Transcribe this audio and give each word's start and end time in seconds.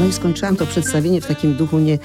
No 0.00 0.06
i 0.06 0.12
skończyłam 0.12 0.56
to 0.56 0.66
przedstawienie 0.66 1.20
w 1.20 1.26
takim 1.26 1.54
duchu 1.54 1.78
nie... 1.78 1.98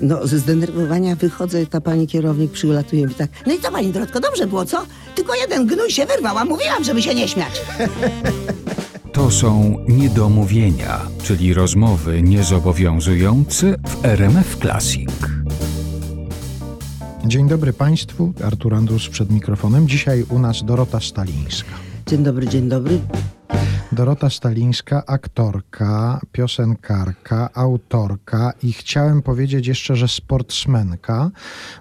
No, 0.00 0.26
ze 0.26 0.38
zdenerwowania 0.38 1.16
wychodzę, 1.16 1.66
ta 1.66 1.80
pani 1.80 2.06
kierownik 2.06 2.52
przylatuje 2.52 3.06
mi 3.06 3.14
tak. 3.14 3.30
No 3.46 3.52
i 3.54 3.60
co 3.60 3.72
pani 3.72 3.92
Dorotko, 3.92 4.20
dobrze 4.20 4.46
było, 4.46 4.64
co? 4.64 4.86
Tylko 5.14 5.34
jeden 5.34 5.66
gnój 5.66 5.90
się 5.90 6.06
wyrwał, 6.06 6.38
a 6.38 6.44
mówiłam, 6.44 6.84
żeby 6.84 7.02
się 7.02 7.14
nie 7.14 7.28
śmiać. 7.28 7.62
To 9.12 9.30
są 9.30 9.76
niedomówienia, 9.88 11.00
czyli 11.22 11.54
rozmowy 11.54 12.22
niezobowiązujące 12.22 13.74
w 13.86 14.04
RMF 14.04 14.56
Classic. 14.56 15.10
Dzień 17.24 17.48
dobry 17.48 17.72
Państwu, 17.72 18.32
Artur 18.44 18.74
Andrus 18.74 19.08
przed 19.08 19.30
mikrofonem. 19.30 19.88
Dzisiaj 19.88 20.24
u 20.30 20.38
nas 20.38 20.64
Dorota 20.64 21.00
Stalińska. 21.00 21.70
Dzień 22.06 22.22
dobry, 22.22 22.48
dzień 22.48 22.68
dobry. 22.68 22.98
Dorota 23.92 24.30
Stalińska, 24.30 25.06
aktorka, 25.06 26.20
piosenkarka, 26.32 27.50
autorka 27.54 28.52
i 28.62 28.72
chciałem 28.72 29.22
powiedzieć 29.22 29.66
jeszcze, 29.66 29.96
że 29.96 30.08
sportsmenka, 30.08 31.30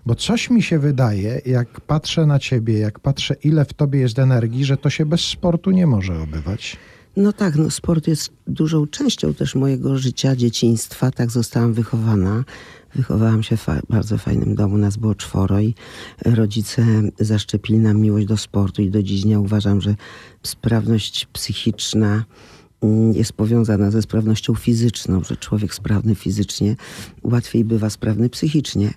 bo 0.05 0.15
coś 0.15 0.49
mi 0.49 0.63
się 0.63 0.79
wydaje, 0.79 1.41
jak 1.45 1.81
patrzę 1.81 2.25
na 2.25 2.39
ciebie, 2.39 2.79
jak 2.79 2.99
patrzę 2.99 3.35
ile 3.43 3.65
w 3.65 3.73
tobie 3.73 3.99
jest 3.99 4.19
energii, 4.19 4.65
że 4.65 4.77
to 4.77 4.89
się 4.89 5.05
bez 5.05 5.21
sportu 5.21 5.71
nie 5.71 5.87
może 5.87 6.21
obywać. 6.21 6.77
No 7.17 7.33
tak, 7.33 7.55
no 7.55 7.71
sport 7.71 8.07
jest 8.07 8.29
dużą 8.47 8.87
częścią 8.87 9.33
też 9.33 9.55
mojego 9.55 9.97
życia, 9.97 10.35
dzieciństwa. 10.35 11.11
Tak 11.11 11.31
zostałam 11.31 11.73
wychowana. 11.73 12.43
Wychowałam 12.97 13.43
się 13.43 13.57
w 13.57 13.61
fa- 13.61 13.81
bardzo 13.89 14.17
fajnym 14.17 14.55
domu, 14.55 14.77
nas 14.77 14.97
było 14.97 15.15
czworo 15.15 15.59
i 15.59 15.73
rodzice 16.25 16.85
zaszczepili 17.19 17.79
nam 17.79 17.97
miłość 17.97 18.25
do 18.25 18.37
sportu 18.37 18.81
i 18.81 18.89
do 18.89 19.03
dziś 19.03 19.21
dnia 19.21 19.39
uważam, 19.39 19.81
że 19.81 19.95
sprawność 20.43 21.25
psychiczna 21.33 22.25
mm, 22.81 23.13
jest 23.13 23.33
powiązana 23.33 23.91
ze 23.91 24.01
sprawnością 24.01 24.55
fizyczną, 24.55 25.23
że 25.23 25.37
człowiek 25.37 25.73
sprawny 25.73 26.15
fizycznie 26.15 26.75
łatwiej 27.23 27.65
bywa 27.65 27.89
sprawny 27.89 28.29
psychicznie 28.29 28.93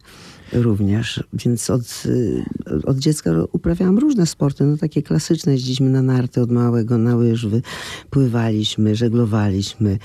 również. 0.52 1.24
Więc 1.32 1.70
od, 1.70 2.02
y, 2.06 2.44
od 2.84 2.98
dziecka 2.98 3.30
uprawiałam 3.52 3.98
różne 3.98 4.26
sporty, 4.26 4.64
no 4.64 4.76
takie 4.76 5.02
klasyczne. 5.02 5.52
Jeździliśmy 5.52 5.90
na 5.90 6.02
narty 6.02 6.40
od 6.40 6.50
małego, 6.50 6.98
na 6.98 7.16
łyżwy, 7.16 7.62
pływaliśmy, 8.10 8.94
żeglowaliśmy. 8.94 9.98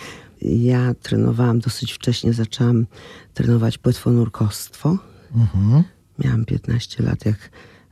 Ja 0.50 0.94
trenowałam 0.94 1.60
dosyć 1.60 1.94
wcześnie, 1.94 2.34
zaczęłam 2.34 2.86
trenować 3.34 3.78
płetwonurkostwo. 3.78 4.98
Miałam 6.24 6.46
15 6.46 7.04
lat, 7.04 7.26
jak 7.26 7.50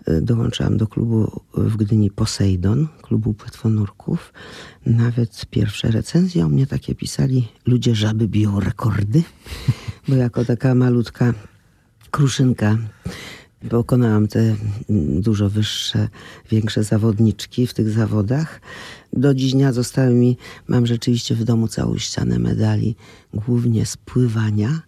y, 0.09 0.21
dołączyłam 0.21 0.77
do 0.77 0.87
klubu 0.87 1.41
w 1.53 1.77
Gdyni 1.77 2.11
Poseidon, 2.11 2.87
klubu 3.01 3.33
płetwonurków. 3.33 4.33
Nawet 4.85 5.45
pierwsze 5.49 5.91
recenzje 5.91 6.45
o 6.45 6.49
mnie 6.49 6.67
takie 6.67 6.95
pisali, 6.95 7.47
ludzie 7.65 7.95
żaby 7.95 8.27
biją 8.27 8.59
rekordy, 8.59 9.23
bo 10.07 10.15
jako 10.15 10.45
taka 10.45 10.75
malutka 10.75 11.33
kruszynka 12.11 12.77
pokonałam 13.69 14.27
te 14.27 14.39
mm, 14.39 15.21
dużo 15.21 15.49
wyższe, 15.49 16.07
większe 16.49 16.83
zawodniczki 16.83 17.67
w 17.67 17.73
tych 17.73 17.89
zawodach. 17.89 18.61
Do 19.13 19.33
dziś 19.33 19.51
dnia 19.51 19.73
zostały 19.73 20.13
mi, 20.13 20.37
mam 20.67 20.85
rzeczywiście 20.85 21.35
w 21.35 21.43
domu 21.43 21.67
całą 21.67 21.97
ścianę 21.97 22.39
medali, 22.39 22.95
głównie 23.33 23.85
z 23.85 23.97
pływania, 23.97 24.81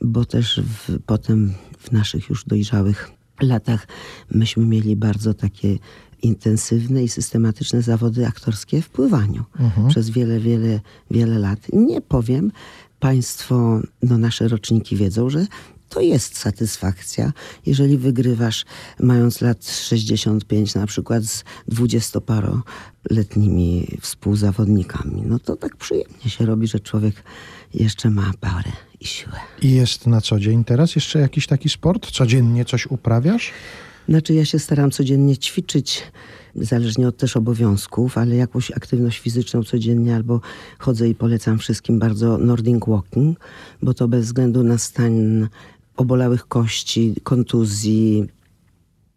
bo 0.00 0.24
też 0.24 0.60
w, 0.60 0.98
potem 1.06 1.54
w 1.78 1.92
naszych 1.92 2.28
już 2.28 2.44
dojrzałych 2.44 3.10
latach 3.40 3.86
myśmy 4.30 4.66
mieli 4.66 4.96
bardzo 4.96 5.34
takie 5.34 5.78
intensywne 6.22 7.04
i 7.04 7.08
systematyczne 7.08 7.82
zawody 7.82 8.26
aktorskie 8.26 8.82
w 8.82 8.88
pływaniu 8.88 9.44
przez 9.88 10.10
wiele, 10.10 10.40
wiele, 10.40 10.80
wiele 11.10 11.38
lat. 11.38 11.66
Nie 11.72 12.00
powiem, 12.00 12.52
państwo, 13.00 13.80
no 14.02 14.18
nasze 14.18 14.48
roczniki 14.48 14.96
wiedzą, 14.96 15.30
że 15.30 15.46
to 15.88 16.00
jest 16.00 16.38
satysfakcja, 16.38 17.32
jeżeli 17.66 17.98
wygrywasz 17.98 18.64
mając 19.00 19.40
lat 19.40 19.70
65 19.70 20.74
na 20.74 20.86
przykład 20.86 21.24
z 21.24 21.44
dwudziestoparoletnimi 21.68 23.86
współzawodnikami. 24.00 25.22
No 25.26 25.38
to 25.38 25.56
tak 25.56 25.76
przyjemnie 25.76 26.30
się 26.30 26.46
robi, 26.46 26.66
że 26.66 26.80
człowiek 26.80 27.22
jeszcze 27.74 28.10
ma 28.10 28.32
parę 28.40 28.72
i 29.00 29.06
siłę. 29.06 29.36
I 29.62 29.72
jest 29.72 30.06
na 30.06 30.20
co 30.20 30.40
dzień 30.40 30.64
teraz 30.64 30.94
jeszcze 30.94 31.18
jakiś 31.18 31.46
taki 31.46 31.68
sport? 31.68 32.10
Codziennie 32.10 32.64
coś 32.64 32.86
uprawiasz? 32.86 33.52
Znaczy 34.08 34.34
ja 34.34 34.44
się 34.44 34.58
staram 34.58 34.90
codziennie 34.90 35.36
ćwiczyć, 35.36 36.02
zależnie 36.54 37.08
od 37.08 37.16
też 37.16 37.36
obowiązków, 37.36 38.18
ale 38.18 38.36
jakąś 38.36 38.70
aktywność 38.70 39.18
fizyczną 39.18 39.62
codziennie 39.62 40.16
albo 40.16 40.40
chodzę 40.78 41.08
i 41.08 41.14
polecam 41.14 41.58
wszystkim 41.58 41.98
bardzo 41.98 42.38
Nordic 42.38 42.86
Walking, 42.86 43.40
bo 43.82 43.94
to 43.94 44.08
bez 44.08 44.26
względu 44.26 44.62
na 44.62 44.78
stan 44.78 45.48
obolałych 45.98 46.48
kości, 46.48 47.14
kontuzji, 47.22 48.26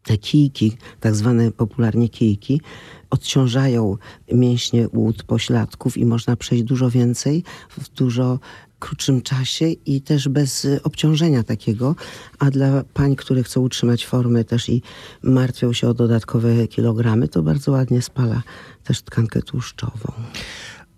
te 0.04 0.18
kijki, 0.18 0.78
tak 1.00 1.16
zwane 1.16 1.52
popularnie 1.52 2.10
kijki, 2.10 2.62
odciążają 3.10 3.98
mięśnie 4.34 4.88
łód 4.94 5.24
pośladków 5.24 5.98
i 5.98 6.06
można 6.06 6.36
przejść 6.36 6.64
dużo 6.64 6.90
więcej 6.90 7.44
w 7.70 7.90
dużo 7.90 8.40
krótszym 8.80 9.22
czasie 9.22 9.66
i 9.68 10.02
też 10.02 10.30
bez 10.30 10.68
obciążenia 10.84 11.44
takiego. 11.44 11.96
A 12.40 12.50
dla 12.50 12.84
pań, 12.94 13.16
które 13.16 13.44
chcą 13.44 13.62
utrzymać 13.62 14.06
formę 14.06 14.44
też 14.44 14.70
i 14.70 14.82
martwią 15.24 15.74
się 15.74 15.90
o 15.90 15.94
dodatkowe 15.94 16.68
kilogramy, 16.68 17.28
to 17.28 17.44
bardzo 17.44 17.72
ładnie 17.72 18.02
spala 18.02 18.44
też 18.84 19.02
tkankę 19.02 19.42
tłuszczową. 19.42 20.14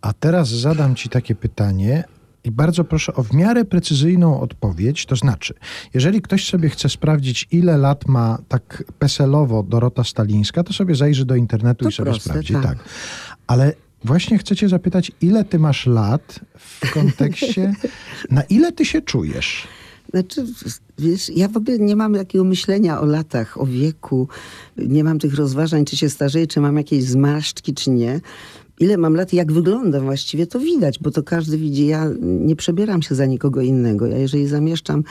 A 0.01 0.13
teraz 0.13 0.49
zadam 0.49 0.95
ci 0.95 1.09
takie 1.09 1.35
pytanie 1.35 2.03
i 2.43 2.51
bardzo 2.51 2.83
proszę 2.83 3.13
o 3.13 3.23
w 3.23 3.33
miarę 3.33 3.65
precyzyjną 3.65 4.39
odpowiedź. 4.41 5.05
To 5.05 5.15
znaczy, 5.15 5.53
jeżeli 5.93 6.21
ktoś 6.21 6.45
sobie 6.49 6.69
chce 6.69 6.89
sprawdzić, 6.89 7.47
ile 7.51 7.77
lat 7.77 8.07
ma 8.07 8.37
tak 8.47 8.83
peselowo 8.99 9.63
Dorota 9.63 10.03
Stalińska, 10.03 10.63
to 10.63 10.73
sobie 10.73 10.95
zajrzy 10.95 11.25
do 11.25 11.35
internetu 11.35 11.83
To 11.85 11.89
i 11.89 11.93
sobie 11.93 12.11
proste, 12.11 12.29
sprawdzi. 12.29 12.53
tak. 12.53 12.63
Tak. 12.63 12.77
Ale 13.47 13.73
właśnie 14.03 14.37
chcę 14.37 14.55
cię 14.55 14.69
zapytać, 14.69 15.11
ile 15.21 15.45
ty 15.45 15.59
masz 15.59 15.85
lat 15.85 16.39
w 16.57 16.91
kontekście, 16.93 17.73
na 18.29 18.43
ile 18.43 18.71
ty 18.71 18.85
się 18.85 19.01
czujesz? 19.01 19.67
Znaczy, 20.13 20.45
wiesz, 20.99 21.29
ja 21.35 21.47
w 21.47 21.57
ogóle 21.57 21.79
nie 21.79 21.95
mam 21.95 22.13
takiego 22.15 22.43
myślenia 22.43 23.01
o 23.01 23.05
latach, 23.05 23.61
o 23.61 23.65
wieku. 23.65 24.27
Nie 24.77 25.03
mam 25.03 25.19
tych 25.19 25.35
rozważań, 25.35 25.85
czy 25.85 25.97
się 25.97 26.09
starzeję, 26.09 26.47
czy 26.47 26.59
mam 26.61 26.77
jakieś 26.77 27.03
zmarszczki, 27.03 27.73
czy 27.73 27.89
nie. 27.89 28.21
Ile 28.83 28.97
mam 28.97 29.15
lat 29.15 29.33
i 29.33 29.35
jak 29.35 29.51
wyglądam 29.51 30.03
właściwie, 30.03 30.47
to 30.47 30.59
widać, 30.59 30.99
bo 30.99 31.11
to 31.11 31.23
każdy 31.23 31.57
widzi. 31.57 31.87
Ja 31.87 32.09
nie 32.21 32.55
przebieram 32.55 33.01
się 33.01 33.15
za 33.15 33.25
nikogo 33.25 33.61
innego. 33.61 34.07
Ja 34.07 34.17
jeżeli 34.17 34.47
zamieszczam 34.47 35.03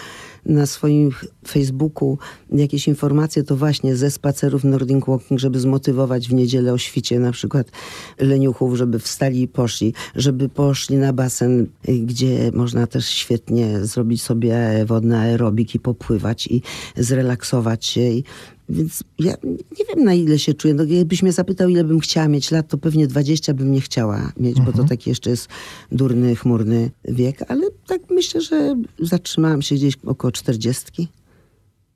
na 0.47 0.67
swoim 0.67 1.11
Facebooku 1.49 2.19
jakieś 2.53 2.89
informacje, 2.89 3.43
to 3.43 3.57
właśnie 3.57 3.97
ze 3.97 4.11
spacerów 4.11 4.65
Nordic 4.65 5.07
Walking, 5.07 5.41
żeby 5.41 5.61
zmotywować 5.61 6.29
w 6.29 6.35
niedzielę 6.35 6.73
o 6.73 6.79
świcie 6.79 7.19
na 7.19 7.33
przykład 7.33 7.71
leniuchów, 8.19 8.77
żeby 8.77 8.99
wstali 8.99 9.43
i 9.43 9.49
poszli, 9.49 9.95
żeby 10.17 10.49
poszli 10.49 10.97
na 10.97 11.13
basen, 11.13 11.67
gdzie 11.85 12.51
można 12.55 12.87
też 12.87 13.09
świetnie 13.09 13.85
zrobić 13.87 14.23
sobie 14.23 14.85
wodny 14.87 15.19
aerobik 15.19 15.75
i 15.75 15.81
popływać 15.81 16.47
i 16.47 16.63
zrelaksować 16.97 17.87
się. 17.87 18.01
I 18.01 18.25
więc 18.73 19.05
ja 19.19 19.35
nie 19.79 19.85
wiem, 19.89 20.05
na 20.05 20.15
ile 20.15 20.39
się 20.39 20.55
czuję. 20.55 20.75
No, 20.75 20.85
jakbyś 20.85 21.23
mnie 21.23 21.33
zapytał, 21.33 21.69
ile 21.69 21.85
bym 21.85 22.01
chciała 22.01 22.29
mieć 22.29 22.51
lat, 22.51 22.69
to 22.69 22.79
pewnie 22.79 23.07
20 23.07 23.55
bym 23.55 23.73
nie 23.73 23.81
chciała 23.81 24.33
mieć, 24.37 24.61
bo 24.61 24.73
to 24.73 24.85
taki 24.85 25.11
jeszcze 25.11 25.31
jest 25.31 25.49
durny, 25.93 26.37
chmurny 26.37 26.91
wiek. 27.05 27.43
Ale 27.49 27.63
tak 27.87 28.01
myślę, 28.11 28.41
że 28.41 28.77
zatrzymałam 28.99 29.63
się 29.63 29.75
gdzieś 29.75 29.95
około 30.07 30.33
40. 30.33 31.09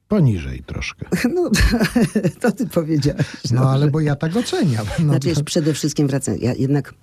Poniżej 0.08 0.62
troszkę. 0.66 1.06
No, 1.34 1.50
to 2.40 2.52
ty 2.52 2.66
powiedziałeś. 2.66 3.26
No 3.50 3.70
ale 3.70 3.90
bo 3.90 4.00
ja 4.00 4.16
tak 4.16 4.36
oceniam. 4.36 4.86
No, 4.98 5.04
Znaczy, 5.04 5.34
to- 5.34 5.44
przede 5.44 5.74
wszystkim 5.74 6.06
wracam. 6.08 6.36
Ja 6.40 6.54
jednak 6.54 6.94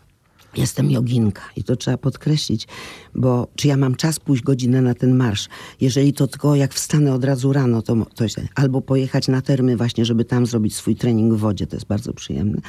jestem 0.58 0.92
joginka 0.92 1.42
i 1.56 1.64
to 1.64 1.76
trzeba 1.76 1.98
podkreślić, 1.98 2.68
bo 3.16 3.48
czy 3.56 3.68
ja 3.68 3.78
mam 3.78 3.96
czas 3.96 4.20
pójść 4.20 4.44
godzinę 4.44 4.82
na 4.82 4.94
ten 4.94 5.16
marsz? 5.16 5.50
Jeżeli 5.82 6.14
to 6.14 6.28
tylko 6.28 6.56
jak 6.56 6.74
wstanę 6.74 7.14
od 7.14 7.24
razu 7.24 7.54
rano, 7.54 7.82
to, 7.82 7.96
to. 8.16 8.26
Albo 8.56 8.82
pojechać 8.82 9.28
na 9.28 9.42
termy 9.42 9.78
właśnie, 9.78 10.06
żeby 10.06 10.26
tam 10.26 10.46
zrobić 10.46 10.76
swój 10.76 10.96
trening 10.96 11.34
w 11.34 11.38
wodzie, 11.38 11.68
to 11.68 11.76
jest 11.76 11.88
bardzo 11.88 12.14
przyjemne. 12.14 12.62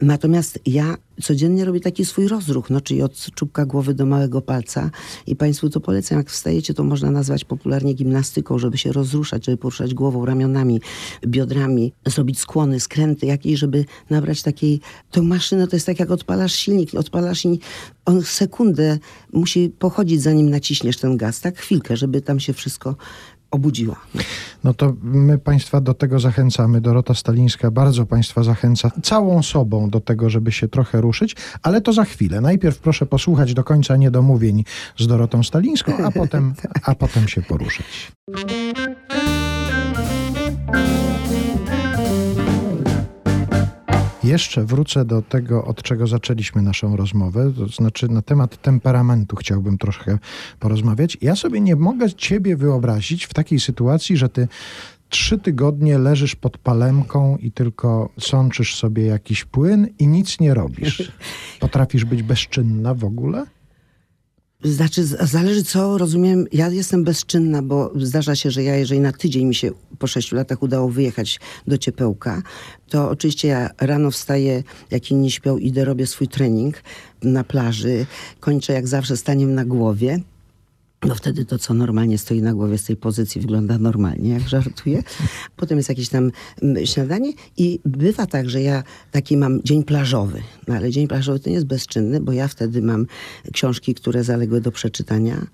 Natomiast 0.00 0.58
ja 0.66 0.96
codziennie 1.22 1.64
robię 1.64 1.80
taki 1.80 2.04
swój 2.04 2.28
rozruch, 2.28 2.70
no, 2.70 2.80
czyli 2.80 3.02
od 3.02 3.16
czubka 3.34 3.66
głowy 3.66 3.94
do 3.94 4.06
małego 4.06 4.40
palca 4.42 4.90
i 5.26 5.36
Państwu 5.36 5.70
to 5.70 5.80
polecam. 5.80 6.18
Jak 6.18 6.30
wstajecie, 6.30 6.74
to 6.74 6.84
można 6.84 7.10
nazwać 7.10 7.44
popularnie 7.44 7.94
gimnastyką, 7.94 8.58
żeby 8.58 8.78
się 8.78 8.92
rozruszać, 8.92 9.46
żeby 9.46 9.56
poruszać 9.56 9.94
głową, 9.94 10.26
ramionami, 10.26 10.80
biodrami, 11.26 11.92
zrobić 12.06 12.38
skłony, 12.38 12.80
skręty 12.80 13.26
jakieś, 13.26 13.58
żeby 13.58 13.84
nabrać 14.10 14.42
takiej... 14.42 14.80
Tą 15.10 15.22
maszynę 15.22 15.68
to 15.68 15.76
jest 15.76 15.86
tak, 15.86 16.00
jak 16.00 16.10
odpalasz 16.10 16.52
silnik. 16.52 16.94
Odpalasz 16.94 17.44
i 17.44 17.60
on 18.04 18.22
sekundę 18.22 18.98
musi 19.32 19.72
pochodzić, 19.78 20.22
zanim 20.22 20.50
naciśniesz 20.50 20.96
ten 20.96 21.16
gaz, 21.16 21.40
tak? 21.40 21.58
Chwilkę, 21.58 21.96
żeby 21.96 22.20
tam 22.22 22.40
się 22.40 22.52
wszystko 22.52 22.96
obudziła. 23.50 23.96
No 24.64 24.74
to 24.74 24.94
my 25.02 25.38
Państwa 25.38 25.80
do 25.80 25.94
tego 25.94 26.20
zachęcamy. 26.20 26.80
Dorota 26.80 27.14
Stalińska 27.14 27.70
bardzo 27.70 28.06
Państwa 28.06 28.42
zachęca 28.42 28.90
całą 29.02 29.42
sobą 29.42 29.90
do 29.90 30.00
tego, 30.00 30.30
żeby 30.30 30.52
się 30.52 30.68
trochę 30.68 31.00
ruszyć, 31.00 31.36
ale 31.62 31.80
to 31.80 31.92
za 31.92 32.04
chwilę. 32.04 32.40
Najpierw 32.40 32.78
proszę 32.78 33.06
posłuchać 33.06 33.54
do 33.54 33.64
końca 33.64 33.96
niedomówień 33.96 34.64
z 34.98 35.06
Dorotą 35.06 35.42
Stalińską, 35.42 35.92
a 36.04 36.10
potem, 36.10 36.54
a 36.82 36.94
potem 36.94 37.28
się 37.28 37.42
poruszyć. 37.42 38.12
Jeszcze 44.30 44.64
wrócę 44.64 45.04
do 45.04 45.22
tego, 45.22 45.64
od 45.64 45.82
czego 45.82 46.06
zaczęliśmy 46.06 46.62
naszą 46.62 46.96
rozmowę, 46.96 47.52
to 47.56 47.66
znaczy 47.66 48.08
na 48.08 48.22
temat 48.22 48.62
temperamentu 48.62 49.36
chciałbym 49.36 49.78
troszkę 49.78 50.18
porozmawiać. 50.58 51.18
Ja 51.20 51.36
sobie 51.36 51.60
nie 51.60 51.76
mogę 51.76 52.12
ciebie 52.12 52.56
wyobrazić 52.56 53.24
w 53.24 53.34
takiej 53.34 53.60
sytuacji, 53.60 54.16
że 54.16 54.28
ty 54.28 54.48
trzy 55.08 55.38
tygodnie 55.38 55.98
leżysz 55.98 56.36
pod 56.36 56.58
palemką 56.58 57.36
i 57.36 57.52
tylko 57.52 58.08
sączysz 58.20 58.76
sobie 58.76 59.06
jakiś 59.06 59.44
płyn 59.44 59.88
i 59.98 60.06
nic 60.06 60.40
nie 60.40 60.54
robisz. 60.54 61.12
Potrafisz 61.60 62.04
być 62.04 62.22
bezczynna 62.22 62.94
w 62.94 63.04
ogóle? 63.04 63.46
Znaczy, 64.64 65.04
zależy 65.04 65.64
co, 65.64 65.98
rozumiem, 65.98 66.46
ja 66.52 66.68
jestem 66.68 67.04
bezczynna, 67.04 67.62
bo 67.62 67.92
zdarza 67.96 68.36
się, 68.36 68.50
że 68.50 68.62
ja, 68.62 68.76
jeżeli 68.76 69.00
na 69.00 69.12
tydzień 69.12 69.46
mi 69.46 69.54
się 69.54 69.70
po 69.98 70.06
sześciu 70.06 70.36
latach 70.36 70.62
udało 70.62 70.88
wyjechać 70.88 71.40
do 71.66 71.78
ciepełka, 71.78 72.42
to 72.88 73.10
oczywiście 73.10 73.48
ja 73.48 73.70
rano 73.80 74.10
wstaję, 74.10 74.62
jak 74.90 75.10
inni 75.10 75.30
śpią, 75.30 75.58
idę, 75.58 75.84
robię 75.84 76.06
swój 76.06 76.28
trening 76.28 76.82
na 77.22 77.44
plaży, 77.44 78.06
kończę 78.40 78.72
jak 78.72 78.88
zawsze 78.88 79.16
staniem 79.16 79.54
na 79.54 79.64
głowie. 79.64 80.20
No 81.06 81.14
wtedy 81.14 81.44
to, 81.44 81.58
co 81.58 81.74
normalnie 81.74 82.18
stoi 82.18 82.42
na 82.42 82.54
głowie 82.54 82.78
z 82.78 82.84
tej 82.84 82.96
pozycji, 82.96 83.40
wygląda 83.40 83.78
normalnie, 83.78 84.30
jak 84.30 84.48
żartuję. 84.48 85.02
Potem 85.56 85.76
jest 85.78 85.88
jakieś 85.88 86.08
tam 86.08 86.30
mm, 86.62 86.86
śniadanie 86.86 87.32
i 87.56 87.80
bywa 87.84 88.26
tak, 88.26 88.50
że 88.50 88.62
ja 88.62 88.82
taki 89.10 89.36
mam 89.36 89.62
dzień 89.62 89.84
plażowy. 89.84 90.42
No 90.68 90.74
ale 90.74 90.90
dzień 90.90 91.08
plażowy 91.08 91.40
to 91.40 91.48
nie 91.48 91.54
jest 91.54 91.66
bezczynny, 91.66 92.20
bo 92.20 92.32
ja 92.32 92.48
wtedy 92.48 92.82
mam 92.82 93.06
książki, 93.52 93.94
które 93.94 94.24
zaległy 94.24 94.60
do 94.60 94.72
przeczytania. 94.72 95.46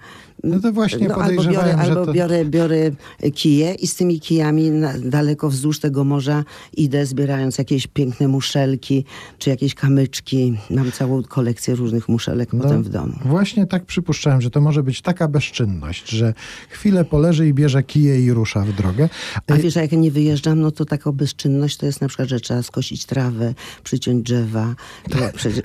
No 0.44 0.60
to 0.60 0.72
właśnie 0.72 1.14
albo 1.14 1.20
podejrzewałem, 1.22 1.76
biorę, 1.76 1.76
albo 1.76 2.06
to- 2.06 2.12
biorę, 2.12 2.44
biorę 2.44 2.90
kije 3.34 3.74
i 3.74 3.86
z 3.86 3.94
tymi 3.94 4.20
kijami 4.20 4.70
na, 4.70 4.92
daleko 4.98 5.50
wzdłuż 5.50 5.80
tego 5.80 6.04
morza 6.04 6.44
idę, 6.76 7.06
zbierając 7.06 7.58
jakieś 7.58 7.86
piękne 7.86 8.28
muszelki, 8.28 9.04
czy 9.38 9.50
jakieś 9.50 9.74
kamyczki. 9.74 10.58
Mam 10.70 10.92
całą 10.92 11.22
kolekcję 11.22 11.74
różnych 11.74 12.08
muszelek 12.08 12.52
No, 12.52 12.62
potem 12.62 12.82
w 12.82 12.88
domu. 12.88 13.12
Właśnie 13.24 13.66
tak 13.66 13.84
przypuszczałem, 13.84 14.40
że 14.40 14.50
to 14.50 14.60
może 14.60 14.82
być 14.82 15.02
taka 15.02 15.28
bezczynność, 15.36 16.08
że 16.08 16.34
chwilę 16.68 17.04
poleży 17.04 17.48
i 17.48 17.54
bierze 17.54 17.82
kije 17.82 18.20
i 18.20 18.32
rusza 18.32 18.60
w 18.60 18.72
drogę. 18.72 19.08
A 19.46 19.54
wiesz, 19.54 19.76
a 19.76 19.80
jak 19.82 19.92
nie 19.92 20.10
wyjeżdżam, 20.10 20.60
no 20.60 20.70
to 20.70 20.84
taka 20.84 21.12
bezczynność 21.12 21.76
to 21.76 21.86
jest 21.86 22.00
na 22.00 22.08
przykład, 22.08 22.28
że 22.28 22.40
trzeba 22.40 22.62
skosić 22.62 23.04
trawę, 23.04 23.54
przyciąć 23.84 24.22
drzewa, 24.22 24.74
to 25.10 25.18
przecież, 25.38 25.64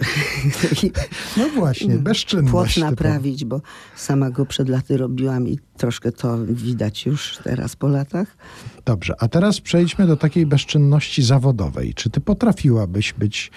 No 1.38 1.50
właśnie, 1.56 1.96
bezczynność. 1.96 2.52
płot 2.52 2.78
naprawić, 2.78 3.46
bo 3.46 3.62
sama 3.96 4.30
go 4.30 4.46
przed 4.46 4.70
laty 4.70 4.98
robiłam 4.98 5.48
i 5.48 5.60
troszkę 5.78 6.12
to 6.12 6.38
widać 6.46 7.06
już 7.06 7.38
teraz 7.44 7.76
po 7.76 7.88
latach. 7.88 8.38
Dobrze, 8.86 9.14
a 9.20 9.28
teraz 9.28 9.62
przejdźmy 9.62 10.08
do 10.08 10.18
takiej 10.18 10.46
bezczynności 10.46 11.24
zawodowej. 11.24 11.94
Czy 11.94 12.10
ty 12.10 12.22
potrafiłabyś 12.22 13.14
być 13.14 13.52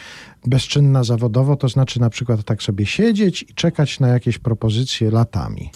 bezczynna 0.46 1.04
zawodowo, 1.04 1.56
to 1.56 1.68
znaczy 1.68 2.00
na 2.00 2.10
przykład 2.10 2.44
tak 2.44 2.62
sobie 2.62 2.86
siedzieć 2.86 3.42
i 3.42 3.54
czekać 3.54 4.00
na 4.00 4.08
jakieś 4.08 4.38
propozycje 4.38 5.10
latami? 5.10 5.70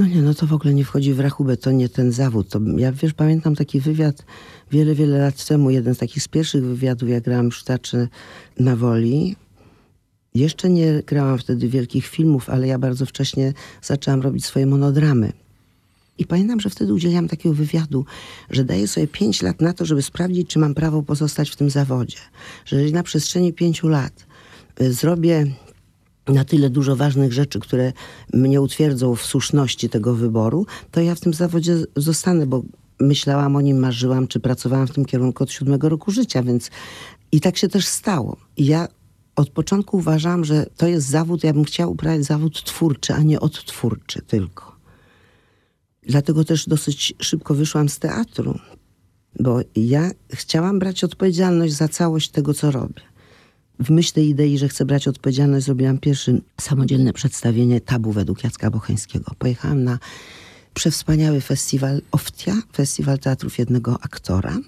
No 0.00 0.06
nie, 0.06 0.22
no 0.22 0.34
to 0.34 0.46
w 0.46 0.52
ogóle 0.52 0.74
nie 0.74 0.84
wchodzi 0.84 1.14
w 1.14 1.20
rachubę, 1.20 1.56
to 1.56 1.72
nie 1.72 1.88
ten 1.88 2.12
zawód. 2.12 2.48
To, 2.48 2.60
ja 2.76 2.92
wiesz, 2.92 3.12
pamiętam 3.12 3.56
taki 3.56 3.80
wywiad 3.80 4.24
wiele, 4.70 4.94
wiele 4.94 5.18
lat 5.18 5.44
temu, 5.46 5.70
jeden 5.70 5.94
z 5.94 5.98
takich 5.98 6.22
z 6.22 6.28
pierwszych 6.28 6.64
wywiadów, 6.64 7.08
jak 7.08 7.24
grałam 7.24 7.52
sztaczy 7.52 8.08
na 8.58 8.76
woli. 8.76 9.36
Jeszcze 10.34 10.70
nie 10.70 11.02
grałam 11.06 11.38
wtedy 11.38 11.68
wielkich 11.68 12.06
filmów, 12.06 12.50
ale 12.50 12.66
ja 12.66 12.78
bardzo 12.78 13.06
wcześnie 13.06 13.52
zaczęłam 13.82 14.20
robić 14.20 14.44
swoje 14.44 14.66
monodramy. 14.66 15.32
I 16.18 16.26
pamiętam, 16.26 16.60
że 16.60 16.70
wtedy 16.70 16.94
udzieliłam 16.94 17.28
takiego 17.28 17.54
wywiadu, 17.54 18.04
że 18.50 18.64
daję 18.64 18.88
sobie 18.88 19.06
pięć 19.06 19.42
lat 19.42 19.60
na 19.60 19.72
to, 19.72 19.84
żeby 19.84 20.02
sprawdzić, 20.02 20.50
czy 20.50 20.58
mam 20.58 20.74
prawo 20.74 21.02
pozostać 21.02 21.50
w 21.50 21.56
tym 21.56 21.70
zawodzie. 21.70 22.18
Że 22.64 22.76
jeżeli 22.76 22.92
na 22.92 23.02
przestrzeni 23.02 23.52
pięciu 23.52 23.88
lat 23.88 24.26
y, 24.80 24.92
zrobię 24.92 25.46
na 26.30 26.44
tyle 26.44 26.70
dużo 26.70 26.96
ważnych 26.96 27.32
rzeczy, 27.32 27.60
które 27.60 27.92
mnie 28.32 28.60
utwierdzą 28.60 29.14
w 29.16 29.22
słuszności 29.22 29.88
tego 29.88 30.14
wyboru, 30.14 30.66
to 30.90 31.00
ja 31.00 31.14
w 31.14 31.20
tym 31.20 31.34
zawodzie 31.34 31.76
zostanę, 31.96 32.46
bo 32.46 32.62
myślałam 33.00 33.56
o 33.56 33.60
nim, 33.60 33.78
marzyłam, 33.78 34.28
czy 34.28 34.40
pracowałam 34.40 34.86
w 34.86 34.92
tym 34.92 35.04
kierunku 35.04 35.42
od 35.42 35.52
siódmego 35.52 35.88
roku 35.88 36.10
życia, 36.10 36.42
więc 36.42 36.70
i 37.32 37.40
tak 37.40 37.56
się 37.56 37.68
też 37.68 37.86
stało. 37.86 38.36
I 38.56 38.66
ja 38.66 38.88
od 39.36 39.50
początku 39.50 39.96
uważałam, 39.96 40.44
że 40.44 40.66
to 40.76 40.86
jest 40.86 41.08
zawód, 41.08 41.44
ja 41.44 41.52
bym 41.52 41.64
chciała 41.64 41.90
uprawiać 41.90 42.24
zawód 42.24 42.64
twórczy, 42.64 43.14
a 43.14 43.22
nie 43.22 43.40
odtwórczy 43.40 44.22
tylko. 44.22 44.76
Dlatego 46.02 46.44
też 46.44 46.66
dosyć 46.66 47.14
szybko 47.22 47.54
wyszłam 47.54 47.88
z 47.88 47.98
teatru, 47.98 48.58
bo 49.40 49.60
ja 49.76 50.10
chciałam 50.30 50.78
brać 50.78 51.04
odpowiedzialność 51.04 51.72
za 51.72 51.88
całość 51.88 52.30
tego, 52.30 52.54
co 52.54 52.70
robię. 52.70 53.02
W 53.80 53.90
myśl 53.90 54.12
tej 54.12 54.28
idei, 54.28 54.58
że 54.58 54.68
chcę 54.68 54.84
brać 54.84 55.08
odpowiedzialność, 55.08 55.66
zrobiłam 55.66 55.98
pierwsze 55.98 56.32
samodzielne 56.60 57.12
przedstawienie 57.12 57.80
tabu 57.80 58.12
według 58.12 58.44
Jacka 58.44 58.70
Bocheńskiego. 58.70 59.32
Pojechałam 59.38 59.84
na 59.84 59.98
przewspaniały 60.74 61.40
festiwal 61.40 62.02
OFTIA, 62.12 62.62
Festiwal 62.76 63.18
Teatrów 63.18 63.58
Jednego 63.58 63.98
Aktora. 64.02 64.58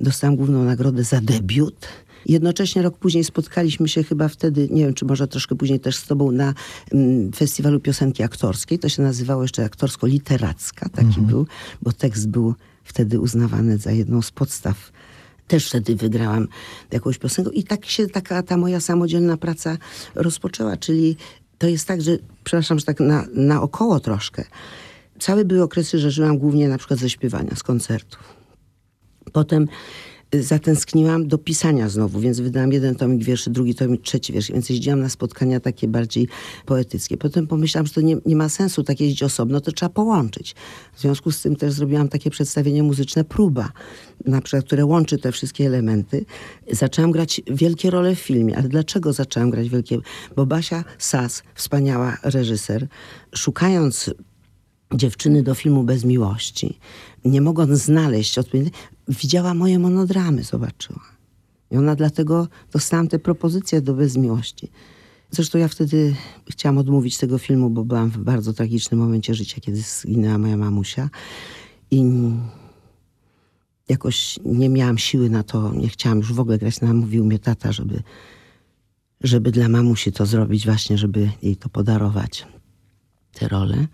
Dostałam 0.00 0.36
główną 0.36 0.64
nagrodę 0.64 1.04
za 1.04 1.20
debiut. 1.20 1.88
Jednocześnie 2.26 2.82
rok 2.82 2.98
później 2.98 3.24
spotkaliśmy 3.24 3.88
się 3.88 4.04
chyba 4.04 4.28
wtedy, 4.28 4.68
nie 4.70 4.84
wiem, 4.84 4.94
czy 4.94 5.04
może 5.04 5.28
troszkę 5.28 5.54
później 5.54 5.80
też 5.80 5.96
z 5.96 6.06
tobą 6.06 6.30
na 6.32 6.54
mm, 6.92 7.32
festiwalu 7.32 7.80
piosenki 7.80 8.22
aktorskiej. 8.22 8.78
To 8.78 8.88
się 8.88 9.02
nazywało 9.02 9.42
jeszcze 9.42 9.64
aktorsko-literacka, 9.64 10.88
taki 10.88 11.20
był, 11.20 11.46
bo 11.82 11.92
tekst 11.92 12.28
był 12.28 12.54
wtedy 12.84 13.20
uznawany 13.20 13.78
za 13.78 13.92
jedną 13.92 14.22
z 14.22 14.30
podstaw 14.30 14.92
też 15.46 15.68
wtedy 15.68 15.96
wygrałam 15.96 16.48
jakąś 16.92 17.18
piosenkę 17.18 17.50
i 17.54 17.64
tak 17.64 17.86
się 17.86 18.06
taka 18.06 18.42
ta 18.42 18.56
moja 18.56 18.80
samodzielna 18.80 19.36
praca 19.36 19.76
rozpoczęła, 20.14 20.76
czyli 20.76 21.16
to 21.58 21.66
jest 21.66 21.88
tak, 21.88 22.02
że, 22.02 22.18
przepraszam, 22.44 22.78
że 22.78 22.84
tak 22.84 23.00
na, 23.00 23.24
naokoło 23.34 24.00
troszkę, 24.00 24.44
całe 25.18 25.44
były 25.44 25.62
okresy, 25.62 25.98
że 25.98 26.10
żyłam 26.10 26.38
głównie 26.38 26.68
na 26.68 26.78
przykład 26.78 27.00
ze 27.00 27.10
śpiewania, 27.10 27.54
z 27.54 27.62
koncertów. 27.62 28.34
Potem 29.32 29.68
zatęskniłam 30.32 31.28
do 31.28 31.38
pisania 31.38 31.88
znowu, 31.88 32.20
więc 32.20 32.40
wydałam 32.40 32.72
jeden 32.72 32.94
tomik 32.94 33.24
wierszy, 33.24 33.50
drugi 33.50 33.74
tomik, 33.74 34.02
trzeci 34.02 34.32
wiersz, 34.32 34.52
więc 34.52 34.70
jeździłam 34.70 35.00
na 35.00 35.08
spotkania 35.08 35.60
takie 35.60 35.88
bardziej 35.88 36.28
poetyckie. 36.66 37.16
Potem 37.16 37.46
pomyślałam, 37.46 37.86
że 37.86 37.92
to 37.92 38.00
nie, 38.00 38.16
nie 38.26 38.36
ma 38.36 38.48
sensu 38.48 38.82
tak 38.82 39.00
jeździć 39.00 39.22
osobno, 39.22 39.60
to 39.60 39.72
trzeba 39.72 39.90
połączyć. 39.90 40.54
W 40.94 41.00
związku 41.00 41.30
z 41.30 41.42
tym 41.42 41.56
też 41.56 41.72
zrobiłam 41.72 42.08
takie 42.08 42.30
przedstawienie 42.30 42.82
muzyczne 42.82 43.24
Próba, 43.24 43.72
na 44.24 44.40
przykład, 44.40 44.64
które 44.64 44.84
łączy 44.84 45.18
te 45.18 45.32
wszystkie 45.32 45.66
elementy. 45.66 46.24
Zaczęłam 46.72 47.10
grać 47.10 47.40
wielkie 47.50 47.90
role 47.90 48.14
w 48.14 48.20
filmie. 48.20 48.56
Ale 48.56 48.68
dlaczego 48.68 49.12
zaczęłam 49.12 49.50
grać 49.50 49.68
wielkie? 49.68 49.98
Bo 50.36 50.46
Basia 50.46 50.84
Sas, 50.98 51.42
wspaniała 51.54 52.16
reżyser, 52.22 52.88
szukając 53.34 54.10
dziewczyny 54.94 55.42
do 55.42 55.54
filmu 55.54 55.84
Bez 55.84 56.04
Miłości, 56.04 56.78
nie 57.24 57.40
mogąc 57.40 57.78
znaleźć 57.78 58.38
odpowiedzi, 58.38 58.70
widziała 59.08 59.54
moje 59.54 59.78
monodramy, 59.78 60.42
zobaczyła. 60.42 61.00
I 61.70 61.76
ona 61.76 61.96
dlatego 61.96 62.48
dostałam 62.72 63.08
te 63.08 63.18
propozycje 63.18 63.80
do 63.80 63.94
Bez 63.94 64.16
Miłości. 64.16 64.70
Zresztą 65.30 65.58
ja 65.58 65.68
wtedy 65.68 66.14
chciałam 66.50 66.78
odmówić 66.78 67.18
tego 67.18 67.38
filmu, 67.38 67.70
bo 67.70 67.84
byłam 67.84 68.10
w 68.10 68.18
bardzo 68.18 68.52
tragicznym 68.52 69.00
momencie 69.00 69.34
życia, 69.34 69.60
kiedy 69.60 69.82
zginęła 69.82 70.38
moja 70.38 70.56
mamusia. 70.56 71.10
I 71.90 72.04
jakoś 73.88 74.38
nie 74.44 74.68
miałam 74.68 74.98
siły 74.98 75.30
na 75.30 75.42
to, 75.42 75.74
nie 75.74 75.88
chciałam 75.88 76.18
już 76.18 76.32
w 76.32 76.40
ogóle 76.40 76.58
grać. 76.58 76.80
Namówił 76.80 77.24
mnie 77.24 77.38
tata, 77.38 77.72
żeby, 77.72 78.02
żeby 79.20 79.52
dla 79.52 79.68
mamusi 79.68 80.12
to 80.12 80.26
zrobić 80.26 80.64
właśnie, 80.64 80.98
żeby 80.98 81.30
jej 81.42 81.56
to 81.56 81.68
podarować, 81.68 82.46
te 83.32 83.48
role. 83.48 83.86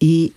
I 0.00 0.32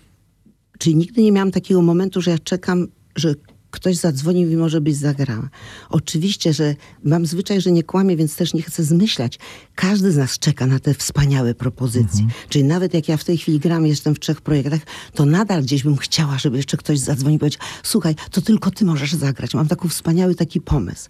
czyli 0.79 0.95
nigdy 0.95 1.23
nie 1.23 1.31
miałam 1.31 1.51
takiego 1.51 1.81
momentu, 1.81 2.21
że 2.21 2.31
ja 2.31 2.39
czekam, 2.39 2.87
że 3.15 3.35
ktoś 3.71 3.95
zadzwonił 3.97 4.51
i 4.51 4.55
może 4.57 4.81
być 4.81 4.97
zagrała. 4.97 5.49
Oczywiście, 5.89 6.53
że 6.53 6.75
mam 7.03 7.25
zwyczaj, 7.25 7.61
że 7.61 7.71
nie 7.71 7.83
kłamię, 7.83 8.15
więc 8.15 8.35
też 8.35 8.53
nie 8.53 8.61
chcę 8.61 8.83
zmyślać. 8.83 9.39
Każdy 9.75 10.11
z 10.11 10.17
nas 10.17 10.39
czeka 10.39 10.65
na 10.65 10.79
te 10.79 10.93
wspaniałe 10.93 11.55
propozycje. 11.55 12.25
Czyli 12.49 12.63
nawet 12.63 12.93
jak 12.93 13.07
ja 13.09 13.17
w 13.17 13.23
tej 13.23 13.37
chwili 13.37 13.59
gram, 13.59 13.87
jestem 13.87 14.15
w 14.15 14.19
trzech 14.19 14.41
projektach, 14.41 14.81
to 15.13 15.25
nadal 15.25 15.61
gdzieś 15.61 15.83
bym 15.83 15.97
chciała, 15.97 16.37
żeby 16.37 16.57
jeszcze 16.57 16.77
ktoś 16.77 16.99
zadzwonił 16.99 17.35
i 17.35 17.39
powiedział, 17.39 17.61
słuchaj, 17.83 18.15
to 18.31 18.41
tylko 18.41 18.71
ty 18.71 18.85
możesz 18.85 19.13
zagrać. 19.13 19.53
Mam 19.53 19.67
taki 19.67 19.89
wspaniały 19.89 20.35
taki 20.35 20.61
pomysł. 20.61 21.09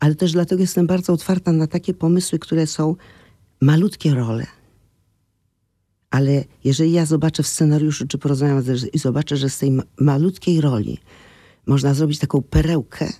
Ale 0.00 0.14
też 0.14 0.32
dlatego 0.32 0.62
jestem 0.62 0.86
bardzo 0.86 1.12
otwarta 1.12 1.52
na 1.52 1.66
takie 1.66 1.94
pomysły, 1.94 2.38
które 2.38 2.66
są 2.66 2.96
malutkie 3.60 4.14
role, 4.14 4.46
Ale 6.10 6.44
jeżeli 6.64 6.92
ja 6.92 7.06
zobaczę 7.06 7.42
w 7.42 7.46
scenariuszu, 7.46 8.06
czy 8.06 8.18
porozmawiam 8.18 8.62
i 8.92 8.98
zobaczę, 8.98 9.36
że 9.36 9.50
z 9.50 9.58
tej 9.58 9.70
ma- 9.70 9.82
malutkiej 10.00 10.60
roli 10.60 10.98
można 11.66 11.94
zrobić 11.94 12.18
taką 12.18 12.42
perełkę, 12.42 13.12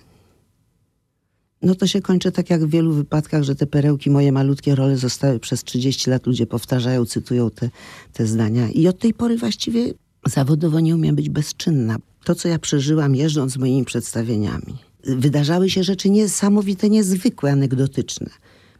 no 1.61 1.75
to 1.75 1.87
się 1.87 2.01
kończy 2.01 2.31
tak 2.31 2.49
jak 2.49 2.65
w 2.65 2.69
wielu 2.69 2.93
wypadkach, 2.93 3.43
że 3.43 3.55
te 3.55 3.67
perełki, 3.67 4.09
moje 4.09 4.31
malutkie 4.31 4.75
role 4.75 4.97
zostały 4.97 5.39
przez 5.39 5.63
30 5.63 6.09
lat, 6.09 6.27
ludzie 6.27 6.47
powtarzają, 6.47 7.05
cytują 7.05 7.51
te, 7.51 7.69
te 8.13 8.27
zdania. 8.27 8.69
I 8.69 8.87
od 8.87 8.99
tej 8.99 9.13
pory 9.13 9.37
właściwie 9.37 9.93
zawodowo 10.25 10.79
nie 10.79 10.95
umiem 10.95 11.15
być 11.15 11.29
bezczynna. 11.29 11.97
To, 12.23 12.35
co 12.35 12.47
ja 12.47 12.59
przeżyłam 12.59 13.15
jeżdżąc 13.15 13.51
z 13.51 13.57
moimi 13.57 13.85
przedstawieniami. 13.85 14.75
Wydarzały 15.03 15.69
się 15.69 15.83
rzeczy 15.83 16.09
niesamowite, 16.09 16.89
niezwykłe, 16.89 17.51
anegdotyczne. 17.51 18.29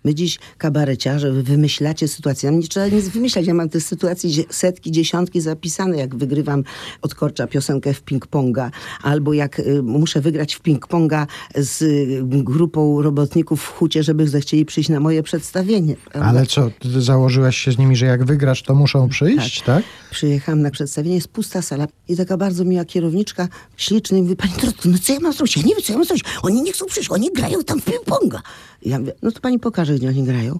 My 0.08 0.16
dziś, 0.16 0.40
kabareciarze, 0.58 1.32
wy 1.32 1.44
wymyślacie 1.44 2.08
sytuacje. 2.08 2.52
Nam 2.52 2.60
nie 2.60 2.68
trzeba 2.68 2.88
nic 2.88 3.08
wymyślać. 3.08 3.48
Ja 3.48 3.54
mam 3.54 3.70
te 3.70 3.82
sytuacje 3.82 4.30
setki, 4.50 4.92
dziesiątki 4.92 5.42
zapisane, 5.42 5.98
jak 5.98 6.16
wygrywam 6.16 6.64
od 7.02 7.16
Korcza 7.16 7.48
piosenkę 7.48 7.94
w 7.94 8.04
ping-ponga, 8.04 8.70
albo 9.04 9.34
jak 9.34 9.60
y, 9.60 9.84
muszę 9.84 10.22
wygrać 10.22 10.56
w 10.56 10.62
ping-ponga 10.62 11.28
z 11.56 11.82
y, 11.82 12.22
grupą 12.24 13.02
robotników 13.02 13.62
w 13.62 13.68
hucie, 13.68 14.04
żeby 14.04 14.28
zechcieli 14.28 14.66
przyjść 14.66 14.90
na 14.90 15.00
moje 15.00 15.24
przedstawienie. 15.24 15.96
Ale 16.14 16.46
co, 16.46 16.70
założyłaś 17.00 17.58
się 17.58 17.72
z 17.72 17.78
nimi, 17.78 17.96
że 17.96 18.06
jak 18.06 18.26
wygrasz, 18.26 18.64
to 18.64 18.76
muszą 18.76 19.10
przyjść, 19.10 19.62
tak? 19.62 19.84
Przyjechałam 20.12 20.62
na 20.62 20.72
przedstawienie, 20.72 21.16
jest 21.16 21.28
pusta 21.28 21.62
sala 21.62 21.88
i 22.08 22.18
taka 22.18 22.38
bardzo 22.38 22.66
miła 22.66 22.86
kierowniczka, 22.86 23.48
śliczna, 23.78 24.18
i 24.18 24.22
mówi, 24.22 24.36
pani 24.36 24.54
Trotko, 24.54 24.90
no 24.90 24.98
co 25.02 25.14
ja 25.14 25.20
mam 25.20 25.34
zrobić? 25.34 25.58
Ja 25.58 25.64
nie 25.64 25.76
wiem, 25.76 25.84
co 25.84 25.94
ja 25.94 25.98
mam 25.98 26.06
zrobić. 26.06 26.24
Oni 26.44 26.62
nie 26.62 26.74
chcą 26.74 26.86
przyjść, 26.86 27.12
oni 27.12 27.30
grają 27.32 27.64
tam 27.64 27.82
w 27.82 27.86
ping-ponga. 27.86 28.40
Ja 28.82 29.00
mówię, 29.00 29.14
no 29.22 29.32
to 29.32 29.40
pani 29.40 29.60
pokaże, 29.60 29.96
gdzie 29.96 30.10
oni 30.10 30.24
grają. 30.24 30.60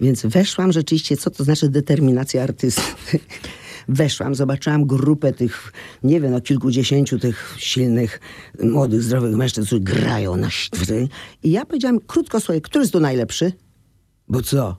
Więc 0.00 0.26
weszłam 0.26 0.72
rzeczywiście, 0.72 1.16
co 1.16 1.30
to 1.30 1.44
znaczy 1.44 1.68
determinacja 1.68 2.42
artysty. 2.42 2.82
Weszłam, 3.88 4.34
zobaczyłam 4.34 4.86
grupę 4.86 5.32
tych, 5.32 5.72
nie 6.02 6.20
wiem, 6.20 6.32
no 6.32 6.40
kilkudziesięciu 6.40 7.18
tych 7.18 7.54
silnych, 7.58 8.20
młodych, 8.62 9.02
zdrowych 9.02 9.36
mężczyzn, 9.36 9.66
którzy 9.66 9.80
grają 9.80 10.36
na 10.36 10.50
świry. 10.50 11.08
I 11.42 11.50
ja 11.50 11.66
powiedziałam 11.66 12.00
krótko 12.00 12.40
swoje, 12.40 12.60
który 12.60 12.82
jest 12.82 12.92
tu 12.92 13.00
najlepszy? 13.00 13.52
Bo 14.28 14.42
co? 14.42 14.76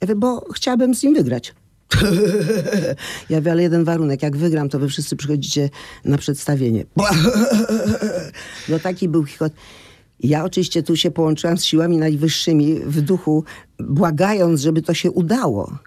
Ja 0.00 0.08
mówię, 0.08 0.14
bo 0.14 0.52
chciałabym 0.54 0.94
z 0.94 1.02
nim 1.02 1.14
wygrać. 1.14 1.54
Ja 3.30 3.38
mówię, 3.38 3.52
ale 3.52 3.62
jeden 3.62 3.84
warunek, 3.84 4.22
jak 4.22 4.36
wygram, 4.36 4.68
to 4.68 4.78
wy 4.78 4.88
wszyscy 4.88 5.16
przychodzicie 5.16 5.70
na 6.04 6.18
przedstawienie. 6.18 6.84
No 8.68 8.78
taki 8.78 9.08
był 9.08 9.24
chichot. 9.24 9.52
Ja 10.20 10.44
oczywiście 10.44 10.82
tu 10.82 10.96
się 10.96 11.10
połączyłam 11.10 11.58
z 11.58 11.64
siłami 11.64 11.98
najwyższymi 11.98 12.74
w 12.74 13.00
duchu, 13.00 13.44
błagając, 13.78 14.60
żeby 14.60 14.82
to 14.82 14.94
się 14.94 15.10
udało. 15.10 15.78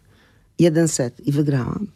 Jeden 0.59 0.87
set 0.87 1.27
i 1.27 1.31
wygrałam. 1.31 1.87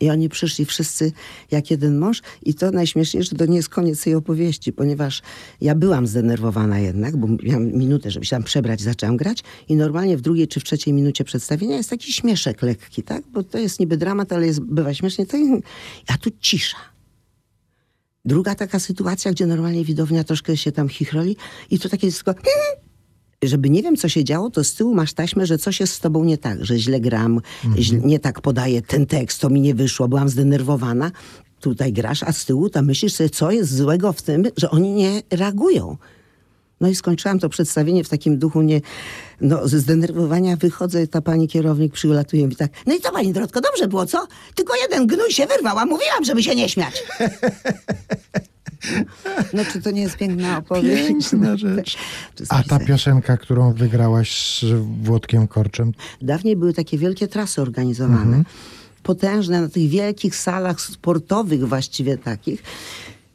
I 0.00 0.10
oni 0.10 0.28
przyszli 0.28 0.64
wszyscy 0.64 1.12
jak 1.50 1.70
jeden 1.70 1.98
mąż. 1.98 2.22
I 2.42 2.54
to 2.54 2.70
najśmieszniejsze, 2.70 3.36
to 3.36 3.46
nie 3.46 3.56
jest 3.56 3.68
koniec 3.68 4.04
tej 4.04 4.14
opowieści, 4.14 4.72
ponieważ 4.72 5.22
ja 5.60 5.74
byłam 5.74 6.06
zdenerwowana 6.06 6.78
jednak, 6.78 7.16
bo 7.16 7.28
miałam 7.42 7.66
minutę, 7.66 8.10
żeby 8.10 8.26
się 8.26 8.30
tam 8.30 8.42
przebrać, 8.42 8.80
zaczęłam 8.80 9.16
grać. 9.16 9.42
I 9.68 9.76
normalnie 9.76 10.16
w 10.16 10.20
drugiej 10.20 10.48
czy 10.48 10.60
w 10.60 10.64
trzeciej 10.64 10.94
minucie 10.94 11.24
przedstawienia 11.24 11.76
jest 11.76 11.90
taki 11.90 12.12
śmieszek 12.12 12.62
lekki, 12.62 13.02
tak? 13.02 13.22
Bo 13.32 13.42
to 13.42 13.58
jest 13.58 13.80
niby 13.80 13.96
dramat, 13.96 14.32
ale 14.32 14.46
jest, 14.46 14.60
bywa 14.60 14.94
śmiesznie. 14.94 15.26
To 15.26 15.36
a 16.08 16.18
tu 16.18 16.30
cisza. 16.40 16.76
Druga 18.24 18.54
taka 18.54 18.78
sytuacja, 18.78 19.30
gdzie 19.30 19.46
normalnie 19.46 19.84
widownia 19.84 20.24
troszkę 20.24 20.56
się 20.56 20.72
tam 20.72 20.88
chichroli 20.88 21.36
i 21.70 21.78
to 21.78 21.88
takie 21.88 22.06
jest 22.06 22.24
tylko... 22.24 22.40
Żeby 23.42 23.70
nie 23.70 23.82
wiem, 23.82 23.96
co 23.96 24.08
się 24.08 24.24
działo, 24.24 24.50
to 24.50 24.64
z 24.64 24.74
tyłu 24.74 24.94
masz 24.94 25.12
taśmę, 25.12 25.46
że 25.46 25.58
coś 25.58 25.80
jest 25.80 25.92
z 25.92 26.00
tobą 26.00 26.24
nie 26.24 26.38
tak, 26.38 26.64
że 26.64 26.78
źle 26.78 27.00
gram, 27.00 27.40
źle, 27.78 27.98
nie 27.98 28.18
tak 28.18 28.40
podaję 28.40 28.82
ten 28.82 29.06
tekst, 29.06 29.40
to 29.40 29.50
mi 29.50 29.60
nie 29.60 29.74
wyszło, 29.74 30.08
byłam 30.08 30.28
zdenerwowana. 30.28 31.10
Tutaj 31.60 31.92
grasz, 31.92 32.22
a 32.22 32.32
z 32.32 32.44
tyłu 32.44 32.70
tam 32.70 32.86
myślisz 32.86 33.12
sobie, 33.12 33.30
co 33.30 33.50
jest 33.50 33.76
złego 33.76 34.12
w 34.12 34.22
tym, 34.22 34.44
że 34.56 34.70
oni 34.70 34.92
nie 34.92 35.22
reagują. 35.30 35.96
No 36.80 36.88
i 36.88 36.94
skończyłam 36.94 37.38
to 37.38 37.48
przedstawienie 37.48 38.04
w 38.04 38.08
takim 38.08 38.38
duchu 38.38 38.62
nie, 38.62 38.80
no, 39.40 39.68
ze 39.68 39.78
zdenerwowania 39.80 40.56
wychodzę, 40.56 41.06
ta 41.06 41.20
pani 41.20 41.48
kierownik 41.48 41.92
przylatuje 41.92 42.48
mi 42.48 42.56
tak, 42.56 42.70
no 42.86 42.94
i 42.94 43.00
co 43.00 43.12
pani 43.12 43.32
Drotko, 43.32 43.60
dobrze 43.60 43.88
było, 43.88 44.06
co? 44.06 44.26
Tylko 44.54 44.74
jeden 44.76 45.06
gnój 45.06 45.30
się 45.30 45.46
wyrwał, 45.46 45.78
a 45.78 45.86
mówiłam, 45.86 46.24
żeby 46.24 46.42
się 46.42 46.54
nie 46.54 46.68
śmiać. 46.68 47.02
No 49.52 49.64
czy 49.72 49.82
to 49.82 49.90
nie 49.90 50.02
jest 50.02 50.16
piękna 50.16 50.58
opowieść? 50.58 51.08
Piękna 51.08 51.56
rzecz. 51.76 51.96
A 52.48 52.62
ta 52.62 52.78
piosenka, 52.78 53.36
którą 53.36 53.72
wygrałaś 53.72 54.58
z 54.62 54.64
Włodkiem 55.02 55.48
Korczem, 55.48 55.92
Dawniej 56.22 56.56
były 56.56 56.72
takie 56.72 56.98
wielkie 56.98 57.28
trasy 57.28 57.62
organizowane, 57.62 58.42
potężne, 59.02 59.60
na 59.60 59.68
tych 59.68 59.88
wielkich 59.88 60.36
salach 60.36 60.80
sportowych 60.80 61.68
właściwie 61.68 62.18
takich. 62.18 62.62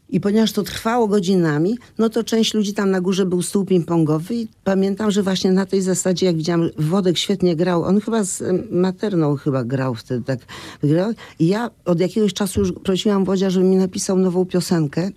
I 0.10 0.20
ponieważ 0.20 0.52
to 0.52 0.64
trwało 0.64 1.08
godzinami, 1.08 1.78
no 1.98 2.10
to 2.10 2.24
część 2.24 2.54
ludzi 2.54 2.74
tam 2.74 2.92
na 2.92 3.02
górze 3.02 3.26
był 3.26 3.42
stół 3.42 3.64
ping-pongowy 3.64 4.34
i 4.34 4.48
pamiętam, 4.64 5.12
że 5.12 5.24
właśnie 5.24 5.52
na 5.52 5.66
tej 5.66 5.82
zasadzie, 5.82 6.26
jak 6.26 6.36
widziałam, 6.36 6.70
Wodek 6.78 7.18
świetnie 7.18 7.56
grał, 7.56 7.84
on 7.84 8.02
chyba 8.02 8.24
z 8.24 8.44
Materną 8.72 9.36
chyba 9.36 9.64
grał 9.64 9.96
wtedy, 9.96 10.24
tak 10.26 10.40
grał. 10.84 11.12
I 11.40 11.48
ja 11.48 11.70
od 11.86 12.00
jakiegoś 12.00 12.34
czasu 12.34 12.60
już 12.60 12.72
prosiłam 12.72 13.26
Wodzia, 13.26 13.50
żeby 13.50 13.66
mi 13.66 13.76
napisał 13.76 14.18
nową 14.18 14.46
piosenkę. 14.46 15.10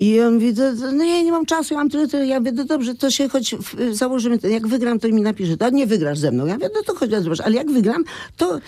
I 0.00 0.20
on 0.20 0.34
mówi, 0.34 0.54
"To- 0.54 0.76
to- 0.76 0.92
no 0.92 1.04
ja 1.04 1.22
nie 1.22 1.32
mam 1.32 1.46
czasu, 1.46 1.74
ja 1.74 1.80
mam 1.80 1.90
tyle, 1.90 2.08
tyle. 2.08 2.26
Ja 2.26 2.38
mówię, 2.40 2.52
no 2.52 2.64
dobrze, 2.64 2.94
to 2.94 3.10
się 3.10 3.28
choć 3.28 3.54
w, 3.54 3.94
założymy, 3.94 4.38
jak 4.50 4.66
wygram, 4.68 4.98
to 4.98 5.08
mi 5.08 5.22
napisze. 5.22 5.56
A 5.60 5.70
nie 5.70 5.86
wygrasz 5.86 6.18
ze 6.18 6.30
mną. 6.30 6.46
Ja 6.46 6.54
mówię, 6.54 6.70
no 6.74 6.82
to 6.86 6.94
chodź, 6.94 7.10
ale 7.44 7.54
jak 7.54 7.70
wygram, 7.70 8.04
to... 8.36 8.58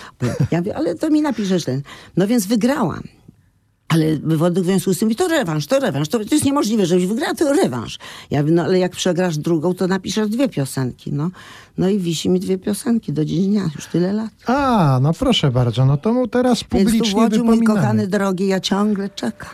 Ja 0.51 0.59
mówię, 0.59 0.77
ale 0.77 0.95
to 0.95 1.11
mi 1.11 1.23
napiszesz 1.23 1.65
ten. 1.65 1.83
No 2.17 2.27
więc 2.27 2.47
wygrałam. 2.47 3.03
Ale 3.91 4.17
Wodek 4.37 4.65
w 4.65 4.67
związku 4.67 4.95
z 4.95 4.99
tym 4.99 5.15
to 5.15 5.29
rewanż, 5.29 5.67
to 5.67 5.81
rewanż, 5.81 6.09
to, 6.09 6.19
to 6.19 6.35
jest 6.35 6.45
niemożliwe, 6.45 6.87
żebyś 6.87 7.07
wygrała, 7.07 7.35
to 7.35 7.53
rewanż. 7.53 7.99
Ja 8.31 8.43
mówię, 8.43 8.53
no 8.53 8.65
ale 8.65 8.79
jak 8.79 8.93
przegrasz 8.93 9.39
drugą, 9.39 9.75
to 9.75 9.87
napiszesz 9.87 10.29
dwie 10.29 10.49
piosenki, 10.49 11.13
no. 11.13 11.31
No 11.79 11.89
i 11.89 11.99
wisi 11.99 12.29
mi 12.29 12.41
dwie 12.41 12.59
piosenki 12.59 13.13
do 13.13 13.25
dziś 13.25 13.47
dnia, 13.47 13.71
już 13.77 13.87
tyle 13.87 14.13
lat. 14.13 14.31
A, 14.47 14.99
no 15.03 15.13
proszę 15.13 15.51
bardzo, 15.51 15.87
no 15.87 15.97
to 15.97 16.13
mu 16.13 16.29
teraz 16.29 16.59
Więc 16.73 16.91
tu 16.91 16.99
publicznie 16.99 17.23
Wodziu, 17.23 17.45
mój 17.45 17.65
kochany 17.65 18.07
drogi, 18.07 18.47
ja 18.47 18.61
ciągle 18.61 19.09
czekam. 19.09 19.51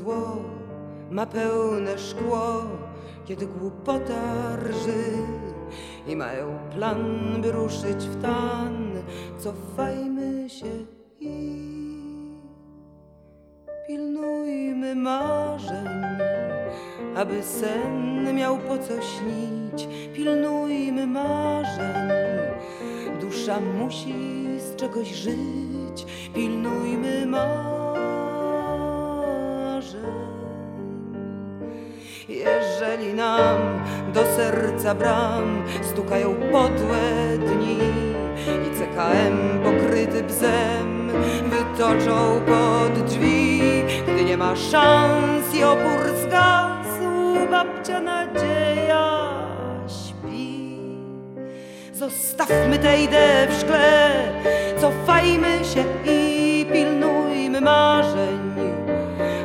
Zło 0.00 0.36
ma 1.10 1.26
pełne 1.26 1.98
szkło, 1.98 2.62
kiedy 3.24 3.46
głupota 3.46 4.56
rży 4.56 5.04
i 6.06 6.16
mają 6.16 6.58
plan, 6.74 7.02
by 7.42 7.52
ruszyć 7.52 8.04
w 8.04 8.22
tan, 8.22 8.92
cofajmy 9.38 10.50
się 10.50 10.66
i 11.20 11.60
pilnujmy 13.86 14.94
marzeń, 14.94 15.88
aby 17.16 17.42
sen 17.42 18.34
miał 18.36 18.58
po 18.58 18.78
co 18.78 18.94
śnić. 19.02 19.88
Pilnujmy 20.14 21.06
marzeń, 21.06 22.10
dusza 23.20 23.60
musi 23.60 24.14
z 24.58 24.76
czegoś 24.76 25.08
żyć. 25.08 26.06
Pilnujmy 26.34 27.26
marzeń. 27.26 27.69
Jeżeli 32.90 33.14
nam 33.14 33.58
do 34.12 34.24
serca 34.36 34.94
bram 34.94 35.64
stukają 35.82 36.34
podłe 36.34 37.38
dni 37.38 37.78
i 38.46 38.78
CKM 38.78 39.60
pokryty 39.64 40.22
bzem 40.22 41.10
wytoczą 41.44 42.40
pod 42.46 43.04
drzwi, 43.04 43.62
gdy 44.06 44.24
nie 44.24 44.36
ma 44.36 44.56
szans 44.56 45.54
i 45.54 45.64
opór 45.64 46.00
zgasł, 46.22 47.48
babcia 47.50 48.00
nadzieja 48.00 49.30
śpi. 49.88 50.78
Zostawmy 51.92 52.78
tę 52.78 53.02
ideę 53.02 53.46
w 53.50 53.60
szkle, 53.60 54.10
cofajmy 54.80 55.64
się 55.64 55.84
i 56.12 56.66
pilnujmy 56.72 57.60
marzeń. 57.60 58.49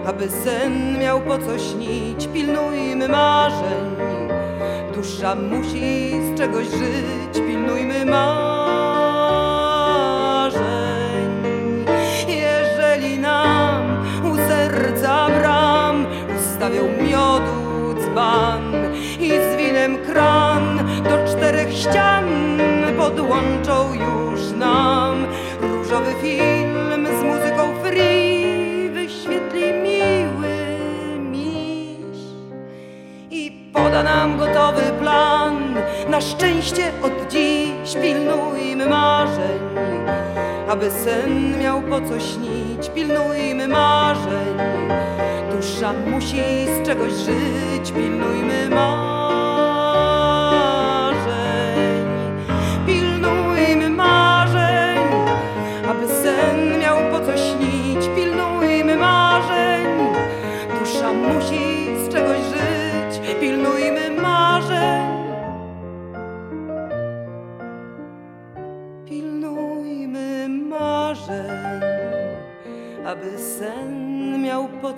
Aby 0.05 0.29
sen 0.29 1.00
miał 1.00 1.21
po 1.21 1.38
co 1.38 1.59
śnić, 1.59 2.27
pilnujmy 2.33 3.07
marzeń. 3.07 3.95
Dusza 4.93 5.35
musi 5.35 6.12
z 6.21 6.38
czegoś 6.38 6.67
żyć, 6.67 7.33
pilnujmy 7.47 8.05
marzeń. 8.05 8.35
Jeżeli 12.27 13.19
nam 13.19 14.05
u 14.24 14.35
serca 14.35 15.27
bram 15.39 16.05
ustawią 16.38 16.83
miodu 17.03 17.93
dzban 18.01 18.74
i 19.19 19.29
z 19.29 19.55
winem 19.57 19.97
kran 19.97 20.77
do 21.03 21.25
czterech 21.31 21.74
ścian 21.74 22.25
podłączą 22.97 23.93
już 23.93 24.51
nam 24.59 25.25
różowy 25.62 26.13
od 37.03 37.31
dziś 37.31 37.95
pilnujmy 38.01 38.86
marzeń, 38.86 39.60
aby 40.69 40.91
sen 40.91 41.60
miał 41.60 41.81
po 41.81 42.01
co 42.01 42.19
śnić. 42.19 42.89
Pilnujmy 42.95 43.67
marzeń, 43.67 44.57
dusza 45.51 45.93
musi 45.93 46.43
z 46.65 46.86
czegoś 46.88 47.12
żyć. 47.13 47.91
Pilnujmy 47.91 48.69
marzeń, 48.69 49.14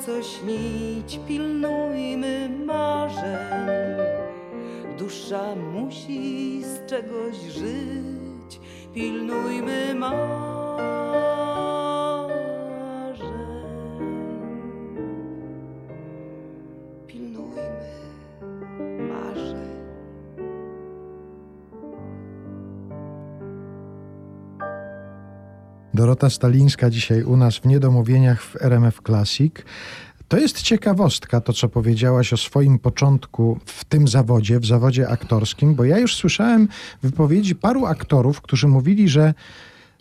co 0.08 0.24
śnić. 0.24 1.20
Pilnujmy 1.28 2.50
marzeń, 2.66 3.68
dusza 4.98 5.56
musi 5.56 6.64
z 6.64 6.86
czegoś 6.86 7.36
żyć. 7.38 8.60
Pilnujmy 8.94 9.96
marzeń. 9.96 10.47
Dorota 25.98 26.30
Stalińska 26.30 26.90
dzisiaj 26.90 27.24
u 27.24 27.38
nas 27.38 27.58
w 27.58 27.66
Niedomówieniach 27.66 28.44
w 28.44 28.56
RMF 28.62 29.02
Classic. 29.06 29.54
To 30.28 30.38
jest 30.38 30.62
ciekawostka, 30.62 31.42
to 31.42 31.54
co 31.54 31.70
powiedziałaś 31.70 32.34
o 32.34 32.38
swoim 32.38 32.80
początku 32.80 33.60
w 33.66 33.86
tym 33.86 34.08
zawodzie, 34.08 34.60
w 34.60 34.66
zawodzie 34.66 35.10
aktorskim, 35.10 35.76
bo 35.76 35.84
ja 35.84 36.00
już 36.00 36.16
słyszałem 36.16 36.68
wypowiedzi 37.04 37.56
paru 37.56 37.86
aktorów, 37.86 38.42
którzy 38.42 38.68
mówili, 38.68 39.10
że 39.10 39.34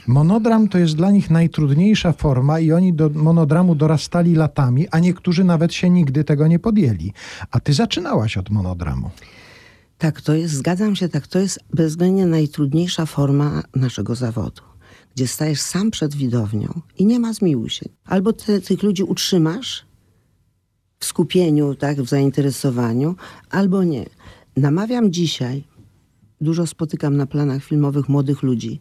monodram 0.07 0.69
to 0.69 0.79
jest 0.79 0.97
dla 0.97 1.11
nich 1.11 1.31
najtrudniejsza 1.31 2.13
forma 2.13 2.61
i 2.61 2.73
oni 2.73 2.93
do 2.93 3.11
monodramu 3.11 3.75
dorastali 3.75 4.35
latami, 4.35 4.89
a 4.91 4.99
niektórzy 4.99 5.45
nawet 5.45 5.75
się 5.75 5.91
nigdy 5.91 6.25
tego 6.25 6.47
nie 6.47 6.59
podjęli. 6.59 7.13
A 7.51 7.61
ty 7.61 7.73
zaczynałaś 7.73 8.37
od 8.37 8.51
monodramu. 8.51 9.11
Tak, 9.99 10.21
to 10.21 10.35
jest, 10.35 10.55
zgadzam 10.55 10.97
się, 10.97 11.09
tak, 11.09 11.27
to 11.27 11.39
jest 11.39 11.61
bezwzględnie 11.75 12.27
najtrudniejsza 12.27 13.07
forma 13.07 13.63
naszego 13.77 14.15
zawodu, 14.15 14.63
gdzie 15.17 15.27
stajesz 15.27 15.61
sam 15.61 15.91
przed 15.91 16.15
widownią 16.15 16.81
i 16.99 17.07
nie 17.07 17.21
ma 17.21 17.33
zmiłuj 17.33 17.71
się. 17.71 17.89
Albo 18.05 18.33
ty, 18.33 18.61
tych 18.61 18.83
ludzi 18.83 19.03
utrzymasz 19.03 19.87
w 20.99 21.05
skupieniu, 21.05 21.75
tak, 21.75 22.03
w 22.03 22.09
zainteresowaniu, 22.09 23.15
albo 23.51 23.85
nie. 23.85 24.07
Namawiam 24.57 25.13
dzisiaj, 25.13 25.65
dużo 26.41 26.67
spotykam 26.67 27.17
na 27.17 27.27
planach 27.27 27.65
filmowych 27.65 28.09
młodych 28.09 28.43
ludzi. 28.43 28.81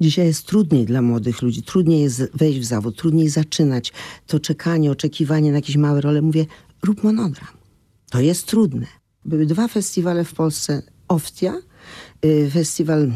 Dzisiaj 0.00 0.26
jest 0.26 0.46
trudniej 0.46 0.84
dla 0.84 1.02
młodych 1.02 1.42
ludzi, 1.42 1.62
trudniej 1.62 2.02
jest 2.02 2.22
wejść 2.34 2.60
w 2.60 2.64
zawód, 2.64 2.96
trudniej 2.96 3.28
zaczynać. 3.28 3.92
To 4.26 4.40
czekanie, 4.40 4.90
oczekiwanie 4.90 5.50
na 5.50 5.58
jakieś 5.58 5.76
małe 5.76 6.00
role. 6.00 6.22
Mówię, 6.22 6.46
rób 6.82 7.04
monodram. 7.04 7.50
To 8.10 8.20
jest 8.20 8.46
trudne. 8.46 8.86
Były 9.24 9.46
dwa 9.46 9.68
festiwale 9.68 10.24
w 10.24 10.34
Polsce. 10.34 10.82
Oftia, 11.08 11.54
y, 12.24 12.50
festiwal 12.52 13.12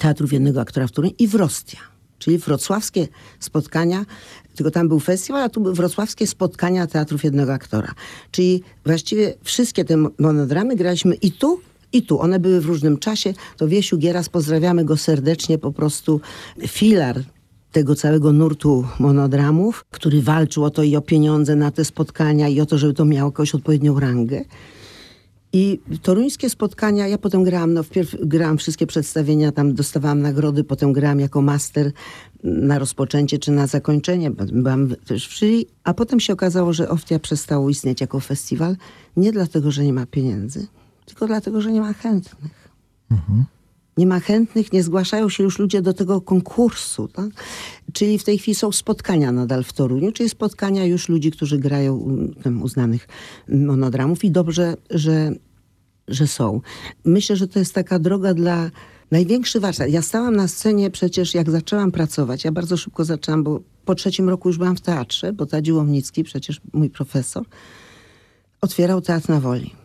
Teatrów 0.00 0.32
Jednego 0.32 0.60
Aktora 0.60 0.86
w 0.86 0.92
Turyn 0.92 1.10
i 1.18 1.28
Wrostia, 1.28 1.78
czyli 2.18 2.38
wrocławskie 2.38 3.08
spotkania, 3.40 4.04
tylko 4.54 4.70
tam 4.70 4.88
był 4.88 5.00
festiwal, 5.00 5.42
a 5.42 5.48
tu 5.48 5.60
były 5.60 5.74
wrocławskie 5.74 6.26
spotkania 6.26 6.86
Teatrów 6.86 7.24
Jednego 7.24 7.52
Aktora. 7.52 7.94
Czyli 8.30 8.62
właściwie 8.86 9.34
wszystkie 9.42 9.84
te 9.84 9.96
mo- 9.96 10.10
monodramy 10.18 10.76
graliśmy 10.76 11.14
i 11.14 11.32
tu, 11.32 11.60
i 11.92 12.02
tu. 12.02 12.20
One 12.20 12.40
były 12.40 12.60
w 12.60 12.66
różnym 12.66 12.98
czasie. 12.98 13.34
To 13.56 13.68
Wiesiu 13.68 13.98
Gieras, 13.98 14.28
pozdrawiamy 14.28 14.84
go 14.84 14.96
serdecznie, 14.96 15.58
po 15.58 15.72
prostu 15.72 16.20
filar 16.66 17.22
tego 17.72 17.94
całego 17.94 18.32
nurtu 18.32 18.86
monodramów, 18.98 19.84
który 19.90 20.22
walczył 20.22 20.64
o 20.64 20.70
to 20.70 20.82
i 20.82 20.96
o 20.96 21.00
pieniądze 21.00 21.56
na 21.56 21.70
te 21.70 21.84
spotkania 21.84 22.48
i 22.48 22.60
o 22.60 22.66
to, 22.66 22.78
żeby 22.78 22.94
to 22.94 23.04
miało 23.04 23.28
jakąś 23.30 23.54
odpowiednią 23.54 24.00
rangę. 24.00 24.44
I 25.52 25.80
toruńskie 26.02 26.50
spotkania, 26.50 27.06
ja 27.08 27.18
potem 27.18 27.44
grałam, 27.44 27.74
no 27.74 27.82
wpierw 27.82 28.16
grałam 28.22 28.58
wszystkie 28.58 28.86
przedstawienia, 28.86 29.52
tam 29.52 29.74
dostawałam 29.74 30.22
nagrody, 30.22 30.64
potem 30.64 30.92
grałam 30.92 31.20
jako 31.20 31.42
master 31.42 31.92
na 32.44 32.78
rozpoczęcie 32.78 33.38
czy 33.38 33.52
na 33.52 33.66
zakończenie, 33.66 34.30
byłam 34.30 34.94
też 35.06 35.28
w 35.28 35.38
jury, 35.38 35.64
a 35.84 35.94
potem 35.94 36.20
się 36.20 36.32
okazało, 36.32 36.72
że 36.72 36.88
Oftia 36.88 37.18
przestało 37.18 37.70
istnieć 37.70 38.00
jako 38.00 38.20
festiwal, 38.20 38.76
nie 39.16 39.32
dlatego, 39.32 39.70
że 39.70 39.84
nie 39.84 39.92
ma 39.92 40.06
pieniędzy, 40.06 40.66
tylko 41.06 41.26
dlatego, 41.26 41.60
że 41.60 41.72
nie 41.72 41.80
ma 41.80 41.92
chętnych. 41.92 42.68
Nie 43.96 44.06
ma 44.06 44.20
chętnych, 44.20 44.72
nie 44.72 44.82
zgłaszają 44.82 45.28
się 45.28 45.42
już 45.42 45.58
ludzie 45.58 45.82
do 45.82 45.94
tego 45.94 46.20
konkursu. 46.20 47.08
Tak? 47.08 47.30
Czyli 47.92 48.18
w 48.18 48.24
tej 48.24 48.38
chwili 48.38 48.54
są 48.54 48.72
spotkania 48.72 49.32
nadal 49.32 49.64
w 49.64 49.72
Toruniu, 49.72 50.12
czyli 50.12 50.28
spotkania 50.28 50.84
już 50.84 51.08
ludzi, 51.08 51.30
którzy 51.30 51.58
grają 51.58 52.16
tam 52.42 52.62
uznanych 52.62 53.08
monodramów 53.48 54.24
i 54.24 54.30
dobrze, 54.30 54.74
że, 54.90 55.32
że 56.08 56.26
są. 56.26 56.60
Myślę, 57.04 57.36
że 57.36 57.48
to 57.48 57.58
jest 57.58 57.74
taka 57.74 57.98
droga 57.98 58.34
dla 58.34 58.70
największy 59.10 59.60
warsztat. 59.60 59.90
Ja 59.90 60.02
stałam 60.02 60.36
na 60.36 60.48
scenie 60.48 60.90
przecież, 60.90 61.34
jak 61.34 61.50
zaczęłam 61.50 61.92
pracować, 61.92 62.44
ja 62.44 62.52
bardzo 62.52 62.76
szybko 62.76 63.04
zaczęłam, 63.04 63.44
bo 63.44 63.60
po 63.84 63.94
trzecim 63.94 64.28
roku 64.28 64.48
już 64.48 64.58
byłam 64.58 64.76
w 64.76 64.80
teatrze, 64.80 65.32
bo 65.32 65.46
Tadzi 65.46 65.72
Łomnicki, 65.72 66.24
przecież 66.24 66.60
mój 66.72 66.90
profesor, 66.90 67.44
otwierał 68.60 69.00
Teatr 69.00 69.28
na 69.28 69.40
Woli. 69.40 69.79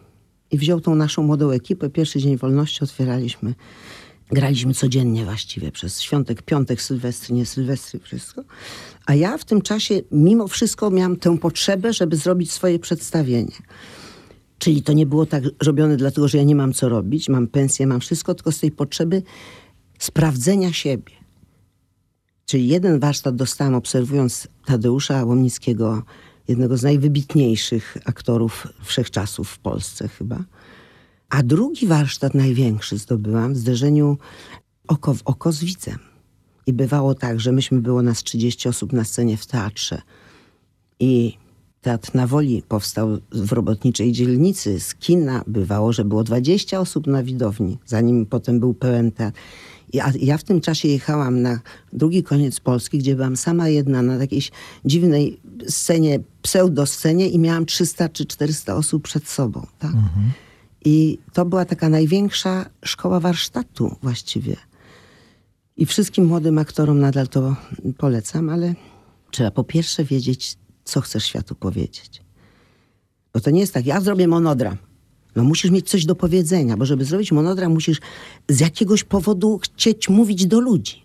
I 0.52 0.58
wziął 0.58 0.82
tą 0.82 0.96
naszą 0.96 1.24
młodą 1.24 1.50
ekipę. 1.50 1.90
Pierwszy 1.90 2.20
dzień 2.20 2.38
wolności 2.38 2.84
otwieraliśmy. 2.84 3.54
Graliśmy 4.32 4.74
codziennie 4.74 5.26
właściwie 5.26 5.72
przez 5.72 6.02
świątek, 6.02 6.42
piątek, 6.42 6.82
sylwestry, 6.82 7.36
nie 7.36 7.46
sylwestry, 7.46 8.00
wszystko. 8.00 8.44
A 9.06 9.16
ja 9.16 9.38
w 9.38 9.46
tym 9.46 9.62
czasie 9.62 10.02
mimo 10.12 10.48
wszystko 10.48 10.90
miałam 10.90 11.16
tę 11.16 11.38
potrzebę, 11.38 11.94
żeby 11.94 12.16
zrobić 12.16 12.52
swoje 12.52 12.80
przedstawienie. 12.80 13.52
Czyli 14.58 14.84
to 14.84 14.94
nie 14.94 15.06
było 15.06 15.26
tak 15.26 15.44
robione 15.64 15.98
dlatego, 15.98 16.28
że 16.28 16.38
ja 16.38 16.44
nie 16.44 16.56
mam 16.56 16.74
co 16.74 16.90
robić, 16.90 17.30
mam 17.30 17.48
pensję, 17.48 17.88
mam 17.88 18.00
wszystko, 18.00 18.36
tylko 18.36 18.52
z 18.52 18.60
tej 18.60 18.72
potrzeby 18.72 19.24
sprawdzenia 20.00 20.74
siebie. 20.74 21.14
Czyli 22.46 22.68
jeden 22.68 23.00
warsztat 23.00 23.36
dostałam 23.36 23.76
obserwując 23.76 24.48
Tadeusza 24.66 25.26
Łomnickiego, 25.26 26.04
jednego 26.48 26.78
z 26.78 26.84
najwybitniejszych 26.84 27.98
aktorów 28.06 28.68
wszechczasów 28.84 29.50
w 29.50 29.60
Polsce 29.60 30.08
chyba. 30.08 30.44
A 31.30 31.44
drugi 31.44 31.88
warsztat 31.88 32.34
największy 32.34 32.98
zdobyłam 32.98 33.54
w 33.54 33.58
zderzeniu 33.58 34.18
oko 34.88 35.14
w 35.14 35.22
oko 35.26 35.52
z 35.52 35.64
widzem. 35.64 36.00
I 36.68 36.74
bywało 36.74 37.16
tak, 37.16 37.40
że 37.40 37.52
myśmy 37.52 37.82
było 37.82 38.02
nas 38.02 38.24
30 38.24 38.70
osób 38.70 38.94
na 38.94 39.04
scenie 39.04 39.38
w 39.38 39.46
teatrze 39.46 40.02
i 41.00 41.38
Teatr 41.86 42.16
na 42.16 42.28
Woli 42.28 42.64
powstał 42.68 43.18
w 43.32 43.52
robotniczej 43.52 44.12
dzielnicy. 44.12 44.80
Z 44.80 44.96
kina 44.96 45.44
bywało, 45.48 45.94
że 45.94 46.06
było 46.06 46.24
20 46.24 46.80
osób 46.80 47.08
na 47.08 47.24
widowni, 47.24 47.78
zanim 47.86 48.26
potem 48.26 48.60
był 48.60 48.74
pełen 48.74 49.12
teatr. 49.12 49.40
I 49.96 50.00
a 50.00 50.12
ja 50.20 50.38
w 50.38 50.44
tym 50.44 50.62
czasie 50.62 50.88
jechałam 50.88 51.42
na 51.42 51.60
drugi 51.94 52.24
koniec 52.24 52.60
Polski, 52.60 52.98
gdzie 52.98 53.16
byłam 53.16 53.38
sama 53.38 53.70
jedna 53.70 54.02
na 54.02 54.16
jakiejś 54.16 54.52
dziwnej 54.86 55.40
scenie, 55.70 56.20
pseudoscenie 56.42 57.30
i 57.30 57.40
miałam 57.40 57.66
300 57.66 58.10
czy 58.10 58.26
400 58.26 58.76
osób 58.76 59.04
przed 59.04 59.28
sobą. 59.28 59.68
Tak? 59.80 59.92
I 60.86 61.18
to 61.34 61.46
była 61.46 61.66
taka 61.66 61.90
największa 61.90 62.66
szkoła 62.86 63.20
warsztatu 63.20 63.96
właściwie. 64.02 64.56
I 65.78 65.86
wszystkim 65.86 66.26
młodym 66.26 66.58
aktorom 66.58 67.00
nadal 67.00 67.28
to 67.28 67.56
polecam, 67.98 68.50
ale 68.50 68.76
trzeba 69.32 69.52
po 69.52 69.64
pierwsze 69.64 70.04
wiedzieć, 70.04 70.58
co 70.84 71.02
chcesz 71.02 71.26
światu 71.26 71.56
powiedzieć. 71.56 72.22
Bo 73.34 73.40
to 73.40 73.52
nie 73.52 73.60
jest 73.60 73.74
tak, 73.74 73.86
ja 73.86 74.02
zrobię 74.02 74.28
monodram. 74.28 74.78
No 75.36 75.44
musisz 75.44 75.72
mieć 75.72 75.90
coś 75.90 76.06
do 76.06 76.16
powiedzenia, 76.16 76.78
bo 76.78 76.86
żeby 76.86 77.06
zrobić 77.06 77.32
monodram, 77.32 77.72
musisz 77.72 78.00
z 78.50 78.60
jakiegoś 78.60 79.04
powodu 79.04 79.58
chcieć 79.58 80.10
mówić 80.10 80.46
do 80.46 80.60
ludzi. 80.60 81.04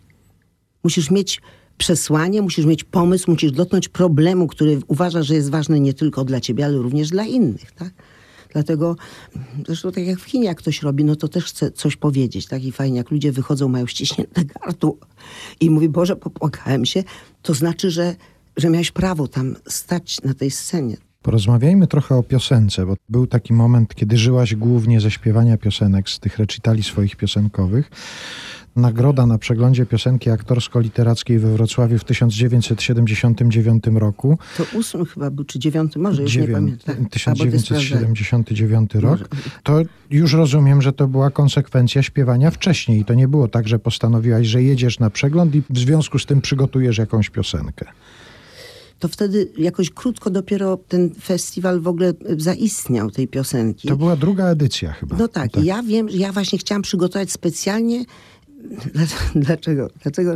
Musisz 0.85 1.11
mieć 1.11 1.41
przesłanie, 1.79 2.43
musisz 2.43 2.67
mieć 2.67 2.85
pomysł, 2.85 3.31
musisz 3.31 3.53
dotknąć 3.53 3.89
problemu, 3.89 4.47
który 4.47 4.81
uważasz, 4.87 5.27
że 5.27 5.35
jest 5.35 5.51
ważny 5.51 5.81
nie 5.81 5.95
tylko 5.95 6.25
dla 6.25 6.41
ciebie, 6.41 6.65
ale 6.65 6.77
również 6.77 7.09
dla 7.09 7.25
innych, 7.25 7.73
tak? 7.73 7.91
Dlatego, 8.53 8.97
zresztą 9.67 9.93
tak 9.93 10.07
jak 10.07 10.21
w 10.21 10.27
kinie, 10.27 10.45
jak 10.45 10.59
ktoś 10.59 10.83
robi, 10.83 11.05
no 11.05 11.17
to 11.17 11.29
też 11.29 11.45
chce 11.45 11.71
coś 11.73 11.97
powiedzieć, 11.97 12.47
tak? 12.47 12.65
I 12.65 12.73
fajnie, 12.73 12.97
jak 12.97 13.11
ludzie 13.11 13.33
wychodzą, 13.33 13.69
mają 13.69 13.87
ściśnięte 13.87 14.45
gardło 14.45 14.97
i 15.61 15.71
mówi, 15.71 15.89
Boże, 15.89 16.17
popłakałem 16.17 16.85
się, 16.87 17.05
to 17.43 17.55
znaczy, 17.55 17.91
że, 17.91 18.17
że 18.57 18.71
miałeś 18.71 18.91
prawo 18.91 19.29
tam 19.29 19.57
stać 19.69 20.23
na 20.25 20.35
tej 20.35 20.51
scenie. 20.51 20.97
Porozmawiajmy 21.23 21.87
trochę 21.87 22.15
o 22.15 22.23
piosence, 22.23 22.87
bo 22.87 22.97
był 23.09 23.27
taki 23.27 23.53
moment, 23.53 23.95
kiedy 23.95 24.17
żyłaś 24.17 24.55
głównie 24.55 25.01
ze 25.01 25.11
śpiewania 25.11 25.57
piosenek, 25.57 26.11
z 26.11 26.21
tych 26.21 26.39
recitali 26.39 26.83
swoich 26.83 27.17
piosenkowych. 27.17 27.91
Nagroda 28.77 29.27
na 29.27 29.39
przeglądzie 29.39 29.87
piosenki 29.87 30.31
aktorsko-literackiej 30.31 31.39
we 31.39 31.53
Wrocławiu 31.53 31.99
w 31.99 32.05
1979 32.05 33.85
roku. 33.95 34.39
To 34.57 34.65
ósmy 34.79 35.07
chyba 35.07 35.31
był, 35.31 35.45
czy 35.45 35.59
dziewiąty, 35.59 35.99
może 35.99 36.23
już 36.23 36.37
nie 36.37 36.49
pamiętam. 36.49 36.95
Albo 36.97 37.11
ty 37.11 37.19
sprawdzaj. 37.19 37.51
1979 37.51 38.95
rok. 38.95 39.03
Może. 39.03 39.25
To 39.63 39.83
już 40.11 40.33
rozumiem, 40.33 40.83
że 40.83 40.93
to 40.93 41.09
była 41.09 41.31
konsekwencja 41.31 42.03
śpiewania 42.03 42.51
wcześniej. 42.51 43.05
To 43.05 43.15
nie 43.15 43.29
było 43.29 43.49
tak, 43.49 43.69
że 43.69 43.79
postanowiłaś, 43.79 44.47
że 44.47 44.63
jedziesz 44.63 44.99
na 44.99 45.11
przegląd 45.11 45.55
i 45.55 45.63
w 45.71 45.79
związku 45.79 46.19
z 46.19 46.27
tym 46.27 46.41
przygotujesz 46.41 46.99
jakąś 46.99 47.31
piosenkę. 47.31 47.87
To 49.01 49.09
wtedy 49.09 49.53
jakoś 49.59 49.91
krótko 49.91 50.31
dopiero 50.31 50.77
ten 50.77 51.15
festiwal 51.15 51.81
w 51.81 51.89
ogóle 51.89 52.15
zaistniał, 52.39 53.11
tej 53.11 53.29
piosenki. 53.29 53.89
To 53.89 53.97
była 53.97 54.17
druga 54.17 54.47
edycja 54.47 54.93
chyba. 54.93 55.17
No 55.17 55.29
tak, 55.29 55.57
i 55.57 55.65
ja 55.65 55.83
wiem, 55.83 56.09
ja 56.11 56.33
właśnie 56.33 56.59
chciałam 56.59 56.83
przygotować 56.83 57.33
specjalnie. 57.33 58.05
Dlaczego? 59.35 59.89
Dlaczego. 60.03 60.35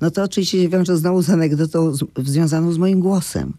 No 0.00 0.10
to 0.10 0.22
oczywiście 0.22 0.62
się 0.62 0.68
wiąże 0.68 0.96
znowu 0.96 1.22
z 1.22 1.30
anegdotą 1.30 1.94
z, 1.94 2.04
związaną 2.16 2.72
z 2.72 2.78
moim 2.78 3.00
głosem. 3.00 3.52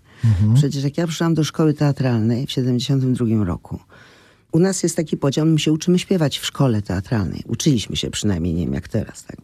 Przecież 0.56 0.84
jak 0.84 0.98
ja 0.98 1.08
przyszłam 1.08 1.34
do 1.34 1.44
szkoły 1.44 1.74
teatralnej 1.74 2.48
w 2.48 2.52
72 2.52 3.44
roku, 3.44 3.80
u 4.52 4.60
nas 4.60 4.84
jest 4.84 4.96
taki 4.96 5.18
podział, 5.18 5.46
my 5.46 5.60
się 5.60 5.72
uczymy 5.72 6.00
śpiewać 6.00 6.40
w 6.40 6.46
szkole 6.46 6.82
teatralnej. 6.82 7.44
Uczyliśmy 7.48 7.96
się 7.96 8.10
przynajmniej, 8.10 8.54
nie 8.54 8.66
wiem 8.66 8.74
jak 8.74 8.88
teraz, 8.88 9.24
tak. 9.24 9.38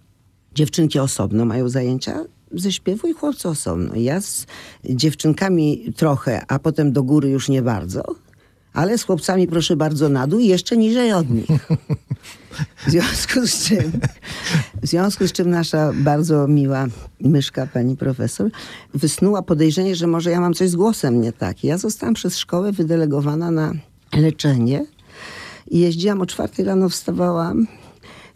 Dziewczynki 0.56 1.00
osobno 1.00 1.46
mają 1.46 1.70
zajęcia 1.70 2.26
ze 2.52 2.72
śpiewu 2.72 3.08
i 3.08 3.14
chłopcy 3.14 3.50
osobno. 3.50 3.96
Ja 3.96 4.22
z 4.22 4.46
dziewczynkami 4.90 5.94
trochę, 5.96 6.46
a 6.48 6.60
potem 6.60 6.92
do 6.92 7.04
góry 7.04 7.30
już 7.30 7.50
nie 7.50 7.62
bardzo, 7.62 8.04
ale 8.74 8.98
z 8.98 9.04
chłopcami 9.04 9.48
proszę 9.48 9.76
bardzo 9.76 10.10
na 10.10 10.28
dół 10.28 10.40
i 10.40 10.48
jeszcze 10.48 10.78
niżej 10.78 11.14
od 11.14 11.30
nich. 11.30 11.48
W 12.88 12.92
związku 12.92 13.48
z 13.48 13.64
czym, 13.64 13.92
w 14.82 14.88
związku 14.88 15.28
z 15.28 15.32
czym 15.32 15.50
nasza 15.50 15.92
bardzo 15.94 16.48
miła 16.48 16.86
myszka, 17.22 17.68
pani 17.68 17.98
profesor, 17.98 18.52
wysnuła 18.94 19.42
podejrzenie, 19.42 19.96
że 19.96 20.08
może 20.08 20.32
ja 20.32 20.42
mam 20.42 20.54
coś 20.54 20.70
z 20.70 20.76
głosem 20.76 21.22
nie 21.22 21.34
tak. 21.34 21.64
Ja 21.64 21.78
zostałam 21.78 22.14
przez 22.14 22.38
szkołę 22.38 22.72
wydelegowana 22.72 23.52
na 23.52 23.74
leczenie 24.14 24.86
i 25.72 25.80
jeździłam 25.80 26.22
o 26.22 26.26
czwartej 26.26 26.66
rano, 26.66 26.90
wstawałam, 26.90 27.68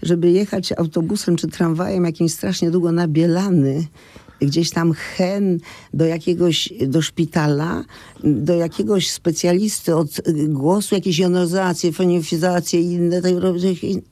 żeby 0.04 0.32
jechać 0.32 0.72
autobusem 0.72 1.36
czy 1.36 1.48
tramwajem 1.48 2.06
jakimś 2.06 2.34
strasznie 2.34 2.72
długo 2.72 2.92
na 2.92 3.08
Bielany, 3.08 3.88
gdzieś 4.42 4.70
tam 4.70 4.94
hen 4.94 5.60
do 5.94 6.06
jakiegoś, 6.06 6.74
do 6.88 7.02
szpitala, 7.02 7.84
do 8.24 8.54
jakiegoś 8.56 9.12
specjalisty 9.12 9.96
od 9.96 10.10
głosu, 10.48 10.96
jakieś 10.96 11.20
jonozacje, 11.20 11.92
fonifizacje 11.92 12.82
i 12.82 12.92
inne 12.92 13.22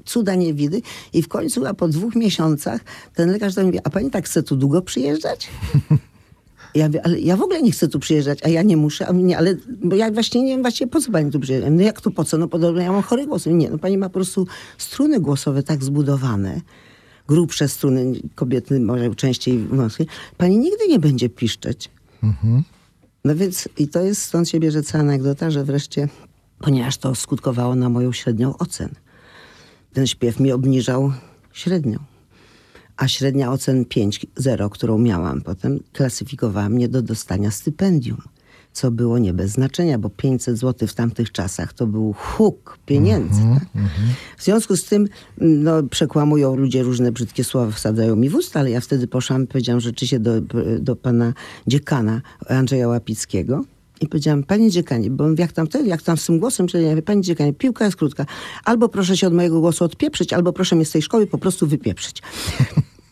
cuda 0.06 0.36
niewidy. 0.36 0.82
I 1.14 1.22
w 1.22 1.28
końcu, 1.28 1.66
a 1.66 1.74
po 1.74 1.88
dwóch 1.88 2.16
miesiącach 2.16 2.82
ten 3.16 3.32
lekarz 3.32 3.56
do 3.56 3.62
mnie 3.62 3.68
mówi, 3.68 3.80
a 3.84 3.90
pani 3.90 4.12
tak 4.12 4.26
chce 4.26 4.44
tu 4.44 4.56
długo 4.56 4.82
przyjeżdżać? 4.82 5.50
Ja 6.76 6.88
mówię, 6.88 7.06
ale 7.06 7.20
ja 7.20 7.38
w 7.38 7.42
ogóle 7.42 7.62
nie 7.62 7.72
chcę 7.72 7.88
tu 7.88 8.00
przyjeżdżać, 8.00 8.40
a 8.44 8.50
ja 8.50 8.62
nie 8.62 8.78
muszę, 8.78 9.08
a 9.08 9.12
nie, 9.12 9.38
ale 9.38 9.56
bo 9.84 9.96
ja 9.96 10.12
właśnie 10.12 10.44
nie 10.44 10.52
wiem 10.52 10.62
właściwie 10.62 10.92
po 10.92 11.02
co 11.02 11.12
pani 11.12 11.32
tu 11.32 11.40
przyjeżdża. 11.40 11.70
No 11.70 11.82
jak 11.82 12.02
to 12.02 12.12
po 12.12 12.24
co? 12.24 12.38
No 12.38 12.48
podobno 12.48 12.82
ja 12.82 12.92
mam 12.92 13.02
chory 13.02 13.28
głos. 13.28 13.46
Nie, 13.46 13.70
no 13.70 13.78
pani 13.78 13.98
ma 13.98 14.10
po 14.10 14.14
prostu 14.14 14.48
struny 14.78 15.20
głosowe 15.20 15.64
tak 15.64 15.84
zbudowane, 15.84 16.62
grubsze 17.28 17.68
struny, 17.68 18.14
kobiety 18.36 18.80
może 18.80 19.16
częściej 19.16 19.58
męskie. 19.58 20.06
Pani 20.38 20.58
nigdy 20.58 20.88
nie 20.88 21.00
będzie 21.00 21.30
piszczeć. 21.30 21.90
No 23.26 23.36
więc 23.36 23.70
i 23.78 23.88
to 23.88 24.02
jest, 24.02 24.22
stąd 24.22 24.50
się 24.50 24.60
bierze 24.60 24.84
cała 24.84 25.04
anegdota, 25.04 25.52
że 25.52 25.64
wreszcie, 25.64 26.08
ponieważ 26.60 26.98
to 26.98 27.16
skutkowało 27.16 27.76
na 27.76 27.90
moją 27.90 28.12
średnią 28.12 28.58
ocen. 28.58 28.90
Ten 29.94 30.08
śpiew 30.08 30.40
mi 30.40 30.52
obniżał 30.52 31.14
średnią. 31.54 32.00
A 33.02 33.08
średnia 33.08 33.52
ocen 33.52 33.84
5,0, 33.84 34.70
którą 34.70 34.98
miałam 34.98 35.42
potem, 35.42 35.80
klasyfikowała 35.94 36.70
mnie 36.70 36.88
do 36.88 37.02
dostania 37.02 37.52
stypendium. 37.52 38.22
Co 38.74 38.92
było 38.92 39.18
nie 39.18 39.34
bez 39.34 39.52
znaczenia, 39.52 39.98
bo 40.00 40.10
500 40.10 40.58
zł 40.58 40.88
w 40.88 40.94
tamtych 40.94 41.32
czasach 41.32 41.74
to 41.74 41.88
był 41.88 42.14
huk 42.14 42.78
pieniędzy. 42.86 43.42
tak? 43.54 43.84
W 44.38 44.44
związku 44.44 44.78
z 44.78 44.86
tym 44.86 45.08
no, 45.38 45.84
przekłamują 45.84 46.56
ludzie 46.56 46.84
różne 46.84 47.12
brzydkie 47.12 47.44
słowa, 47.44 47.72
wsadzają 47.72 48.16
mi 48.16 48.30
w 48.30 48.36
usta, 48.36 48.60
ale 48.60 48.72
ja 48.72 48.82
wtedy 48.82 49.08
poszłam, 49.08 49.48
powiedziałam 49.48 49.82
rzeczywiście 49.82 50.20
do, 50.20 50.42
do 50.80 50.96
pana 50.96 51.34
dziekana 51.68 52.22
Andrzeja 52.50 52.88
Łapickiego. 52.88 53.64
I 54.02 54.08
powiedziałam, 54.08 54.44
panie 54.44 54.70
dziekanie, 54.70 55.10
bo 55.10 55.26
jak 55.38 55.52
tam 55.52 55.68
jak 55.86 56.02
tam 56.02 56.18
z 56.18 56.26
tym 56.26 56.40
głosem, 56.40 56.68
czyli 56.68 56.84
ja 56.84 56.90
mówię, 56.90 57.02
panie 57.02 57.22
dziekanie, 57.22 57.54
piłka 57.54 57.86
jest 57.86 57.98
krótka. 57.98 58.26
Albo 58.66 58.90
proszę 58.90 59.18
się 59.18 59.28
od 59.28 59.34
mojego 59.34 59.60
głosu 59.60 59.86
odpieprzyć, 59.86 60.34
albo 60.34 60.54
proszę 60.54 60.76
mnie 60.76 60.86
z 60.86 60.92
tej 60.92 61.02
szkoły 61.02 61.28
po 61.28 61.38
prostu 61.38 61.68
wypieprzyć. 61.68 62.22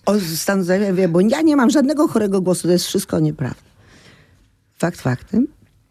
O 0.09 0.19
stan 0.19 0.63
zdrowia, 0.63 1.07
bo 1.07 1.21
ja 1.21 1.41
nie 1.41 1.55
mam 1.55 1.69
żadnego 1.69 2.07
chorego 2.07 2.41
głosu, 2.41 2.67
to 2.67 2.71
jest 2.71 2.85
wszystko 2.85 3.19
nieprawda. 3.19 3.69
Fakt 4.77 5.01
faktem, 5.01 5.47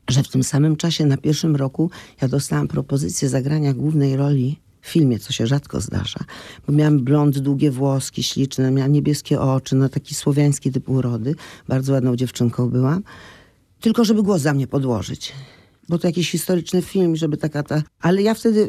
że 0.09 0.22
w 0.22 0.28
tym 0.28 0.42
samym 0.44 0.76
czasie 0.76 1.07
na 1.07 1.16
pierwszym 1.16 1.57
roku 1.57 1.90
ja 2.22 2.28
dostałam 2.28 2.68
propozycję 2.68 3.28
zagrania 3.28 3.74
głównej 3.74 4.16
roli 4.16 4.61
w 4.81 4.88
filmie, 4.88 5.18
co 5.18 5.33
się 5.33 5.46
rzadko 5.46 5.81
zdarza. 5.81 6.20
Bo 6.66 6.72
miałam 6.72 7.00
blond, 7.00 7.38
długie 7.38 7.70
włoski, 7.70 8.22
śliczne, 8.22 8.70
miałam 8.70 8.92
niebieskie 8.92 9.40
oczy, 9.40 9.76
no 9.76 9.88
taki 9.88 10.14
słowiański 10.14 10.72
typ 10.72 10.88
urody. 10.88 11.35
Bardzo 11.68 11.92
ładną 11.92 12.16
dziewczynką 12.16 12.70
byłam. 12.70 13.02
Tylko 13.81 14.04
żeby 14.04 14.22
głos 14.22 14.42
za 14.42 14.54
mnie 14.54 14.66
podłożyć. 14.66 15.33
Bo 15.88 15.98
to 15.98 16.07
jakiś 16.07 16.31
historyczny 16.31 16.83
film, 16.83 17.16
żeby 17.16 17.37
taka 17.37 17.62
ta... 17.62 17.83
Ale 18.01 18.22
ja 18.22 18.35
wtedy 18.35 18.61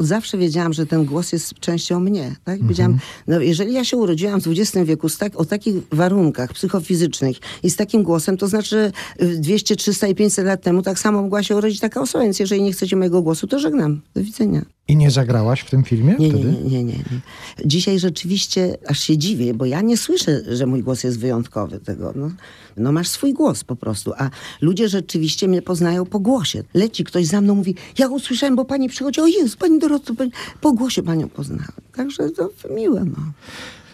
y, 0.00 0.06
zawsze 0.06 0.38
wiedziałam, 0.38 0.72
że 0.72 0.86
ten 0.86 1.04
głos 1.04 1.32
jest 1.32 1.54
częścią 1.54 2.00
mnie. 2.00 2.36
Tak? 2.44 2.66
Wiedziałam, 2.66 2.98
no 3.26 3.40
jeżeli 3.40 3.72
ja 3.72 3.84
się 3.84 3.96
urodziłam 3.96 4.40
w 4.40 4.46
XX 4.48 4.86
wieku 4.86 5.08
z 5.08 5.18
tak, 5.18 5.40
o 5.40 5.44
takich 5.44 5.74
warunkach 5.92 6.52
psychofizycznych 6.52 7.36
i 7.62 7.70
z 7.70 7.76
takim 7.76 8.02
głosem, 8.02 8.36
to 8.36 8.48
znaczy, 8.48 8.68
że 8.68 8.92
y, 9.26 9.40
200, 9.40 9.76
300 9.76 10.06
i 10.06 10.14
500 10.14 10.46
lat 10.46 10.62
temu 10.62 10.82
tak 10.82 10.98
samo 10.98 11.22
mogła 11.22 11.42
się 11.42 11.56
urodzić 11.56 11.80
taka 11.80 12.00
osoba. 12.00 12.24
Więc 12.24 12.38
jeżeli 12.38 12.62
nie 12.62 12.72
chcecie 12.72 12.96
mojego 12.96 13.22
głosu, 13.22 13.46
to 13.46 13.58
żegnam. 13.58 14.00
Do 14.14 14.22
widzenia. 14.22 14.62
I 14.88 14.96
nie 14.96 15.10
zagrałaś 15.10 15.60
w 15.60 15.70
tym 15.70 15.84
filmie 15.84 16.14
nie, 16.18 16.30
wtedy? 16.30 16.44
nie, 16.44 16.70
nie, 16.70 16.84
nie, 16.84 16.92
nie. 16.92 17.20
Dzisiaj 17.64 17.98
rzeczywiście 17.98 18.78
aż 18.86 19.00
się 19.00 19.18
dziwię, 19.18 19.54
bo 19.54 19.64
ja 19.64 19.80
nie 19.80 19.96
słyszę, 19.96 20.56
że 20.56 20.66
mój 20.66 20.82
głos 20.82 21.04
jest 21.04 21.18
wyjątkowy 21.18 21.80
tego. 21.80 22.12
No, 22.16 22.30
no 22.76 22.92
masz 22.92 23.08
swój 23.08 23.32
głos 23.32 23.64
po 23.64 23.76
prostu, 23.76 24.12
a 24.18 24.30
ludzie 24.60 24.88
rzeczywiście 24.88 25.48
mnie 25.48 25.62
poznają 25.62 26.06
po 26.06 26.18
głosie. 26.18 26.62
Leci 26.74 27.04
ktoś 27.04 27.26
za 27.26 27.40
mną, 27.40 27.54
mówi, 27.54 27.74
ja 27.98 28.08
usłyszałem, 28.08 28.56
bo 28.56 28.64
pani 28.64 28.88
przychodzi, 28.88 29.20
o 29.20 29.26
Jezu, 29.26 29.56
pani 29.58 29.78
Doroto, 29.78 30.14
pani... 30.14 30.30
po 30.60 30.72
głosie 30.72 31.02
panią 31.02 31.28
poznałem. 31.28 31.72
Także 31.96 32.30
to 32.30 32.50
miłe, 32.74 33.04
no. 33.04 33.32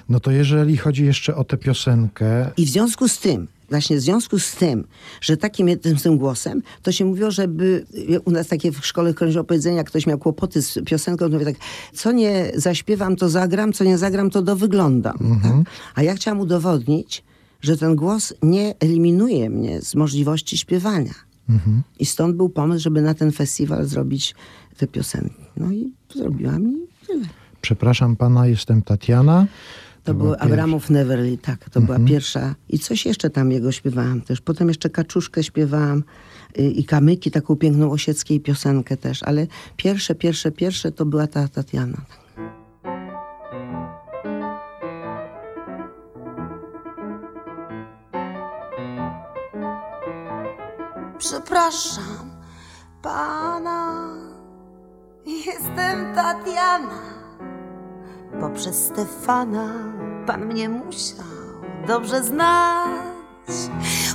No 0.09 0.21
to 0.21 0.31
jeżeli 0.31 0.77
chodzi 0.77 1.05
jeszcze 1.05 1.37
o 1.37 1.45
tę 1.45 1.57
piosenkę, 1.57 2.51
I 2.57 2.67
w 2.67 2.69
związku 2.69 3.09
z 3.09 3.19
tym, 3.19 3.49
właśnie 3.71 3.97
w 3.97 4.01
związku 4.01 4.39
z 4.39 4.53
tym, 4.53 4.85
że 5.21 5.37
takim 5.37 5.79
tym, 5.79 5.97
tym 5.97 6.19
głosem, 6.19 6.63
to 6.83 6.93
się 6.93 7.05
mówiło, 7.05 7.31
żeby 7.31 7.87
u 8.25 8.31
nas 8.31 8.49
takie 8.49 8.73
w 8.73 8.87
szkole 8.87 9.15
krążyło 9.15 9.45
powiedzenie, 9.45 9.77
jak 9.77 9.87
ktoś 9.87 10.07
miał 10.07 10.19
kłopoty 10.19 10.63
z 10.63 10.79
piosenką, 10.87 11.25
to 11.25 11.33
mówię 11.33 11.45
tak, 11.45 11.55
co 11.95 12.13
nie 12.13 12.53
zaśpiewam, 12.55 13.17
to 13.17 13.29
zagram, 13.29 13.73
co 13.73 13.85
nie 13.85 13.99
zagram, 13.99 14.31
to 14.31 14.43
dowyglądam. 14.43 15.41
Tak? 15.43 15.53
A 15.95 16.03
ja 16.03 16.15
chciałam 16.15 16.41
udowodnić, 16.41 17.25
że 17.63 17.77
ten 17.77 17.97
głos 17.97 18.35
nie 18.43 18.75
eliminuje 18.81 19.51
mnie 19.51 19.83
z 19.83 19.95
możliwości 19.95 20.59
śpiewania. 20.59 21.15
I 21.99 22.07
stąd 22.07 22.37
był 22.37 22.49
pomysł, 22.49 22.83
żeby 22.83 23.03
na 23.03 23.15
ten 23.15 23.33
festiwal 23.33 23.87
zrobić 23.87 24.35
te 24.77 24.87
piosenki. 24.87 25.43
No 25.57 25.73
i 25.73 25.93
zrobiłam 26.17 26.63
i 26.73 27.07
tyle. 27.07 27.25
przepraszam 27.61 28.17
pana, 28.17 28.47
jestem 28.47 28.83
Tatiana. 28.83 29.47
To 30.05 30.15
był 30.15 30.23
była 30.25 30.37
pierwsza- 30.37 30.45
Abramów 30.53 30.91
Neverly, 30.91 31.39
tak. 31.39 31.71
To 31.71 31.81
była 31.81 31.99
pierwsza. 31.99 32.55
I 32.69 32.79
coś 32.79 33.07
jeszcze 33.07 33.31
tam 33.31 33.53
jego 33.53 33.73
śpiewałam 33.73 34.21
też. 34.21 34.41
Potem 34.41 34.69
jeszcze 34.69 34.91
Kaczuszkę 34.91 35.43
śpiewałam 35.43 36.03
y, 36.59 36.63
i 36.71 36.85
Kamyki, 36.85 37.31
taką 37.31 37.57
piękną 37.57 37.91
osieckiej 37.91 38.41
piosenkę 38.41 38.97
też. 38.97 39.23
Ale 39.23 39.47
pierwsze, 39.77 40.15
pierwsze, 40.15 40.51
pierwsze 40.53 40.93
to 40.93 41.07
była 41.07 41.27
ta 41.27 41.49
Tatiana. 41.49 41.99
Przepraszam 51.63 52.31
pana, 53.03 54.09
jestem 55.27 56.15
Tatiana, 56.15 57.01
bo 58.41 58.51
przez 58.51 58.87
Stefana 58.87 59.69
pan 60.27 60.47
mnie 60.47 60.69
musiał 60.69 61.27
dobrze 61.87 62.23
znać. 62.23 62.91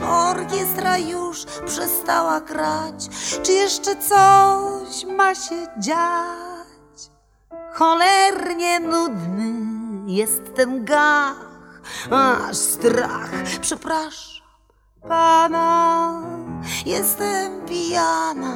Orkiestra 0.10 0.98
już 0.98 1.46
przestała 1.66 2.42
grać, 2.42 3.10
czy 3.44 3.52
jeszcze 3.52 3.96
coś 3.96 5.06
ma 5.18 5.36
się 5.36 5.68
dziać? 5.78 7.12
Cholernie 7.74 8.80
nudny 8.80 9.54
jest 10.12 10.54
ten 10.56 10.86
gach, 10.86 11.46
aż 12.12 12.58
strach. 12.58 13.30
Przepraszam, 13.62 14.37
pana. 15.02 16.22
Jestem 16.86 17.62
pijana, 17.68 18.56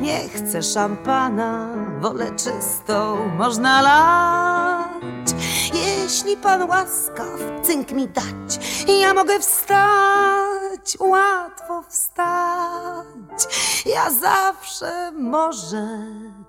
nie 0.00 0.18
chcę 0.28 0.62
szampana, 0.62 1.68
wolę 2.00 2.30
czystą, 2.30 3.16
można 3.38 3.82
lać. 3.82 5.19
Jeśli 5.74 6.36
pan 6.36 6.68
łaskaw, 6.68 7.40
cynk 7.62 7.92
mi 7.92 8.08
dać, 8.08 8.58
ja 9.00 9.14
mogę 9.14 9.40
wstać, 9.40 10.96
łatwo 11.00 11.82
wstać. 11.88 13.40
Ja 13.86 14.10
zawsze 14.10 15.12
może, 15.12 15.88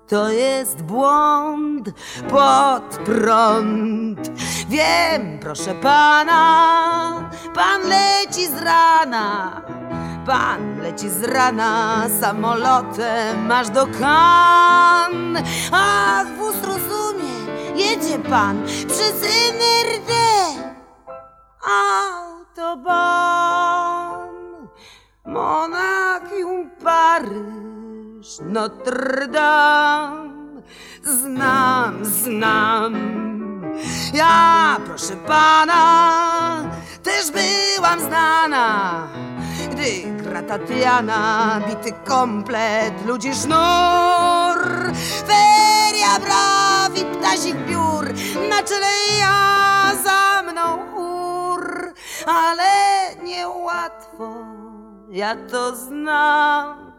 to 0.07 0.29
jest 0.29 0.81
błąd 0.81 1.89
pod 2.29 2.97
prąd. 3.05 4.19
Wiem, 4.69 5.39
proszę 5.41 5.75
pana, 5.75 7.29
pan 7.55 7.81
leci 7.81 8.47
z 8.47 8.62
rana. 8.62 9.62
Pan 10.25 10.81
leci 10.81 11.10
z 11.10 11.23
rana 11.23 12.03
samolotem 12.21 13.51
aż 13.51 13.69
do 13.69 13.88
Cannes. 13.99 15.43
Ach, 15.71 16.27
wóz 16.38 16.55
rozumie, 16.63 17.50
jedzie 17.75 18.19
pan 18.19 18.63
przez 18.88 19.13
NRD. 19.51 20.13
Autobahn, 22.81 23.47
Monachium, 25.25 26.69
Paryż, 26.84 28.39
Notre 28.41 29.27
Dame. 29.27 30.31
Znam, 31.03 32.05
znam. 32.05 32.93
Ja, 34.13 34.77
proszę 34.86 35.15
pana, 35.27 36.63
też 37.03 37.31
byłam 37.31 37.99
znana. 37.99 39.07
Gdy 39.71 40.23
gra 40.23 40.41
Tatiana, 40.43 41.62
bity 41.67 41.91
komplet, 42.05 43.05
ludzi 43.05 43.34
sznur. 43.36 44.57
Ptasich 47.31 47.55
biur, 47.63 48.05
na 48.49 48.59
czele 48.63 48.91
ja, 49.19 49.95
za 50.03 50.43
mną 50.43 50.91
chór. 50.91 51.93
Ale 52.27 52.71
niełatwo, 53.23 54.35
ja 55.09 55.35
to 55.51 55.75
znam 55.75 56.91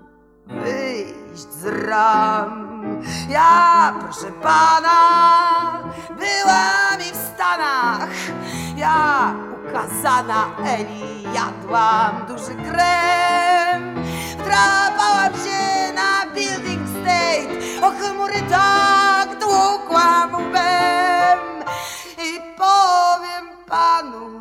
wyjść 0.46 1.52
z 1.52 1.64
ram. 1.84 3.02
Ja, 3.28 3.94
proszę 4.00 4.32
pana, 4.42 5.00
byłam 6.08 6.98
i 7.00 7.12
w 7.12 7.20
Stanach. 7.34 8.16
Ja, 8.76 9.34
ukazana 9.68 10.46
Eli, 10.64 11.22
jadłam 11.34 12.26
duży 12.28 12.54
krem. 12.54 14.04
Wdrapałam 14.38 15.32
się 15.44 15.92
na 15.92 16.32
building 16.34 16.88
state, 16.88 17.86
o 17.86 17.90
chmury 17.90 18.42
tak 18.50 19.01
I 22.18 22.40
powiem 22.58 23.46
panu, 23.66 24.40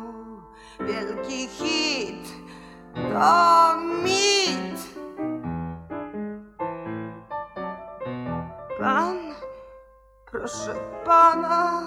wielki 0.80 1.48
hit 1.48 2.28
to 2.94 3.76
mit. 4.02 4.78
Pan, 8.80 9.16
proszę 10.30 10.74
pana, 11.04 11.82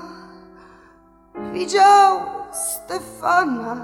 widział 1.53 2.19
Stefana. 2.51 3.75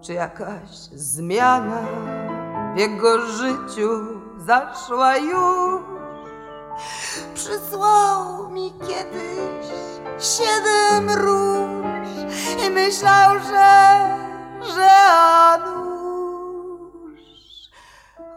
Czy 0.00 0.12
jakaś 0.12 0.70
zmiana 0.92 1.82
w 2.74 2.78
jego 2.78 3.26
życiu 3.26 4.20
zaszła 4.36 5.16
już? 5.16 5.97
Przysłał 7.34 8.50
mi 8.50 8.72
kiedyś 8.72 9.66
siedem 10.18 11.10
róż 11.10 12.08
i 12.66 12.70
myślał, 12.70 13.38
że, 13.38 14.08
że 14.74 14.90
a 15.10 15.58
nuż. 15.58 17.20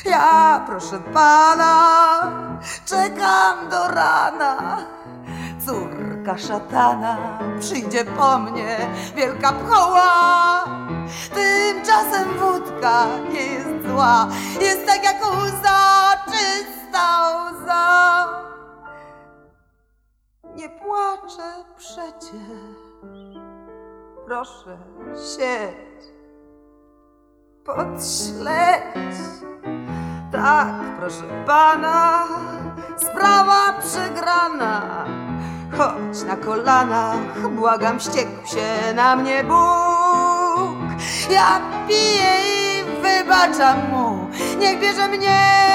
ja 0.05 0.63
proszę 0.67 0.99
pana, 1.13 2.31
czekam 2.85 3.69
do 3.69 3.87
rana. 3.87 4.77
Córka 5.67 6.37
szatana 6.37 7.39
przyjdzie 7.59 8.05
po 8.05 8.39
mnie, 8.39 8.77
wielka 9.15 9.51
pchoła. 9.51 10.63
Tymczasem 11.33 12.27
wódka 12.39 13.05
nie 13.33 13.41
jest 13.41 13.87
zła, 13.87 14.27
jest 14.61 14.85
tak 14.85 15.03
jak 15.03 15.21
łza, 15.21 16.13
czysta 16.25 17.29
łza. 17.35 18.25
Nie 20.55 20.69
płaczę 20.69 21.65
przecież, 21.77 23.37
proszę 24.25 24.77
siedź, 25.13 26.05
podśledź. 27.65 29.17
Tak, 30.31 30.67
proszę 30.99 31.43
pana, 31.45 32.23
sprawa 32.97 33.73
przegrana. 33.81 35.05
Chodź 35.71 36.23
na 36.27 36.35
kolanach, 36.35 37.49
błagam, 37.49 37.99
wściekł 37.99 38.47
się 38.47 38.93
na 38.93 39.15
mnie 39.15 39.43
Bóg. 39.43 40.77
Ja 41.29 41.61
piję 41.87 42.33
i 42.45 42.83
wybaczam 43.01 43.89
mu, 43.89 44.27
niech 44.59 44.79
bierze 44.79 45.07
mnie 45.07 45.66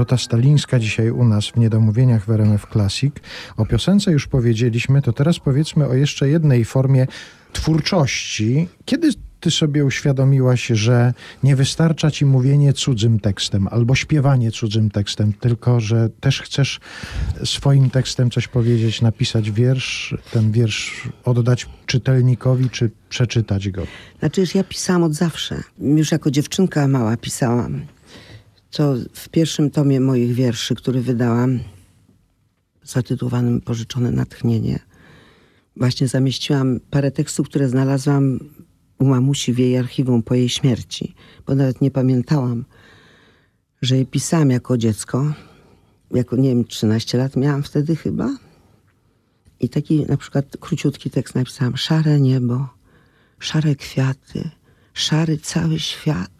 Dorota 0.00 0.18
Stalińska 0.18 0.78
dzisiaj 0.78 1.10
u 1.10 1.24
nas 1.24 1.46
w 1.46 1.56
Niedomówieniach 1.56 2.24
w 2.24 2.30
RMF 2.30 2.66
Classic. 2.72 3.14
O 3.56 3.66
piosence 3.66 4.12
już 4.12 4.26
powiedzieliśmy, 4.26 5.02
to 5.02 5.12
teraz 5.12 5.38
powiedzmy 5.38 5.86
o 5.86 5.94
jeszcze 5.94 6.28
jednej 6.28 6.64
formie 6.64 7.06
twórczości. 7.52 8.68
Kiedy 8.84 9.10
ty 9.40 9.50
sobie 9.50 9.84
uświadomiłaś, 9.84 10.66
że 10.66 11.14
nie 11.42 11.56
wystarcza 11.56 12.10
ci 12.10 12.26
mówienie 12.26 12.72
cudzym 12.72 13.20
tekstem 13.20 13.68
albo 13.70 13.94
śpiewanie 13.94 14.50
cudzym 14.50 14.90
tekstem, 14.90 15.32
tylko 15.32 15.80
że 15.80 16.08
też 16.20 16.42
chcesz 16.42 16.80
swoim 17.44 17.90
tekstem 17.90 18.30
coś 18.30 18.48
powiedzieć, 18.48 19.02
napisać 19.02 19.50
wiersz, 19.50 20.16
ten 20.32 20.52
wiersz 20.52 21.08
oddać 21.24 21.68
czytelnikowi, 21.86 22.70
czy 22.70 22.90
przeczytać 23.08 23.70
go? 23.70 23.82
Znaczy, 24.18 24.44
ja 24.54 24.64
pisałam 24.64 25.02
od 25.02 25.14
zawsze. 25.14 25.62
Już 25.78 26.12
jako 26.12 26.30
dziewczynka 26.30 26.88
mała 26.88 27.16
pisałam. 27.16 27.82
Co 28.70 28.94
w 29.12 29.28
pierwszym 29.28 29.70
tomie 29.70 30.00
moich 30.00 30.34
wierszy, 30.34 30.74
który 30.74 31.00
wydałam, 31.00 31.60
zatytułowanym 32.82 33.60
Pożyczone 33.60 34.10
Natchnienie, 34.10 34.78
właśnie 35.76 36.08
zamieściłam 36.08 36.80
parę 36.90 37.10
tekstów, 37.10 37.48
które 37.48 37.68
znalazłam 37.68 38.38
u 38.98 39.04
mamusi 39.04 39.52
w 39.52 39.58
jej 39.58 39.78
archiwum 39.78 40.22
po 40.22 40.34
jej 40.34 40.48
śmierci, 40.48 41.14
bo 41.46 41.54
nawet 41.54 41.80
nie 41.80 41.90
pamiętałam, 41.90 42.64
że 43.82 43.96
je 43.96 44.06
pisałam 44.06 44.50
jako 44.50 44.78
dziecko. 44.78 45.34
Jako, 46.10 46.36
nie 46.36 46.48
wiem, 46.48 46.64
13 46.64 47.18
lat 47.18 47.36
miałam 47.36 47.62
wtedy 47.62 47.96
chyba. 47.96 48.36
I 49.60 49.68
taki 49.68 50.06
na 50.06 50.16
przykład 50.16 50.56
króciutki 50.60 51.10
tekst 51.10 51.34
napisałam. 51.34 51.76
Szare 51.76 52.20
niebo, 52.20 52.68
szare 53.38 53.74
kwiaty, 53.74 54.50
szary 54.94 55.38
cały 55.38 55.78
świat 55.78 56.30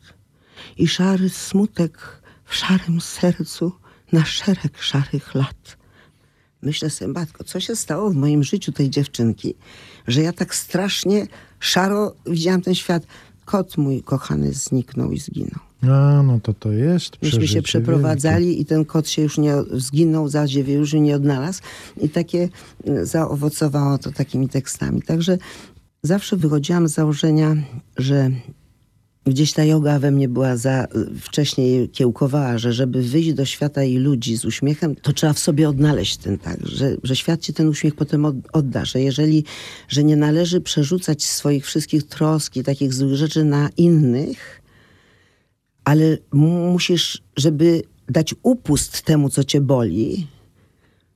i 0.77 0.88
szary 0.88 1.29
smutek 1.29 2.19
w 2.51 2.55
szarym 2.55 3.01
sercu 3.01 3.73
na 4.13 4.25
szereg 4.25 4.83
szarych 4.83 5.35
lat. 5.35 5.77
Myślę 6.63 6.91
sobie, 6.91 7.13
matko, 7.13 7.45
co 7.45 7.61
się 7.61 7.77
stało 7.77 8.11
w 8.11 8.15
moim 8.15 8.43
życiu 8.43 8.73
tej 8.73 8.91
dziewczynki, 8.91 9.55
że 10.07 10.23
ja 10.23 10.33
tak 10.33 10.55
strasznie 10.55 11.27
szaro 11.61 12.15
widziałam 12.27 12.63
ten 12.63 12.75
świat. 12.75 13.07
Kot 13.45 13.77
mój 13.77 14.03
kochany 14.03 14.53
zniknął 14.53 15.13
i 15.13 15.19
zginął. 15.19 15.61
A, 15.83 16.23
no 16.23 16.41
to 16.43 16.55
to 16.55 16.73
jest 16.73 17.23
Myśmy 17.23 17.49
się 17.49 17.63
przeprowadzali 17.63 18.61
i 18.61 18.65
ten 18.65 18.85
kot 18.85 19.09
się 19.09 19.23
już 19.23 19.39
nie 19.39 19.55
zginął, 19.73 20.29
zadziewił, 20.29 20.79
już 20.79 20.93
nie 20.93 21.17
odnalazł. 21.17 21.63
I 22.01 22.09
takie 22.09 22.49
y, 22.89 23.07
zaowocowało 23.07 23.99
to 23.99 24.13
takimi 24.13 24.49
tekstami. 24.49 25.03
Także 25.03 25.39
zawsze 26.03 26.37
wychodziłam 26.37 26.89
z 26.89 26.93
założenia, 26.93 27.57
że 27.97 28.31
gdzieś 29.31 29.53
ta 29.53 29.64
yoga 29.64 29.99
we 29.99 30.11
mnie 30.11 30.29
była 30.29 30.57
za 30.57 30.87
wcześniej 31.21 31.88
kiełkowała, 31.88 32.59
że 32.59 32.73
żeby 32.73 33.03
wyjść 33.03 33.33
do 33.33 33.45
świata 33.45 33.85
i 33.85 33.97
ludzi 33.97 34.37
z 34.37 34.45
uśmiechem, 34.45 34.97
to 34.97 35.12
trzeba 35.12 35.33
w 35.33 35.38
sobie 35.38 35.69
odnaleźć 35.69 36.16
ten 36.16 36.38
tak, 36.38 36.66
że, 36.66 36.97
że 37.03 37.16
świat 37.16 37.40
ci 37.40 37.53
ten 37.53 37.69
uśmiech 37.69 37.95
potem 37.95 38.25
od, 38.25 38.37
odda, 38.53 38.85
że 38.85 39.01
jeżeli, 39.01 39.45
że 39.88 40.05
nie 40.05 40.16
należy 40.16 40.61
przerzucać 40.61 41.25
swoich 41.25 41.66
wszystkich 41.66 42.03
trosk 42.03 42.57
i 42.57 42.62
takich 42.62 42.95
złych 42.95 43.14
rzeczy 43.14 43.45
na 43.45 43.69
innych, 43.77 44.62
ale 45.85 46.19
mu- 46.33 46.73
musisz, 46.73 47.23
żeby 47.37 47.83
dać 48.09 48.35
upust 48.43 49.03
temu, 49.03 49.31
co 49.31 49.45
cię 49.45 49.61
boli, 49.61 50.27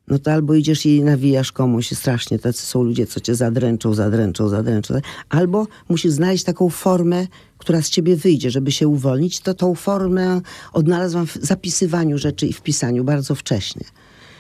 no 0.09 0.19
to 0.19 0.33
albo 0.33 0.55
idziesz 0.55 0.87
i 0.87 1.03
nawijasz 1.03 1.53
komuś 1.53 1.91
strasznie, 1.91 2.39
tacy 2.39 2.67
są 2.67 2.83
ludzie, 2.83 3.07
co 3.07 3.21
cię 3.21 3.35
zadręczą, 3.35 3.95
zadręczą, 3.95 4.49
zadręczą, 4.49 4.95
albo 5.29 5.67
musisz 5.89 6.13
znaleźć 6.13 6.45
taką 6.45 6.69
formę, 6.69 7.27
która 7.59 7.83
z 7.83 7.91
ciebie 7.91 8.17
wyjdzie, 8.17 8.51
żeby 8.51 8.73
się 8.73 8.89
uwolnić, 8.89 9.41
to 9.41 9.55
tą 9.55 9.75
formę 9.75 10.41
odnalazłam 10.73 11.27
w 11.27 11.37
zapisywaniu 11.41 12.19
rzeczy 12.19 12.47
i 12.47 12.53
w 12.53 12.63
pisaniu 12.63 13.05
bardzo 13.05 13.35
wcześnie. 13.35 13.85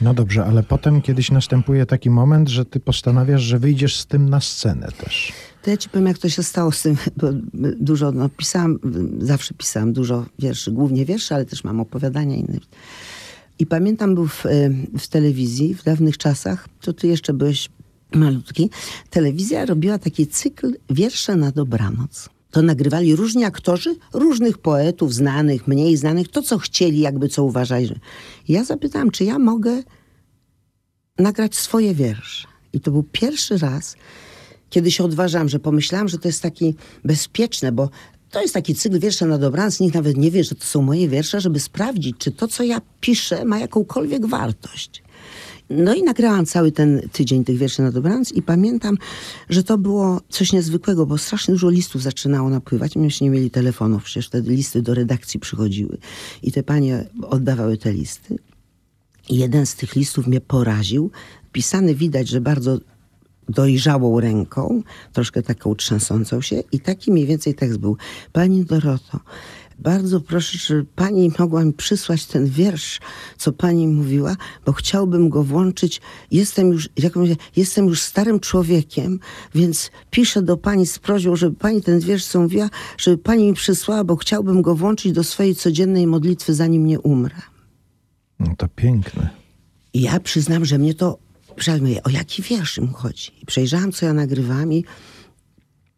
No 0.01 0.15
dobrze, 0.15 0.45
ale 0.45 0.63
potem 0.63 1.03
kiedyś 1.03 1.31
następuje 1.31 1.87
taki 1.87 2.11
moment, 2.11 2.49
że 2.49 2.65
ty 2.65 2.81
postanawiasz, 2.81 3.43
że 3.43 3.59
wyjdziesz 3.59 3.97
z 3.97 4.07
tym 4.07 4.29
na 4.29 4.41
scenę 4.41 4.89
też. 5.05 5.33
To 5.63 5.71
ja 5.71 5.77
ci 5.77 5.89
powiem, 5.89 6.07
jak 6.07 6.19
to 6.19 6.29
się 6.29 6.43
stało 6.43 6.73
z 6.73 6.83
tym, 6.83 6.97
bo 7.17 7.29
dużo, 7.81 8.13
no 8.13 8.29
pisałam, 8.29 8.79
zawsze 9.19 9.55
pisałam 9.55 9.93
dużo 9.93 10.27
wierszy, 10.39 10.73
głównie 10.73 11.05
wierszy, 11.05 11.35
ale 11.35 11.45
też 11.45 11.65
mam 11.65 11.81
opowiadania 11.81 12.37
inne. 12.37 12.59
I 13.59 13.67
pamiętam, 13.67 14.15
był 14.15 14.29
w, 14.29 14.47
e, 14.47 14.71
w 14.99 15.09
telewizji 15.09 15.75
w 15.75 15.83
dawnych 15.85 16.19
czasach, 16.19 16.69
to 16.81 16.93
ty 16.93 17.07
jeszcze 17.07 17.33
byłeś 17.33 17.69
malutki, 18.15 18.71
telewizja 19.11 19.67
robiła 19.67 19.99
taki 19.99 20.27
cykl 20.27 20.75
wiersze 20.91 21.37
na 21.37 21.51
dobranoc. 21.51 22.29
To 22.51 22.63
nagrywali 22.63 23.17
różni 23.17 23.45
aktorzy, 23.45 23.97
różnych 24.13 24.59
poetów, 24.59 25.15
znanych, 25.15 25.69
mniej 25.69 25.97
znanych, 25.97 26.29
to 26.29 26.43
co 26.43 26.59
chcieli, 26.59 27.01
jakby 27.01 27.29
co 27.29 27.45
uważali. 27.45 27.87
że- 27.87 27.99
ja 28.49 28.65
zapytałam, 28.65 29.11
czy 29.11 29.25
ja 29.25 29.39
mogę 29.39 29.83
nagrać 31.19 31.55
swoje 31.57 31.95
wiersze. 31.95 32.49
I 32.73 32.81
to 32.81 32.91
był 32.91 33.03
pierwszy 33.13 33.59
raz, 33.59 33.97
kiedy 34.71 34.91
się 34.91 35.05
odważałam, 35.05 35.49
że 35.49 35.59
pomyślałam, 35.59 36.09
że 36.09 36.19
to 36.19 36.29
jest 36.29 36.43
taki 36.43 36.75
bezpieczne, 37.05 37.73
bo 37.73 37.91
to 38.35 38.43
jest 38.43 38.55
taki 38.55 38.75
cykl 38.75 38.99
wiersze 38.99 39.27
na 39.27 39.39
dobranoc, 39.39 39.81
nikt 39.81 39.95
nawet 39.95 40.17
nie 40.17 40.31
wie, 40.31 40.45
że 40.45 40.55
to 40.55 40.65
są 40.65 40.83
moje 40.83 41.09
wiersze, 41.09 41.41
żeby 41.41 41.61
sprawdzić, 41.61 42.17
czy 42.19 42.31
to, 42.31 42.49
co 42.49 42.63
ja 42.63 42.81
piszę, 43.01 43.45
ma 43.45 43.59
jakąkolwiek 43.59 44.27
wartość. 44.27 45.03
No 45.71 45.95
i 45.95 46.03
nagrałam 46.03 46.47
cały 46.47 46.73
ten 46.73 47.09
tydzień 47.13 47.45
tych 47.45 47.59
wierszy 47.59 47.83
na 47.83 47.93
dobranoc 47.93 48.33
i 48.33 48.43
pamiętam, 48.43 48.97
że 49.49 49.63
to 49.63 49.79
było 49.79 50.21
coś 50.29 50.53
niezwykłego, 50.53 51.07
bo 51.07 51.19
strasznie 51.19 51.55
dużo 51.55 51.71
listów 51.71 52.03
zaczynało 52.03 52.51
napływać. 52.51 52.97
Myśmy 52.97 53.25
nie 53.25 53.31
mieli 53.31 53.51
telefonów, 53.51 54.05
przecież 54.05 54.27
wtedy 54.27 54.51
listy 54.51 54.83
do 54.83 54.95
redakcji 54.95 55.41
przychodziły 55.41 55.99
i 56.43 56.53
te 56.53 56.63
panie 56.63 57.05
oddawały 57.23 57.79
te 57.79 57.93
listy. 57.93 58.39
I 59.29 59.37
jeden 59.37 59.67
z 59.67 59.75
tych 59.75 59.97
listów 59.97 60.27
mnie 60.27 60.41
poraził. 60.41 61.11
Pisany 61.53 61.95
widać, 61.95 62.29
że 62.29 62.41
bardzo 62.41 62.79
dojrzałą 63.49 64.21
ręką, 64.21 64.83
troszkę 65.13 65.43
taką 65.43 65.75
trzęsącą 65.75 66.41
się 66.41 66.63
i 66.73 66.81
taki 66.81 67.13
mniej 67.13 67.27
więcej 67.27 67.55
tekst 67.55 67.79
był. 67.79 67.97
Pani 68.33 68.65
Doroto, 68.65 69.21
bardzo 69.79 70.21
proszę, 70.21 70.59
czy 70.59 70.87
pani 70.95 71.33
mogła 71.39 71.65
mi 71.65 71.73
przysłać 71.73 72.27
ten 72.27 72.47
wiersz, 72.47 73.01
co 73.39 73.53
pani 73.53 73.89
mówiła, 73.89 74.37
bo 74.67 74.73
chciałbym 74.73 75.29
go 75.29 75.45
włączyć. 75.45 76.01
Jestem 76.31 76.73
już, 76.73 76.89
jak 76.97 77.17
mówię, 77.17 77.37
jestem 77.57 77.87
już 77.87 78.03
starym 78.03 78.41
człowiekiem, 78.41 79.21
więc 79.55 79.91
piszę 80.11 80.43
do 80.43 80.57
pani 80.57 80.87
z 80.87 80.99
prośbą, 80.99 81.37
żeby 81.37 81.57
pani 81.57 81.83
ten 81.83 82.01
wiersz, 82.01 82.25
co 82.25 82.41
mówiła, 82.41 82.71
żeby 82.99 83.19
pani 83.19 83.47
mi 83.47 83.55
przysłała, 83.55 84.05
bo 84.05 84.17
chciałbym 84.17 84.63
go 84.63 84.75
włączyć 84.75 85.13
do 85.13 85.25
swojej 85.25 85.55
codziennej 85.55 86.07
modlitwy, 86.07 86.55
zanim 86.55 86.87
nie 86.87 87.01
umrę. 87.01 87.37
No 88.41 88.55
to 88.57 88.69
piękne. 88.69 89.31
I 89.95 90.01
ja 90.01 90.21
przyznam, 90.21 90.65
że 90.65 90.79
mnie 90.79 90.95
to 90.95 91.19
przejmuje. 91.55 92.03
O 92.03 92.11
jaki 92.11 92.43
wiersz 92.43 92.79
mu 92.79 92.93
chodzi? 92.93 93.31
I 93.43 93.47
przejrzałam, 93.47 93.93
co 93.93 94.07
ja 94.07 94.13
nagrywam 94.13 94.73
i 94.73 94.85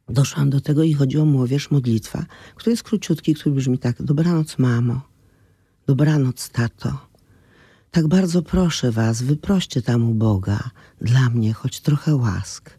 doszłam 0.09 0.51
do 0.51 0.61
tego 0.61 0.83
i 0.83 0.95
chodziło 0.95 1.25
mu 1.25 1.42
o 1.42 1.47
wiersz 1.47 1.71
modlitwa, 1.71 2.27
który 2.55 2.71
jest 2.71 2.83
króciutki, 2.83 3.35
który 3.35 3.55
brzmi 3.55 3.79
tak. 3.79 4.03
Dobranoc, 4.03 4.59
mamo. 4.59 5.01
Dobranoc, 5.87 6.49
tato. 6.49 7.07
Tak 7.90 8.09
bardzo 8.09 8.42
proszę 8.42 8.92
was, 8.92 9.23
wyproście 9.23 9.83
tam 9.83 10.11
u 10.11 10.14
Boga 10.14 10.71
dla 11.01 11.31
mnie 11.31 11.53
choć 11.53 11.81
trochę 11.81 12.16
łask. 12.16 12.71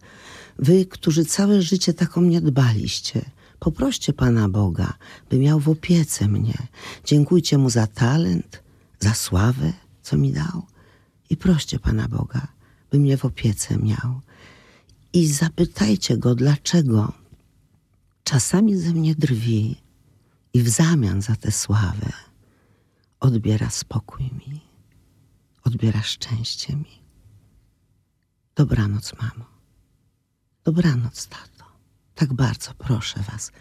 Wy, 0.59 0.85
którzy 0.85 1.25
całe 1.25 1.61
życie 1.61 1.93
tak 1.93 2.17
o 2.17 2.21
mnie 2.21 2.41
dbaliście, 2.41 3.21
poproście 3.59 4.13
Pana 4.13 4.49
Boga, 4.49 4.93
by 5.29 5.39
miał 5.39 5.59
w 5.59 5.69
opiece 5.69 6.27
mnie. 6.27 6.57
Dziękujcie 7.05 7.57
Mu 7.57 7.69
za 7.69 7.87
talent, 7.87 8.63
za 8.99 9.13
sławę, 9.13 9.73
co 10.01 10.17
mi 10.17 10.31
dał. 10.31 10.63
I 11.29 11.37
proście 11.37 11.79
Pana 11.79 12.07
Boga, 12.07 12.47
by 12.91 12.99
mnie 12.99 13.17
w 13.17 13.25
opiece 13.25 13.77
miał. 13.77 14.21
I 15.13 15.27
zapytajcie 15.27 16.17
Go, 16.17 16.35
dlaczego 16.35 17.13
czasami 18.23 18.75
ze 18.75 18.91
mnie 18.93 19.15
drwi 19.15 19.75
i 20.53 20.61
w 20.63 20.69
zamian 20.69 21.21
za 21.21 21.35
tę 21.35 21.51
sławę 21.51 22.13
odbiera 23.19 23.69
spokój 23.69 24.25
mi, 24.25 24.61
odbiera 25.63 26.01
szczęście 26.01 26.75
mi. 26.75 27.01
Dobranoc, 28.55 29.13
mamo. 29.21 29.45
Dobranoc, 30.63 31.27
tato. 31.27 31.65
Tak 32.15 32.33
bardzo 32.33 32.73
proszę 32.73 33.19
was, 33.31 33.51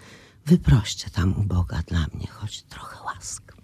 wyproście 0.46 1.10
tam 1.10 1.40
u 1.40 1.42
Boga 1.42 1.82
dla 1.82 2.06
mnie 2.14 2.26
choć 2.26 2.62
trochę 2.62 3.02
łask. 3.04 3.56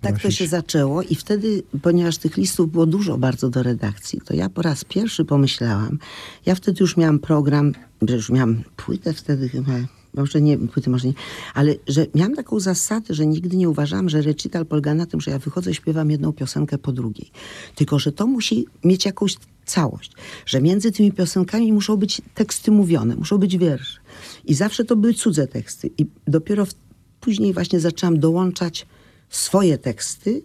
Tak 0.00 0.22
to 0.22 0.30
się 0.30 0.46
zaczęło 0.46 1.02
i 1.02 1.14
wtedy, 1.14 1.62
ponieważ 1.82 2.18
tych 2.18 2.36
listów 2.36 2.72
było 2.72 2.86
dużo 2.86 3.18
bardzo 3.18 3.50
do 3.50 3.62
redakcji, 3.62 4.20
to 4.24 4.34
ja 4.34 4.48
po 4.48 4.62
raz 4.62 4.84
pierwszy 4.84 5.24
pomyślałam, 5.24 5.98
ja 6.46 6.54
wtedy 6.54 6.76
już 6.80 6.96
miałam 6.96 7.18
program, 7.18 7.72
że 8.08 8.16
już 8.16 8.30
miałam 8.30 8.62
płytę 8.76 9.12
wtedy 9.12 9.48
chyba, 9.48 9.72
może 10.14 10.40
nie, 10.40 10.58
płyty 10.58 10.90
może 10.90 11.08
nie, 11.08 11.14
ale 11.54 11.74
że 11.86 12.06
miałam 12.14 12.34
taką 12.34 12.60
zasadę, 12.60 13.14
że 13.14 13.26
nigdy 13.26 13.56
nie 13.56 13.68
uważałam, 13.68 14.08
że 14.08 14.22
recital 14.22 14.66
polega 14.66 14.94
na 14.94 15.06
tym, 15.06 15.20
że 15.20 15.30
ja 15.30 15.38
wychodzę, 15.38 15.74
śpiewam 15.74 16.10
jedną 16.10 16.32
piosenkę 16.32 16.78
po 16.78 16.92
drugiej. 16.92 17.30
Tylko, 17.74 17.98
że 17.98 18.12
to 18.12 18.26
musi 18.26 18.66
mieć 18.84 19.04
jakąś 19.04 19.36
całość, 19.66 20.12
że 20.46 20.60
między 20.60 20.92
tymi 20.92 21.12
piosenkami 21.12 21.72
muszą 21.72 21.96
być 21.96 22.22
teksty 22.34 22.70
mówione, 22.70 23.16
muszą 23.16 23.38
być 23.38 23.58
wiersze. 23.58 24.00
I 24.44 24.54
zawsze 24.54 24.84
to 24.84 24.96
były 24.96 25.14
cudze 25.14 25.46
teksty. 25.46 25.90
I 25.98 26.06
dopiero 26.26 26.66
w, 26.66 26.74
później 27.20 27.52
właśnie 27.52 27.80
zaczęłam 27.80 28.20
dołączać 28.20 28.86
swoje 29.28 29.78
teksty 29.78 30.42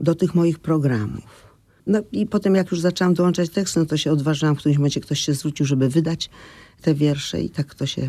do 0.00 0.14
tych 0.14 0.34
moich 0.34 0.58
programów. 0.58 1.50
No 1.86 2.02
i 2.12 2.26
potem 2.26 2.54
jak 2.54 2.70
już 2.70 2.80
zaczęłam 2.80 3.14
dołączać 3.14 3.50
teksty, 3.50 3.80
no 3.80 3.86
to 3.86 3.96
się 3.96 4.12
odważyłam, 4.12 4.54
w 4.56 4.58
którymś 4.58 4.78
momencie 4.78 5.00
ktoś 5.00 5.20
się 5.20 5.34
zwrócił, 5.34 5.66
żeby 5.66 5.88
wydać 5.88 6.30
te 6.82 6.94
wiersze 6.94 7.40
i 7.40 7.50
tak 7.50 7.74
to 7.74 7.86
się 7.86 8.08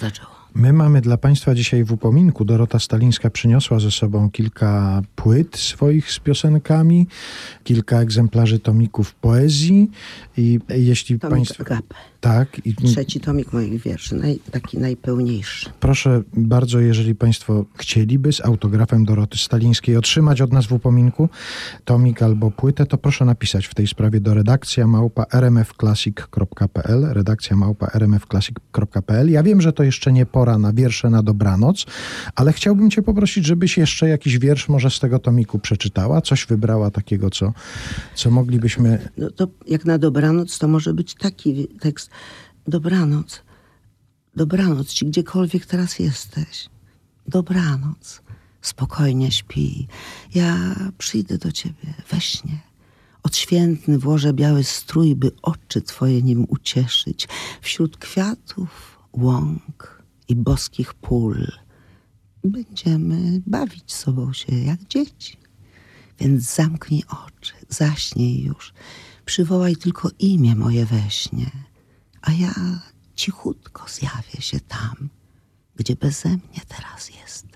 zaczęło. 0.00 0.31
My 0.54 0.72
mamy 0.72 1.00
dla 1.00 1.16
Państwa 1.16 1.54
dzisiaj 1.54 1.84
w 1.84 1.92
upominku. 1.92 2.44
Dorota 2.44 2.78
Stalińska 2.78 3.30
przyniosła 3.30 3.78
ze 3.80 3.90
sobą 3.90 4.30
kilka 4.30 5.02
płyt 5.16 5.56
swoich 5.56 6.12
z 6.12 6.18
piosenkami, 6.18 7.06
kilka 7.64 8.00
egzemplarzy 8.00 8.58
tomików 8.58 9.14
poezji 9.14 9.90
i 10.36 10.60
jeśli 10.68 11.18
Tomik 11.18 11.34
Państwo... 11.36 11.62
Agapę. 11.62 11.94
Tak, 12.20 12.60
i 12.64 12.74
Trzeci 12.74 13.20
tomik 13.20 13.52
moich 13.52 13.82
wierszy, 13.82 14.14
naj, 14.14 14.38
taki 14.50 14.78
najpełniejszy. 14.78 15.70
proszę 15.80 16.22
bardzo, 16.34 16.80
jeżeli 16.80 17.14
Państwo 17.14 17.64
chcieliby 17.78 18.32
z 18.32 18.40
autografem 18.40 19.04
Doroty 19.04 19.38
Stalińskiej 19.38 19.96
otrzymać 19.96 20.40
od 20.40 20.52
nas 20.52 20.66
w 20.66 20.72
upominku 20.72 21.28
tomik 21.84 22.22
albo 22.22 22.50
płytę, 22.50 22.86
to 22.86 22.98
proszę 22.98 23.24
napisać 23.24 23.66
w 23.66 23.74
tej 23.74 23.86
sprawie 23.86 24.20
do 24.20 24.34
redakcja 24.34 24.86
małpa 24.86 25.26
rmfclassic.pl 25.32 27.06
redakcja 27.10 27.56
małpa 27.56 27.86
rmfclassic.pl 27.94 29.30
Ja 29.30 29.42
wiem, 29.42 29.60
że 29.60 29.72
to 29.72 29.82
jeszcze 29.82 30.12
nie 30.12 30.26
pora 30.42 30.58
na 30.58 30.72
wiersze 30.72 31.10
na 31.10 31.22
dobranoc, 31.22 31.86
ale 32.34 32.52
chciałbym 32.52 32.90
Cię 32.90 33.02
poprosić, 33.02 33.46
żebyś 33.46 33.78
jeszcze 33.78 34.08
jakiś 34.08 34.38
wiersz 34.38 34.68
może 34.68 34.90
z 34.90 35.00
tego 35.00 35.18
tomiku 35.18 35.58
przeczytała, 35.58 36.20
coś 36.20 36.46
wybrała 36.46 36.90
takiego, 36.90 37.30
co, 37.30 37.52
co 38.14 38.30
moglibyśmy... 38.30 39.08
No 39.16 39.30
to 39.30 39.48
jak 39.66 39.84
na 39.84 39.98
dobranoc, 39.98 40.58
to 40.58 40.68
może 40.68 40.94
być 40.94 41.14
taki 41.14 41.68
tekst. 41.80 42.10
Dobranoc. 42.66 43.42
Dobranoc 44.36 44.88
ci 44.88 45.06
gdziekolwiek 45.06 45.66
teraz 45.66 45.98
jesteś. 45.98 46.68
Dobranoc. 47.28 48.22
Spokojnie 48.60 49.30
śpi. 49.30 49.88
Ja 50.34 50.56
przyjdę 50.98 51.38
do 51.38 51.52
ciebie 51.52 51.94
we 52.10 52.20
śnie. 52.20 52.58
Od 53.22 53.36
świt 53.36 53.48
przedświętny 53.48 53.98
włożę 53.98 54.32
biały 54.32 54.64
strój, 54.64 55.16
by 55.16 55.30
oczy 55.42 55.82
twoje 55.82 56.22
nim 56.22 56.46
ucieszyć. 56.48 57.28
Wśród 57.60 57.96
kwiatów, 57.96 58.98
łąk 59.12 60.01
i 60.28 60.36
boskich 60.36 60.94
pól 60.94 61.46
będziemy 62.44 63.42
bawić 63.46 63.92
sobą 63.92 64.32
się 64.32 64.54
jak 64.54 64.84
dzieci. 64.84 65.36
Więc 66.18 66.54
zamknij 66.54 67.02
oczy, 67.08 67.52
zaśnij 67.68 68.42
już, 68.44 68.72
przywołaj 69.24 69.76
tylko 69.76 70.10
imię 70.18 70.56
moje 70.56 70.86
we 70.86 71.10
śnie, 71.10 71.50
a 72.22 72.32
ja 72.32 72.54
cichutko 73.14 73.84
zjawię 73.88 74.40
się 74.40 74.60
tam, 74.60 75.08
gdzie 75.76 75.96
beze 75.96 76.28
mnie 76.28 76.60
teraz 76.68 77.10
jesteś. 77.10 77.51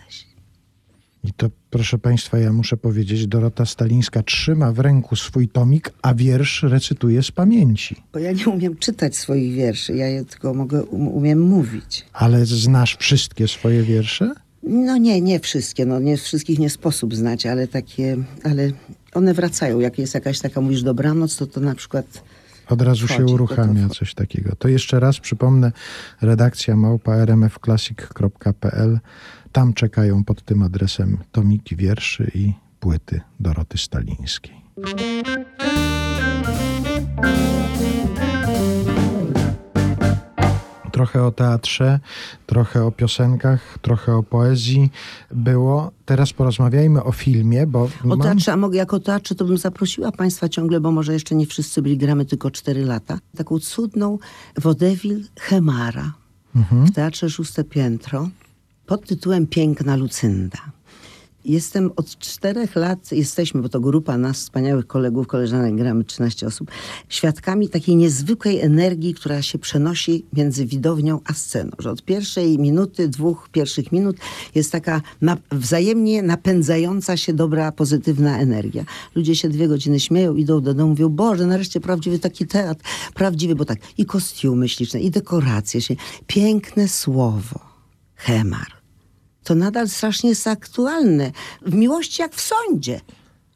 I 1.27 1.33
to, 1.33 1.51
proszę 1.71 1.99
Państwa, 1.99 2.39
ja 2.39 2.53
muszę 2.53 2.77
powiedzieć, 2.77 3.27
Dorota 3.27 3.67
Stalińska 3.67 4.23
trzyma 4.23 4.73
w 4.73 4.79
ręku 4.79 5.17
swój 5.17 5.49
tomik, 5.49 5.91
a 6.03 6.15
wiersz 6.15 6.63
recytuje 6.63 7.23
z 7.23 7.31
pamięci. 7.31 7.97
Bo 8.13 8.19
ja 8.19 8.33
nie 8.33 8.47
umiem 8.47 8.77
czytać 8.77 9.17
swoich 9.17 9.55
wierszy, 9.55 9.97
ja 9.97 10.07
je 10.07 10.25
tylko 10.25 10.55
mogę, 10.55 10.83
um, 10.85 11.09
umiem 11.09 11.41
mówić. 11.41 12.05
Ale 12.13 12.47
znasz 12.47 12.97
wszystkie 12.97 13.49
swoje 13.49 13.83
wiersze? 13.83 14.35
No 14.63 14.97
nie, 14.97 15.21
nie 15.21 15.41
wszystkie, 15.41 15.87
no 15.87 15.99
nie 16.01 16.17
wszystkich 16.17 16.59
nie 16.59 16.71
sposób 16.71 17.15
znać, 17.15 17.47
ale 17.47 17.69
takie, 17.69 18.17
ale 18.45 18.71
one 19.15 19.35
wracają. 19.35 19.81
Jak 19.81 19.99
jest 19.99 20.15
jakaś 20.15 20.39
taka, 20.41 20.61
mówisz 20.61 20.83
dobranoc, 20.83 21.37
to 21.37 21.47
to 21.47 21.61
na 21.61 21.75
przykład 21.75 22.23
Od 22.69 22.83
razu 22.83 23.09
się 23.09 23.25
uruchamia 23.25 23.89
to- 23.89 23.95
coś 23.95 24.15
takiego. 24.15 24.57
To 24.59 24.69
jeszcze 24.69 25.01
raz 25.01 25.21
przypomnę, 25.21 25.73
redakcja 26.21 26.77
małpa 26.77 27.17
rmfclassic.pl. 27.17 28.99
Tam 29.57 29.73
czekają 29.75 30.25
pod 30.25 30.43
tym 30.43 30.63
adresem 30.63 31.19
tomiki 31.33 31.77
wierszy 31.77 32.31
i 32.35 32.53
płyty 32.81 33.21
Doroty 33.41 33.79
Stalińskiej. 33.79 34.55
Trochę 40.93 41.25
o 41.25 41.31
teatrze, 41.31 42.01
trochę 42.47 42.85
o 42.85 42.93
piosenkach, 42.93 43.79
trochę 43.83 44.15
o 44.15 44.23
poezji 44.23 44.91
było. 45.31 45.93
Teraz 46.05 46.33
porozmawiajmy 46.33 47.05
o 47.05 47.13
filmie, 47.13 47.67
bo 47.67 47.83
O 47.83 47.89
mam... 48.05 48.21
teatrze, 48.21 48.53
a 48.53 48.57
mogę 48.57 48.79
jako 48.79 49.01
teatrze, 49.01 49.35
to 49.35 49.45
bym 49.45 49.59
zaprosiła 49.59 50.13
Państwa 50.13 50.49
ciągle, 50.49 50.81
bo 50.81 50.91
może 50.91 51.13
jeszcze 51.13 51.35
nie 51.35 51.47
wszyscy 51.47 51.83
byli, 51.83 51.99
gramy 51.99 52.25
tylko 52.25 52.51
4 52.51 52.85
lata. 52.85 53.19
Taką 53.37 53.59
cudną 53.59 54.19
wodewil 54.57 55.25
Chemara 55.41 56.13
w 56.55 56.93
Teatrze 56.93 57.31
Szóste 57.31 57.65
Piętro 57.65 58.29
pod 58.87 59.07
tytułem 59.07 59.47
Piękna 59.47 59.97
Lucynda. 59.97 60.77
Jestem 61.47 61.91
od 61.97 62.19
czterech 62.19 62.77
lat, 62.77 63.13
jesteśmy, 63.13 63.63
bo 63.63 63.69
to 63.69 63.81
grupa 63.81 64.19
nas, 64.19 64.37
wspaniałych 64.37 64.87
kolegów, 64.87 65.27
koleżanek, 65.27 65.77
gramy 65.77 66.05
13 66.05 66.47
osób, 66.47 66.71
świadkami 67.09 67.69
takiej 67.69 67.97
niezwykłej 67.97 68.61
energii, 68.61 69.15
która 69.15 69.43
się 69.43 69.59
przenosi 69.59 70.25
między 70.33 70.67
widownią 70.67 71.21
a 71.25 71.33
sceną. 71.33 71.71
Że 71.79 71.91
od 71.91 72.03
pierwszej 72.03 72.59
minuty, 72.59 73.09
dwóch 73.09 73.49
pierwszych 73.53 73.93
minut 73.93 74.17
jest 74.55 74.73
taka 74.73 75.03
na, 75.21 75.37
wzajemnie 75.53 76.23
napędzająca 76.23 77.17
się 77.17 77.33
dobra, 77.33 77.73
pozytywna 77.73 78.39
energia. 78.39 78.85
Ludzie 79.15 79.37
się 79.37 79.49
dwie 79.49 79.69
godziny 79.69 80.01
śmieją, 80.01 80.35
idą 80.35 80.61
do 80.61 80.75
domu, 80.75 80.91
mówią, 80.91 81.09
Boże, 81.09 81.47
nareszcie 81.47 81.81
prawdziwy 81.81 82.19
taki 82.19 82.47
teatr, 82.47 82.83
prawdziwy, 83.15 83.55
bo 83.55 83.65
tak, 83.65 83.79
i 83.99 84.07
kostiumy 84.07 84.69
śliczne, 84.69 85.01
i 85.01 85.11
dekoracje 85.11 85.81
się, 85.81 85.97
piękne 86.27 86.89
słowo, 86.89 87.61
chemar 88.17 88.76
to 89.47 89.55
nadal 89.55 89.89
strasznie 89.89 90.31
jest 90.31 90.47
aktualne. 90.47 91.33
W 91.63 91.75
miłości 91.75 92.23
jak 92.23 92.35
w 92.35 92.41
sądzie. 92.41 93.01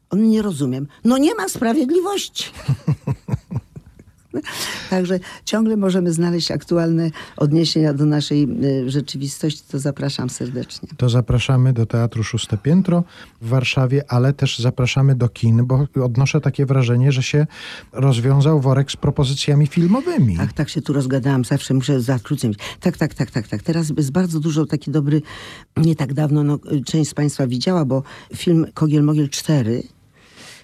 On 0.09 0.29
nie 0.29 0.41
rozumiem. 0.41 0.87
No 1.03 1.17
nie 1.17 1.35
ma 1.35 1.49
sprawiedliwości. 1.49 2.45
Także 4.89 5.19
ciągle 5.45 5.77
możemy 5.77 6.13
znaleźć 6.13 6.51
aktualne 6.51 7.09
odniesienia 7.37 7.93
do 7.93 8.05
naszej 8.05 8.47
y, 8.63 8.89
rzeczywistości. 8.89 9.63
To 9.71 9.79
zapraszam 9.79 10.29
serdecznie. 10.29 10.89
To 10.97 11.09
zapraszamy 11.09 11.73
do 11.73 11.85
Teatru 11.85 12.23
Szóste 12.23 12.57
Piętro 12.57 13.03
w 13.41 13.47
Warszawie, 13.47 14.03
ale 14.07 14.33
też 14.33 14.59
zapraszamy 14.59 15.15
do 15.15 15.29
kin, 15.29 15.65
bo 15.65 15.87
odnoszę 16.03 16.41
takie 16.41 16.65
wrażenie, 16.65 17.11
że 17.11 17.23
się 17.23 17.47
rozwiązał 17.91 18.61
worek 18.61 18.91
z 18.91 18.95
propozycjami 18.95 19.67
filmowymi. 19.67 20.37
Tak, 20.37 20.53
tak 20.53 20.69
się 20.69 20.81
tu 20.81 20.93
rozgadałam, 20.93 21.45
zawsze 21.45 21.73
muszę 21.73 22.01
zakrócić. 22.01 22.57
Tak, 22.79 22.97
tak, 22.97 23.13
tak, 23.13 23.31
tak, 23.31 23.47
tak. 23.47 23.63
Teraz 23.63 23.89
jest 23.97 24.11
bardzo 24.11 24.39
dużo 24.39 24.65
taki 24.65 24.91
dobry, 24.91 25.21
nie 25.77 25.95
tak 25.95 26.13
dawno, 26.13 26.43
no, 26.43 26.59
część 26.85 27.09
z 27.09 27.13
Państwa 27.13 27.47
widziała, 27.47 27.85
bo 27.85 28.03
film 28.35 28.65
Kogiel 28.73 29.03
Mogiel 29.03 29.29
4, 29.29 29.83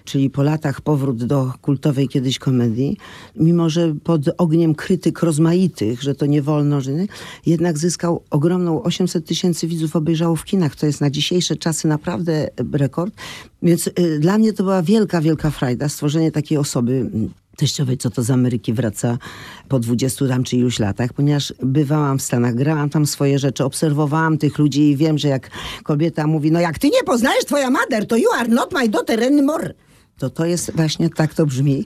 czyli 0.08 0.30
po 0.30 0.42
latach 0.42 0.80
powrót 0.80 1.24
do 1.24 1.52
kultowej 1.62 2.08
kiedyś 2.08 2.38
komedii, 2.38 2.96
mimo 3.36 3.70
że 3.70 3.94
pod 4.04 4.20
ogniem 4.38 4.74
krytyk 4.74 5.22
rozmaitych, 5.22 6.02
że 6.02 6.14
to 6.14 6.26
nie 6.26 6.42
wolno, 6.42 6.80
że 6.80 6.92
nie, 6.92 7.06
jednak 7.46 7.78
zyskał 7.78 8.22
ogromną 8.30 8.82
800 8.82 9.26
tysięcy 9.26 9.66
widzów 9.66 9.96
obejrzało 9.96 10.36
w 10.36 10.44
kinach. 10.44 10.76
To 10.76 10.86
jest 10.86 11.00
na 11.00 11.10
dzisiejsze 11.10 11.56
czasy 11.56 11.88
naprawdę 11.88 12.48
rekord. 12.72 13.14
Więc 13.62 13.86
y, 13.86 14.18
dla 14.18 14.38
mnie 14.38 14.52
to 14.52 14.62
była 14.62 14.82
wielka, 14.82 15.20
wielka 15.20 15.50
frajda 15.50 15.88
stworzenie 15.88 16.32
takiej 16.32 16.58
osoby 16.58 16.92
mm, 16.92 17.30
teściowej, 17.56 17.98
co 17.98 18.10
to 18.10 18.22
z 18.22 18.30
Ameryki 18.30 18.72
wraca 18.72 19.18
po 19.68 19.78
20 19.78 20.28
tam 20.28 20.44
czy 20.44 20.56
iluś 20.56 20.78
latach, 20.78 21.12
ponieważ 21.12 21.54
bywałam 21.62 22.18
w 22.18 22.22
Stanach, 22.22 22.54
grałam 22.54 22.90
tam 22.90 23.06
swoje 23.06 23.38
rzeczy, 23.38 23.64
obserwowałam 23.64 24.38
tych 24.38 24.58
ludzi 24.58 24.90
i 24.90 24.96
wiem, 24.96 25.18
że 25.18 25.28
jak 25.28 25.50
kobieta 25.82 26.26
mówi, 26.26 26.52
no 26.52 26.60
jak 26.60 26.78
ty 26.78 26.90
nie 26.90 27.02
poznajesz 27.06 27.44
twoja 27.44 27.70
mother, 27.70 28.06
to 28.06 28.16
you 28.16 28.30
are 28.32 28.48
not 28.48 28.72
my 28.72 28.88
daughter 28.88 29.24
anymore. 29.24 29.74
To 30.18 30.30
to 30.30 30.46
jest 30.46 30.72
właśnie 30.76 31.10
tak 31.10 31.34
to 31.34 31.46
brzmi. 31.46 31.84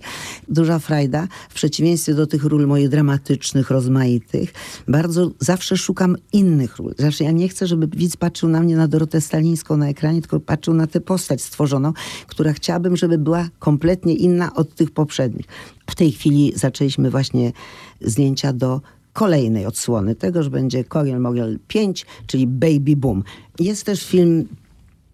Duża 0.49 0.79
frajda. 0.79 1.29
W 1.51 1.55
przeciwieństwie 1.55 2.15
do 2.15 2.27
tych 2.27 2.45
ról 2.45 2.67
moich 2.67 2.89
dramatycznych, 2.89 3.71
rozmaitych, 3.71 4.53
bardzo 4.89 5.31
zawsze 5.39 5.77
szukam 5.77 6.17
innych 6.33 6.77
ról. 6.77 6.95
Zawsze 6.99 7.25
ja 7.25 7.31
nie 7.31 7.49
chcę, 7.49 7.67
żeby 7.67 7.89
widz 7.97 8.17
patrzył 8.17 8.49
na 8.49 8.61
mnie, 8.61 8.77
na 8.77 8.89
Dorotę 8.89 9.21
Stalińską 9.21 9.77
na 9.77 9.89
ekranie, 9.89 10.21
tylko 10.21 10.41
patrzył 10.41 10.75
na 10.75 10.87
tę 10.87 11.01
postać 11.01 11.43
stworzoną, 11.43 11.93
która 12.27 12.53
chciałabym, 12.53 12.97
żeby 12.97 13.19
była 13.19 13.49
kompletnie 13.59 14.15
inna 14.15 14.55
od 14.55 14.75
tych 14.75 14.91
poprzednich. 14.91 15.47
W 15.91 15.95
tej 15.95 16.13
chwili 16.13 16.53
zaczęliśmy 16.57 17.11
właśnie 17.11 17.53
zdjęcia 18.01 18.53
do 18.53 18.81
kolejnej 19.13 19.67
odsłony 19.67 20.15
tego, 20.15 20.43
że 20.43 20.51
będzie 20.51 20.85
Kogiel 20.85 21.21
Mogiel 21.21 21.59
5, 21.69 22.07
czyli 22.27 22.47
Baby 22.47 22.97
Boom. 22.97 23.23
Jest 23.59 23.85
też 23.85 24.05
film 24.05 24.49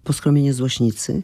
Poskromienie 0.05 0.53
Złośnicy. 0.53 1.23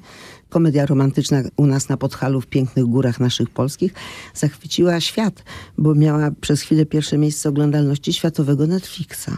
Komedia 0.55 0.87
romantyczna 0.87 1.43
u 1.57 1.67
nas 1.67 1.89
na 1.89 1.97
Podhalu 1.97 2.41
w 2.41 2.47
pięknych 2.47 2.85
górach 2.85 3.21
naszych 3.21 3.51
polskich 3.51 3.95
zachwyciła 4.35 5.01
świat, 5.01 5.45
bo 5.79 5.95
miała 5.95 6.31
przez 6.41 6.61
chwilę 6.61 6.87
pierwsze 6.87 7.19
miejsce 7.19 7.49
oglądalności 7.49 8.13
światowego 8.13 8.67
Netflixa. 8.67 9.31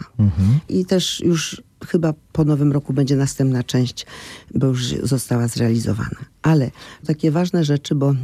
I 0.69 0.85
też 0.85 1.19
już 1.19 1.61
chyba 1.87 2.13
po 2.31 2.43
nowym 2.45 2.71
roku 2.71 2.93
będzie 2.93 3.15
następna 3.15 3.63
część, 3.63 4.05
bo 4.55 4.67
już 4.67 4.83
została 5.03 5.47
zrealizowana. 5.47 6.25
Ale 6.41 6.71
takie 7.05 7.31
ważne 7.31 7.63
rzeczy, 7.63 7.95
bo 7.95 8.15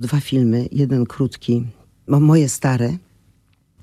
dwa 0.00 0.20
filmy, 0.20 0.68
jeden 0.72 1.06
krótki, 1.06 1.66
moje 2.06 2.48
stare, 2.48 2.96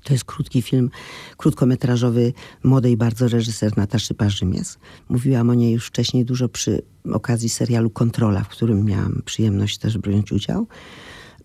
to 0.04 0.12
jest 0.12 0.24
krótki 0.24 0.62
film, 0.62 0.90
krótkometrażowy 1.36 2.32
młodej 2.64 2.96
bardzo 2.96 3.28
reżyser 3.28 3.76
Nataszy 3.76 4.14
Parzymies. 4.14 4.78
Mówiłam 5.08 5.50
o 5.50 5.54
niej 5.54 5.72
już 5.72 5.86
wcześniej 5.86 6.24
dużo 6.24 6.48
przy 6.48 6.82
okazji 7.12 7.48
serialu 7.48 7.90
Kontrola, 7.90 8.44
w 8.44 8.48
którym 8.48 8.84
miałam 8.84 9.22
przyjemność 9.24 9.78
też 9.78 9.98
brać 9.98 10.32
udział. 10.32 10.66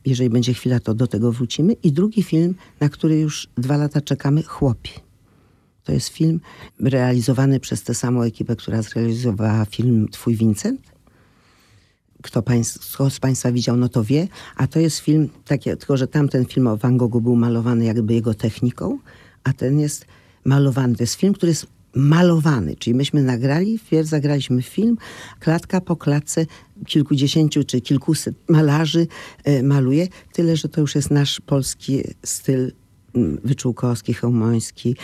Jeżeli 0.06 0.30
będzie 0.30 0.54
chwila, 0.54 0.80
to 0.80 0.94
do 0.94 1.08
tego 1.08 1.32
wrócimy. 1.32 1.74
I 1.74 1.92
drugi 1.92 2.24
film, 2.24 2.56
na 2.80 2.90
który 2.90 3.20
już 3.20 3.48
dwa 3.58 3.78
lata 3.78 4.02
czekamy, 4.02 4.44
Chłopi. 4.44 4.92
To 5.84 5.92
jest 5.92 6.08
film 6.08 6.40
realizowany 6.80 7.60
przez 7.60 7.84
tę 7.84 7.94
samą 7.94 8.22
ekipę, 8.22 8.56
która 8.56 8.82
zrealizowała 8.82 9.66
film 9.66 10.08
Twój 10.12 10.36
Vincent 10.36 10.95
kto, 12.26 12.44
z 13.10 13.20
Państwa 13.20 13.52
widział, 13.52 13.78
no 13.78 13.90
to 13.90 14.04
wie. 14.04 14.28
A 14.56 14.68
to 14.68 14.80
jest 14.80 15.00
film, 15.00 15.30
takie, 15.46 15.78
tylko 15.78 15.98
że 15.98 16.08
tamten 16.08 16.46
film 16.46 16.68
o 16.68 16.78
Van 16.78 16.98
Goghu 16.98 17.22
był 17.22 17.36
malowany 17.36 17.86
jakby 17.86 18.14
jego 18.14 18.34
techniką, 18.34 19.00
a 19.44 19.54
ten 19.54 19.80
jest 19.80 20.06
malowany. 20.46 20.96
To 20.96 21.04
jest 21.04 21.16
film, 21.16 21.34
który 21.34 21.50
jest 21.50 21.68
malowany, 21.96 22.76
czyli 22.76 22.96
myśmy 22.96 23.24
nagrali, 23.24 23.80
zagraliśmy 24.02 24.62
film, 24.62 24.98
klatka 25.40 25.82
po 25.82 25.96
klatce 25.96 26.46
kilkudziesięciu 26.86 27.64
czy 27.64 27.82
kilkuset 27.82 28.36
malarzy 28.50 29.08
e, 29.44 29.64
maluje, 29.64 30.08
tyle, 30.34 30.58
że 30.58 30.70
to 30.70 30.82
już 30.82 30.96
jest 30.96 31.12
nasz 31.12 31.42
polski 31.42 32.04
styl 32.24 32.72
Wyczółkowski, 33.44 34.14
Chełmoński. 34.14 34.96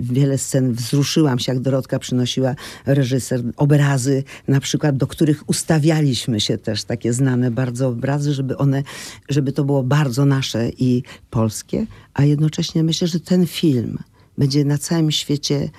Wiele 0.00 0.38
scen 0.38 0.72
wzruszyłam 0.72 1.38
się, 1.38 1.52
jak 1.52 1.60
Dorotka 1.60 1.98
przynosiła 1.98 2.54
reżyser 2.86 3.42
obrazy, 3.56 4.24
na 4.48 4.60
przykład, 4.60 4.96
do 4.96 5.06
których 5.06 5.48
ustawialiśmy 5.48 6.40
się 6.40 6.58
też, 6.58 6.84
takie 6.84 7.12
znane 7.12 7.50
bardzo 7.50 7.88
obrazy, 7.88 8.34
żeby 8.34 8.56
one, 8.56 8.82
żeby 9.28 9.52
to 9.52 9.64
było 9.64 9.82
bardzo 9.82 10.24
nasze 10.24 10.68
i 10.78 11.02
polskie, 11.30 11.86
a 12.14 12.24
jednocześnie 12.24 12.82
myślę, 12.84 13.08
że 13.08 13.20
ten 13.20 13.46
film 13.46 13.98
będzie 14.38 14.64
na 14.64 14.78
całym 14.78 15.10
świecie 15.10 15.70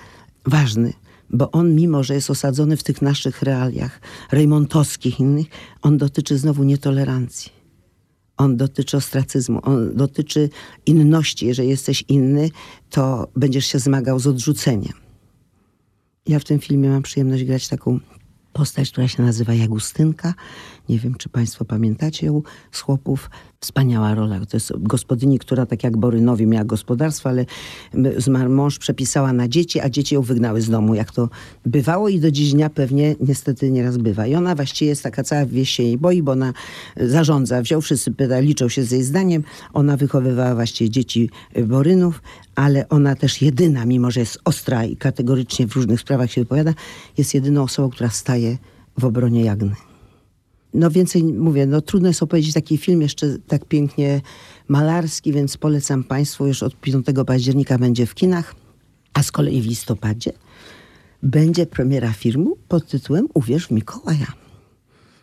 ważny, 0.46 0.92
bo 1.30 1.50
on, 1.50 1.74
mimo 1.74 2.02
że 2.02 2.14
jest 2.14 2.30
osadzony 2.30 2.76
w 2.76 2.82
tych 2.82 3.02
naszych 3.02 3.42
realiach 3.42 4.00
rejmontowskich 4.32 5.20
innych, 5.20 5.46
on 5.82 5.98
dotyczy 5.98 6.38
znowu 6.38 6.64
nietolerancji 6.64 7.59
On 8.40 8.56
dotyczy 8.56 8.96
ostracyzmu, 8.96 9.60
on 9.62 9.96
dotyczy 9.96 10.50
inności. 10.86 11.46
Jeżeli 11.46 11.68
jesteś 11.68 12.04
inny, 12.08 12.50
to 12.90 13.28
będziesz 13.36 13.66
się 13.66 13.78
zmagał 13.78 14.18
z 14.18 14.26
odrzuceniem. 14.26 14.92
Ja 16.26 16.38
w 16.38 16.44
tym 16.44 16.58
filmie 16.58 16.88
mam 16.88 17.02
przyjemność 17.02 17.44
grać 17.44 17.68
taką 17.68 18.00
postać, 18.52 18.90
która 18.90 19.08
się 19.08 19.22
nazywa 19.22 19.54
Jagustynka. 19.54 20.34
Nie 20.88 20.98
wiem, 20.98 21.14
czy 21.14 21.28
Państwo 21.28 21.64
pamiętacie 21.64 22.26
ją 22.26 22.42
z 22.72 22.80
chłopów. 22.80 23.30
Wspaniała 23.60 24.14
rola. 24.14 24.40
To 24.46 24.56
jest 24.56 24.72
gospodyni, 24.78 25.38
która 25.38 25.66
tak 25.66 25.84
jak 25.84 25.96
Borynowi 25.96 26.46
miała 26.46 26.64
gospodarstwo, 26.64 27.28
ale 27.28 27.46
zmarł 28.16 28.50
mąż, 28.50 28.78
przepisała 28.78 29.32
na 29.32 29.48
dzieci, 29.48 29.80
a 29.80 29.90
dzieci 29.90 30.14
ją 30.14 30.22
wygnały 30.22 30.62
z 30.62 30.70
domu, 30.70 30.94
jak 30.94 31.12
to 31.12 31.28
bywało 31.66 32.08
i 32.08 32.20
do 32.20 32.30
dziś 32.30 32.52
dnia 32.52 32.70
pewnie 32.70 33.16
niestety 33.20 33.70
nieraz 33.70 33.96
bywa. 33.96 34.26
I 34.26 34.34
ona 34.34 34.54
właściwie 34.54 34.88
jest 34.88 35.02
taka 35.02 35.24
cała 35.24 35.46
wieś 35.46 35.70
się 35.70 35.82
jej 35.82 35.98
boi, 35.98 36.22
bo 36.22 36.32
ona 36.32 36.52
zarządza, 36.96 37.62
wziął 37.62 37.80
wszyscy 37.80 38.12
pyta, 38.12 38.40
liczą 38.40 38.68
się 38.68 38.84
z 38.84 38.90
jej 38.90 39.02
zdaniem. 39.02 39.44
Ona 39.72 39.96
wychowywała 39.96 40.54
właściwie 40.54 40.90
dzieci 40.90 41.30
Borynów, 41.66 42.22
ale 42.54 42.88
ona 42.88 43.16
też 43.16 43.42
jedyna, 43.42 43.84
mimo 43.84 44.10
że 44.10 44.20
jest 44.20 44.38
ostra 44.44 44.84
i 44.84 44.96
kategorycznie 44.96 45.66
w 45.66 45.72
różnych 45.72 46.00
sprawach 46.00 46.32
się 46.32 46.40
wypowiada, 46.40 46.74
jest 47.18 47.34
jedyną 47.34 47.62
osobą, 47.62 47.90
która 47.90 48.10
staje 48.10 48.58
w 48.98 49.04
obronie 49.04 49.44
Jagny. 49.44 49.89
No 50.74 50.90
więcej 50.90 51.24
mówię, 51.24 51.66
no 51.66 51.80
trudno 51.80 52.08
jest 52.08 52.22
opowiedzieć 52.22 52.54
taki 52.54 52.78
film 52.78 53.02
jeszcze 53.02 53.38
tak 53.38 53.64
pięknie 53.64 54.20
malarski, 54.68 55.32
więc 55.32 55.56
polecam 55.56 56.04
Państwu, 56.04 56.46
już 56.46 56.62
od 56.62 56.76
5 56.76 57.06
października 57.26 57.78
będzie 57.78 58.06
w 58.06 58.14
kinach, 58.14 58.54
a 59.14 59.22
z 59.22 59.32
kolei 59.32 59.62
w 59.62 59.66
listopadzie 59.66 60.32
będzie 61.22 61.66
premiera 61.66 62.12
filmu 62.12 62.56
pod 62.68 62.86
tytułem 62.86 63.28
Uwierz 63.34 63.66
w 63.66 63.70
Mikołaja. 63.70 64.26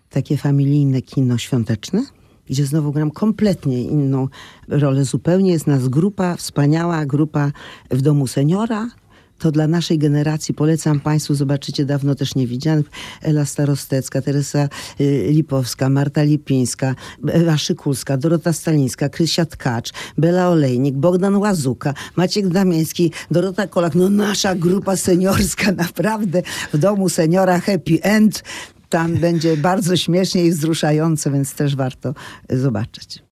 Takie 0.09 0.37
familijne 0.37 1.01
kino 1.01 1.37
świąteczne, 1.37 2.05
gdzie 2.45 2.65
znowu 2.65 2.91
gram 2.91 3.11
kompletnie 3.11 3.83
inną 3.83 4.27
rolę 4.67 5.05
zupełnie. 5.05 5.51
Jest 5.51 5.67
nas 5.67 5.87
grupa, 5.87 6.35
wspaniała 6.35 7.05
grupa 7.05 7.51
w 7.91 8.01
domu 8.01 8.27
seniora, 8.27 8.89
to 9.37 9.51
dla 9.51 9.67
naszej 9.67 9.97
generacji 9.97 10.53
polecam 10.53 10.99
Państwu, 10.99 11.35
zobaczycie 11.35 11.85
dawno 11.85 12.15
też 12.15 12.35
niewidzianych, 12.35 12.85
Ela 13.21 13.45
Starostecka, 13.45 14.21
Teresa 14.21 14.69
y, 15.01 15.27
Lipowska, 15.31 15.89
Marta 15.89 16.23
Lipińska, 16.23 16.95
Ewa 17.27 17.57
Szykulska, 17.57 18.17
Dorota 18.17 18.53
Stalińska, 18.53 19.09
Krysia 19.09 19.45
Tkacz, 19.45 19.91
Bela 20.17 20.49
Olejnik, 20.49 20.95
Bogdan 20.95 21.35
Łazuka, 21.35 21.93
Maciek 22.15 22.47
Damiński, 22.47 23.11
Dorota 23.31 23.67
Kolak, 23.67 23.95
no 23.95 24.09
nasza 24.09 24.55
grupa 24.55 24.95
seniorska 24.95 25.71
naprawdę 25.85 26.41
w 26.73 26.77
domu 26.77 27.09
seniora 27.09 27.59
Happy 27.59 28.01
End. 28.01 28.43
Tam 28.89 29.15
będzie 29.15 29.57
bardzo 29.57 29.97
śmiesznie 29.97 30.45
i 30.45 30.51
wzruszająco, 30.51 31.31
więc 31.31 31.53
też 31.53 31.75
warto 31.75 32.13
zobaczyć. 32.49 33.23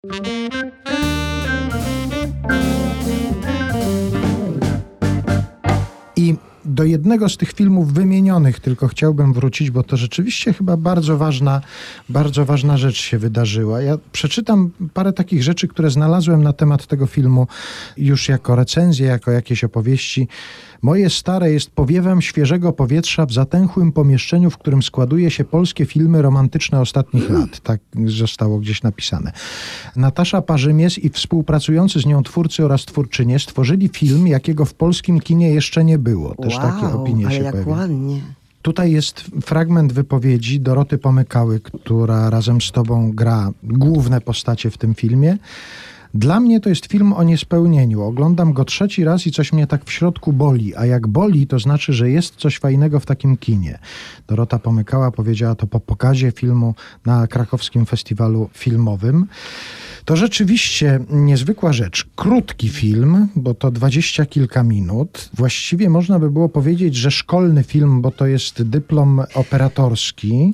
Do 6.76 6.84
jednego 6.84 7.30
z 7.30 7.38
tych 7.38 7.52
filmów 7.54 7.94
wymienionych 7.94 8.60
tylko 8.60 8.88
chciałbym 8.88 9.34
wrócić, 9.34 9.72
bo 9.72 9.84
to 9.84 9.98
rzeczywiście 9.98 10.54
chyba 10.54 10.78
bardzo 10.78 11.18
ważna, 11.18 11.62
bardzo 12.10 12.46
ważna 12.46 12.78
rzecz 12.78 12.98
się 12.98 13.18
wydarzyła. 13.18 13.82
Ja 13.82 13.98
przeczytam 14.12 14.72
parę 14.94 15.14
takich 15.14 15.44
rzeczy, 15.44 15.68
które 15.68 15.90
znalazłem 15.90 16.44
na 16.44 16.54
temat 16.54 16.88
tego 16.88 17.08
filmu 17.08 17.48
już 17.98 18.30
jako 18.30 18.56
recenzję, 18.56 19.08
jako 19.08 19.32
jakieś 19.32 19.64
opowieści. 19.64 20.28
Moje 20.82 21.10
stare 21.10 21.52
jest 21.52 21.72
powiewem 21.72 22.22
świeżego 22.22 22.74
powietrza 22.74 23.26
w 23.26 23.34
zatęchłym 23.34 23.92
pomieszczeniu, 23.92 24.50
w 24.50 24.58
którym 24.58 24.84
składuje 24.84 25.32
się 25.32 25.44
polskie 25.44 25.86
filmy 25.86 26.22
romantyczne 26.22 26.82
ostatnich 26.82 27.30
lat. 27.30 27.60
Tak 27.60 27.80
zostało 28.06 28.60
gdzieś 28.60 28.84
napisane. 28.84 29.32
Natasza 29.96 30.42
Parzymies 30.42 30.98
i 30.98 31.10
współpracujący 31.10 32.00
z 32.00 32.06
nią 32.06 32.24
twórcy 32.24 32.66
oraz 32.66 32.86
twórczynie 32.86 33.40
stworzyli 33.40 33.90
film, 33.90 34.28
jakiego 34.28 34.66
w 34.66 34.74
polskim 34.74 35.20
kinie 35.20 35.50
jeszcze 35.50 35.86
nie 35.86 35.98
było. 35.98 36.36
Też 36.36 36.58
takie 36.58 36.86
opinie 36.86 37.26
ale 37.26 37.36
się 37.36 37.44
jak 37.44 37.52
pojawiają. 37.52 37.78
ładnie. 37.78 38.22
Tutaj 38.62 38.92
jest 38.92 39.22
fragment 39.42 39.94
wypowiedzi 39.94 40.60
Doroty 40.60 40.98
Pomykały, 40.98 41.60
która 41.60 42.30
razem 42.30 42.62
z 42.62 42.72
tobą 42.72 43.12
gra 43.12 43.52
główne 43.64 44.22
postacie 44.22 44.72
w 44.72 44.78
tym 44.78 44.96
filmie. 44.96 45.38
Dla 46.16 46.40
mnie 46.40 46.60
to 46.60 46.70
jest 46.70 46.86
film 46.86 47.14
o 47.14 47.24
niespełnieniu. 47.24 48.02
Oglądam 48.02 48.54
go 48.54 48.66
trzeci 48.66 49.04
raz 49.04 49.28
i 49.28 49.32
coś 49.32 49.54
mnie 49.54 49.68
tak 49.68 49.86
w 49.86 49.92
środku 49.92 50.34
boli. 50.34 50.76
A 50.76 50.86
jak 50.86 51.08
boli, 51.08 51.48
to 51.48 51.60
znaczy, 51.60 51.94
że 51.94 52.10
jest 52.10 52.36
coś 52.36 52.60
fajnego 52.60 53.00
w 53.00 53.06
takim 53.06 53.38
kinie. 53.38 53.80
Dorota 54.28 54.60
Pomykała 54.60 55.12
powiedziała 55.12 55.56
to 55.56 55.68
po 55.68 55.80
pokazie 55.80 56.32
filmu 56.32 56.76
na 57.06 57.28
krakowskim 57.28 57.86
festiwalu 57.86 58.50
filmowym. 58.54 59.28
To 60.06 60.16
rzeczywiście 60.16 61.00
niezwykła 61.10 61.74
rzecz. 61.74 62.06
Krótki 62.16 62.70
film, 62.70 63.28
bo 63.36 63.54
to 63.54 63.72
dwadzieścia 63.72 64.26
kilka 64.26 64.64
minut. 64.64 65.30
Właściwie 65.34 65.90
można 65.90 66.20
by 66.20 66.32
było 66.32 66.50
powiedzieć, 66.50 66.96
że 66.96 67.12
szkolny 67.12 67.64
film, 67.64 68.02
bo 68.02 68.12
to 68.12 68.26
jest 68.26 68.64
dyplom 68.64 69.22
operatorski. 69.34 70.54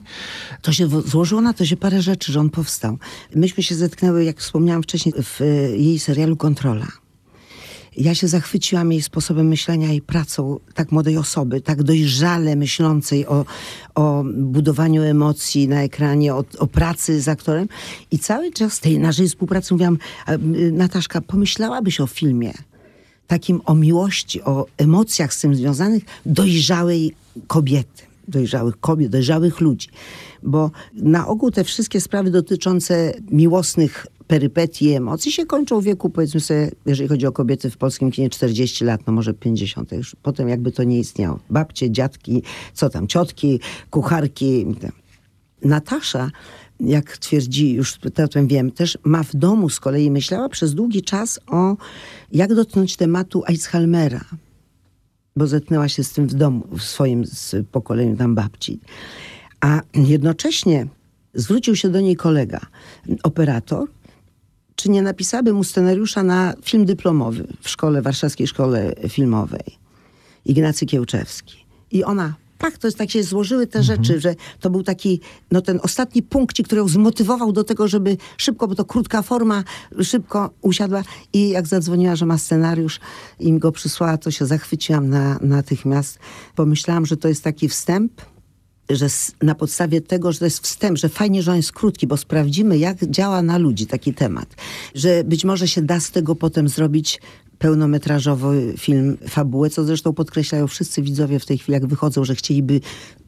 To 0.61 0.73
się 0.73 0.87
złożyło 0.87 1.41
na 1.41 1.53
to 1.53 1.65
się 1.65 1.77
parę 1.77 2.01
rzeczy, 2.01 2.31
że 2.31 2.39
on 2.39 2.49
powstał. 2.49 2.97
Myśmy 3.35 3.63
się 3.63 3.75
zetknęły, 3.75 4.23
jak 4.23 4.39
wspomniałam 4.39 4.83
wcześniej, 4.83 5.15
w 5.23 5.41
e, 5.41 5.45
jej 5.77 5.99
serialu 5.99 6.37
Kontrola. 6.37 7.00
Ja 7.97 8.15
się 8.15 8.27
zachwyciłam 8.27 8.91
jej 8.91 9.01
sposobem 9.01 9.47
myślenia 9.47 9.93
i 9.93 10.01
pracą 10.01 10.59
tak 10.73 10.91
młodej 10.91 11.17
osoby, 11.17 11.61
tak 11.61 11.83
dojrzale 11.83 12.55
myślącej 12.55 13.27
o, 13.27 13.45
o 13.95 14.23
budowaniu 14.33 15.03
emocji 15.03 15.67
na 15.67 15.83
ekranie, 15.83 16.35
o, 16.35 16.43
o 16.57 16.67
pracy 16.67 17.21
z 17.21 17.27
aktorem. 17.27 17.67
I 18.11 18.19
cały 18.19 18.51
czas 18.51 18.79
tej 18.79 18.99
naszej 18.99 19.27
współpracy 19.27 19.73
mówiłam, 19.73 19.97
y, 20.29 20.71
Nataszka, 20.71 21.21
pomyślałabyś 21.21 21.99
o 21.99 22.07
filmie 22.07 22.53
takim 23.31 23.61
o 23.65 23.75
miłości, 23.75 24.41
o 24.41 24.65
emocjach 24.77 25.33
z 25.33 25.41
tym 25.41 25.55
związanych 25.55 26.03
dojrzałej 26.25 27.15
kobiety, 27.47 28.03
dojrzałych 28.27 28.79
kobiet, 28.79 29.11
dojrzałych 29.11 29.59
ludzi. 29.61 29.87
Bo 30.43 30.71
na 30.93 31.27
ogół 31.27 31.51
te 31.51 31.63
wszystkie 31.63 32.01
sprawy 32.01 32.31
dotyczące 32.31 33.13
miłosnych 33.31 34.07
perypetii 34.31 34.93
emocji 34.93 35.31
się 35.31 35.45
kończą 35.45 35.81
w 35.81 35.83
wieku, 35.83 36.09
powiedzmy 36.09 36.39
sobie, 36.39 36.71
jeżeli 36.85 37.09
chodzi 37.09 37.27
o 37.27 37.31
kobiety 37.31 37.69
w 37.69 37.77
polskim 37.77 38.11
kinie, 38.11 38.29
40 38.29 38.85
lat, 38.85 39.01
no 39.07 39.13
może 39.13 39.33
50. 39.33 39.91
Już 39.91 40.15
potem 40.23 40.49
jakby 40.49 40.71
to 40.71 40.83
nie 40.83 40.99
istniało. 40.99 41.39
Babcie, 41.49 41.91
dziadki, 41.91 42.43
co 42.73 42.89
tam, 42.89 43.07
ciotki, 43.07 43.59
kucharki. 43.89 44.65
Natasza, 45.63 46.31
jak 46.79 47.17
twierdzi, 47.17 47.73
już 47.73 47.97
potem 47.97 48.47
wiem, 48.47 48.71
też 48.71 48.97
ma 49.03 49.23
w 49.23 49.35
domu 49.35 49.69
z 49.69 49.79
kolei, 49.79 50.11
myślała 50.11 50.49
przez 50.49 50.73
długi 50.73 51.01
czas 51.03 51.39
o 51.47 51.75
jak 52.31 52.53
dotknąć 52.53 52.95
tematu 52.95 53.43
Alzheimera, 53.45 54.25
bo 55.35 55.47
zetknęła 55.47 55.87
się 55.87 56.03
z 56.03 56.13
tym 56.13 56.27
w 56.27 56.33
domu, 56.33 56.67
w 56.71 56.81
swoim 56.81 57.23
pokoleniu 57.71 58.17
tam 58.17 58.35
babci. 58.35 58.79
A 59.61 59.81
jednocześnie 59.93 60.87
zwrócił 61.33 61.75
się 61.75 61.89
do 61.89 62.01
niej 62.01 62.15
kolega, 62.15 62.59
operator, 63.23 63.87
czy 64.75 64.89
nie 64.89 65.01
napisałaby 65.01 65.53
mu 65.53 65.63
scenariusza 65.63 66.23
na 66.23 66.53
film 66.63 66.85
dyplomowy 66.85 67.47
w 67.61 67.69
szkole, 67.69 68.01
warszawskiej 68.01 68.47
szkole 68.47 68.93
filmowej. 69.09 69.81
Ignacy 70.45 70.85
Kiełczewski. 70.85 71.65
I 71.91 72.03
ona, 72.03 72.33
tak, 72.61 72.77
to 72.77 72.87
jest 72.87 72.97
tak 72.97 73.11
się 73.11 73.23
złożyły 73.23 73.67
te 73.67 73.83
rzeczy, 73.83 74.19
że 74.19 74.35
to 74.59 74.69
był 74.69 74.83
taki, 74.83 75.21
no 75.51 75.61
ten 75.61 75.79
ostatni 75.83 76.23
punkcik, 76.23 76.65
który 76.65 76.81
ją 76.81 76.87
zmotywował 76.87 77.51
do 77.51 77.63
tego, 77.63 77.87
żeby 77.87 78.17
szybko, 78.37 78.67
bo 78.67 78.75
to 78.75 78.85
krótka 78.85 79.21
forma, 79.21 79.63
szybko 80.03 80.49
usiadła 80.61 81.03
i 81.33 81.49
jak 81.49 81.67
zadzwoniła, 81.67 82.15
że 82.15 82.25
ma 82.25 82.37
scenariusz 82.37 82.99
i 83.39 83.53
mi 83.53 83.59
go 83.59 83.71
przysłała, 83.71 84.17
to 84.17 84.31
się 84.31 84.45
zachwyciłam 84.45 85.09
na, 85.09 85.39
natychmiast. 85.41 86.19
Pomyślałam, 86.55 87.05
że 87.05 87.17
to 87.17 87.27
jest 87.27 87.43
taki 87.43 87.69
wstęp, 87.69 88.21
że 88.95 89.07
na 89.41 89.55
podstawie 89.55 90.01
tego, 90.01 90.31
że 90.31 90.39
to 90.39 90.45
jest 90.45 90.59
wstęp, 90.59 90.97
że 90.97 91.09
fajnie, 91.09 91.43
że 91.43 91.51
on 91.51 91.57
jest 91.57 91.71
krótki, 91.71 92.07
bo 92.07 92.17
sprawdzimy, 92.17 92.77
jak 92.77 93.05
działa 93.05 93.41
na 93.41 93.57
ludzi 93.57 93.87
taki 93.87 94.13
temat. 94.13 94.55
Że 94.95 95.23
być 95.23 95.45
może 95.45 95.67
się 95.67 95.81
da 95.81 95.99
z 95.99 96.11
tego 96.11 96.35
potem 96.35 96.69
zrobić 96.69 97.21
pełnometrażowy 97.59 98.73
film, 98.77 99.17
fabułę, 99.29 99.69
co 99.69 99.83
zresztą 99.83 100.13
podkreślają 100.13 100.67
wszyscy 100.67 101.01
widzowie 101.01 101.39
w 101.39 101.45
tej 101.45 101.57
chwili, 101.57 101.73
jak 101.73 101.85
wychodzą, 101.85 102.25
że 102.25 102.35
chcieliby 102.35 102.81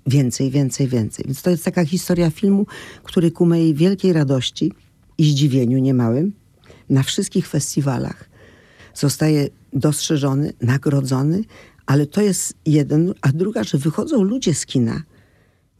więcej, 0.08 0.52
więcej, 0.52 0.88
więcej. 0.88 1.26
Więc 1.26 1.42
to 1.42 1.50
jest 1.50 1.66
taka 1.66 1.86
historia 1.86 2.30
filmu, 2.30 2.66
który 3.04 3.32
ku 3.32 3.46
mojej 3.46 3.74
wielkiej 3.74 4.14
radości 4.14 4.72
i 5.18 5.32
zdziwieniu 5.32 5.80
niemałym 5.80 6.34
na 6.90 7.04
wszystkich 7.04 7.48
festiwalach 7.48 8.30
zostaje 8.94 9.48
dostrzeżony, 9.74 10.54
nagrodzony, 10.62 11.44
ale 11.86 12.06
to 12.06 12.22
jest 12.22 12.54
jeden, 12.66 13.14
a 13.22 13.32
druga, 13.32 13.64
że 13.64 13.78
wychodzą 13.78 14.24
ludzie 14.24 14.54
z 14.54 14.66
kina, 14.66 15.04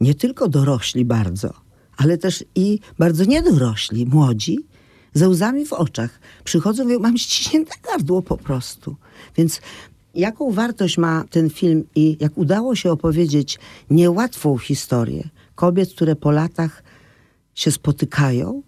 nie 0.00 0.14
tylko 0.14 0.48
dorośli 0.48 1.04
bardzo, 1.04 1.54
ale 1.96 2.18
też 2.18 2.44
i 2.54 2.78
bardzo 2.98 3.24
niedorośli, 3.24 4.06
młodzi, 4.06 4.58
ze 5.14 5.28
łzami 5.28 5.66
w 5.66 5.72
oczach. 5.72 6.20
Przychodzą 6.44 6.84
mówią, 6.84 6.98
mam 6.98 7.18
ściśnięte 7.18 7.72
gardło 7.82 8.22
po 8.22 8.36
prostu. 8.36 8.96
Więc 9.36 9.60
jaką 10.14 10.52
wartość 10.52 10.98
ma 10.98 11.24
ten 11.30 11.50
film 11.50 11.84
i 11.94 12.16
jak 12.20 12.38
udało 12.38 12.76
się 12.76 12.92
opowiedzieć 12.92 13.58
niełatwą 13.90 14.58
historię 14.58 15.28
kobiet, 15.54 15.94
które 15.94 16.16
po 16.16 16.30
latach 16.30 16.82
się 17.54 17.70
spotykają, 17.70 18.62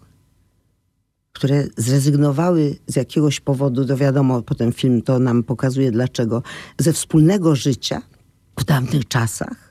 które 1.33 1.67
zrezygnowały 1.77 2.77
z 2.87 2.97
jakiegoś 2.97 3.41
powodu, 3.41 3.85
to 3.85 3.97
wiadomo, 3.97 4.43
potem 4.43 4.73
film 4.73 5.03
to 5.03 5.19
nam 5.19 5.43
pokazuje 5.43 5.91
dlaczego, 5.91 6.43
ze 6.79 6.93
wspólnego 6.93 7.55
życia 7.55 8.03
w 8.61 8.65
tamtych 8.65 9.09
czasach. 9.09 9.66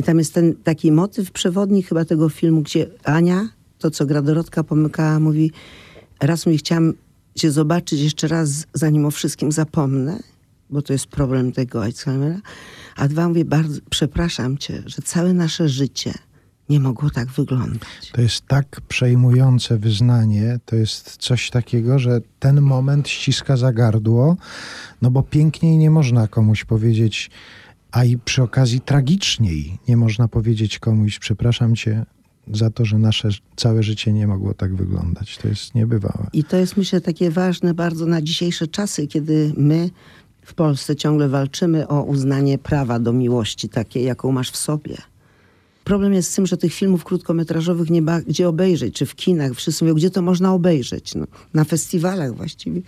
I 0.00 0.02
tam 0.02 0.18
jest 0.18 0.34
ten 0.34 0.54
taki 0.54 0.92
motyw 0.92 1.30
przewodni 1.30 1.82
chyba 1.82 2.04
tego 2.04 2.28
filmu, 2.28 2.62
gdzie 2.62 2.86
Ania, 3.04 3.48
to 3.78 3.90
co 3.90 4.06
gra 4.06 4.22
Dorotka 4.22 4.64
Pomykała, 4.64 5.20
mówi 5.20 5.52
raz 6.20 6.46
mi 6.46 6.58
chciałam 6.58 6.92
cię 7.34 7.50
zobaczyć 7.50 8.00
jeszcze 8.00 8.28
raz, 8.28 8.66
zanim 8.74 9.06
o 9.06 9.10
wszystkim 9.10 9.52
zapomnę, 9.52 10.18
bo 10.70 10.82
to 10.82 10.92
jest 10.92 11.06
problem 11.06 11.52
tego 11.52 11.84
Alzheimera, 11.84 12.40
a 12.96 13.08
dwa 13.08 13.28
mówię, 13.28 13.44
bardzo 13.44 13.80
przepraszam 13.90 14.58
cię, 14.58 14.82
że 14.86 15.02
całe 15.02 15.32
nasze 15.32 15.68
życie 15.68 16.14
nie 16.68 16.80
mogło 16.80 17.10
tak 17.10 17.28
wyglądać. 17.28 18.10
To 18.12 18.20
jest 18.20 18.46
tak 18.46 18.80
przejmujące 18.88 19.78
wyznanie, 19.78 20.58
to 20.64 20.76
jest 20.76 21.16
coś 21.16 21.50
takiego, 21.50 21.98
że 21.98 22.20
ten 22.38 22.60
moment 22.60 23.08
ściska 23.08 23.56
za 23.56 23.72
gardło, 23.72 24.36
no 25.02 25.10
bo 25.10 25.22
piękniej 25.22 25.78
nie 25.78 25.90
można 25.90 26.28
komuś 26.28 26.64
powiedzieć, 26.64 27.30
a 27.92 28.04
i 28.04 28.18
przy 28.18 28.42
okazji 28.42 28.80
tragiczniej 28.80 29.78
nie 29.88 29.96
można 29.96 30.28
powiedzieć 30.28 30.78
komuś, 30.78 31.18
przepraszam 31.18 31.76
cię 31.76 32.06
za 32.52 32.70
to, 32.70 32.84
że 32.84 32.98
nasze 32.98 33.28
całe 33.56 33.82
życie 33.82 34.12
nie 34.12 34.26
mogło 34.26 34.54
tak 34.54 34.74
wyglądać. 34.74 35.38
To 35.38 35.48
jest 35.48 35.74
niebywałe. 35.74 36.26
I 36.32 36.44
to 36.44 36.56
jest 36.56 36.76
myślę 36.76 37.00
takie 37.00 37.30
ważne 37.30 37.74
bardzo 37.74 38.06
na 38.06 38.22
dzisiejsze 38.22 38.66
czasy, 38.66 39.06
kiedy 39.06 39.52
my 39.56 39.90
w 40.42 40.54
Polsce 40.54 40.96
ciągle 40.96 41.28
walczymy 41.28 41.88
o 41.88 42.02
uznanie 42.02 42.58
prawa 42.58 42.98
do 42.98 43.12
miłości 43.12 43.68
takiej, 43.68 44.04
jaką 44.04 44.32
masz 44.32 44.50
w 44.50 44.56
sobie. 44.56 44.96
Problem 45.84 46.12
jest 46.12 46.30
z 46.30 46.34
tym, 46.34 46.46
że 46.46 46.56
tych 46.56 46.74
filmów 46.74 47.04
krótkometrażowych 47.04 47.90
nie 47.90 48.02
ma 48.02 48.20
gdzie 48.20 48.48
obejrzeć, 48.48 48.94
czy 48.94 49.06
w 49.06 49.14
kinach. 49.14 49.52
Wszyscy 49.54 49.84
mówią, 49.84 49.94
gdzie 49.94 50.10
to 50.10 50.22
można 50.22 50.54
obejrzeć. 50.54 51.14
No, 51.14 51.26
na 51.54 51.64
festiwalach 51.64 52.36
właściwie. 52.36 52.82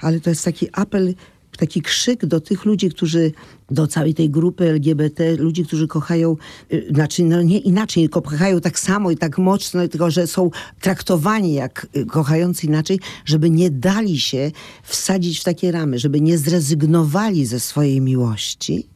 Ale 0.00 0.20
to 0.20 0.30
jest 0.30 0.44
taki 0.44 0.68
apel, 0.72 1.14
taki 1.56 1.82
krzyk 1.82 2.26
do 2.26 2.40
tych 2.40 2.64
ludzi, 2.64 2.90
którzy, 2.90 3.32
do 3.70 3.86
całej 3.86 4.14
tej 4.14 4.30
grupy 4.30 4.68
LGBT, 4.68 5.36
ludzi, 5.36 5.64
którzy 5.64 5.88
kochają, 5.88 6.36
y, 6.72 6.86
znaczy 6.90 7.24
no 7.24 7.42
nie 7.42 7.58
inaczej, 7.58 8.02
tylko 8.02 8.22
kochają 8.22 8.60
tak 8.60 8.78
samo 8.78 9.10
i 9.10 9.16
tak 9.16 9.38
mocno, 9.38 9.88
tylko 9.88 10.10
że 10.10 10.26
są 10.26 10.50
traktowani 10.80 11.54
jak 11.54 11.86
y, 11.96 12.06
kochający 12.06 12.66
inaczej, 12.66 13.00
żeby 13.24 13.50
nie 13.50 13.70
dali 13.70 14.20
się 14.20 14.50
wsadzić 14.82 15.40
w 15.40 15.44
takie 15.44 15.72
ramy, 15.72 15.98
żeby 15.98 16.20
nie 16.20 16.38
zrezygnowali 16.38 17.46
ze 17.46 17.60
swojej 17.60 18.00
miłości 18.00 18.86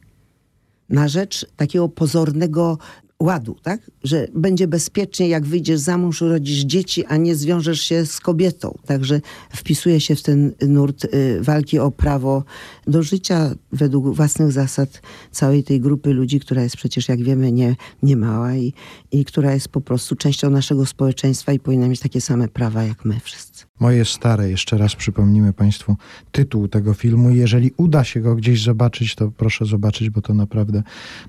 na 0.89 1.07
rzecz 1.07 1.45
takiego 1.57 1.89
pozornego 1.89 2.77
ładu, 3.21 3.55
tak? 3.63 3.91
Że 4.03 4.27
będzie 4.35 4.67
bezpiecznie, 4.67 5.27
jak 5.27 5.45
wyjdziesz 5.45 5.79
za 5.79 5.97
mąż, 5.97 6.21
urodzisz 6.21 6.59
dzieci, 6.59 7.05
a 7.05 7.17
nie 7.17 7.35
zwiążesz 7.35 7.81
się 7.81 8.05
z 8.05 8.19
kobietą. 8.19 8.77
Także 8.85 9.21
wpisuje 9.55 9.99
się 9.99 10.15
w 10.15 10.21
ten 10.21 10.51
nurt 10.67 11.05
y, 11.05 11.41
walki 11.41 11.79
o 11.79 11.91
prawo 11.91 12.43
do 12.87 13.03
życia 13.03 13.55
według 13.71 14.15
własnych 14.15 14.51
zasad 14.51 15.01
całej 15.31 15.63
tej 15.63 15.81
grupy 15.81 16.13
ludzi, 16.13 16.39
która 16.39 16.63
jest 16.63 16.77
przecież, 16.77 17.09
jak 17.09 17.23
wiemy, 17.23 17.51
nie, 17.51 17.75
nie 18.03 18.17
mała 18.17 18.55
i, 18.55 18.73
i 19.11 19.25
która 19.25 19.53
jest 19.53 19.67
po 19.67 19.81
prostu 19.81 20.15
częścią 20.15 20.49
naszego 20.49 20.85
społeczeństwa 20.85 21.53
i 21.53 21.59
powinna 21.59 21.87
mieć 21.87 21.99
takie 21.99 22.21
same 22.21 22.47
prawa 22.47 22.83
jak 22.83 23.05
my 23.05 23.19
wszyscy. 23.19 23.70
Moje 23.81 24.05
stare, 24.05 24.49
jeszcze 24.49 24.77
raz 24.77 24.95
przypomnimy 24.95 25.53
Państwu 25.53 25.95
tytuł 26.31 26.67
tego 26.67 26.93
filmu. 26.93 27.29
Jeżeli 27.29 27.71
uda 27.77 28.03
się 28.03 28.19
go 28.19 28.35
gdzieś 28.35 28.63
zobaczyć, 28.63 29.15
to 29.15 29.31
proszę 29.31 29.65
zobaczyć, 29.65 30.09
bo 30.09 30.21
to 30.21 30.33
naprawdę, 30.33 30.83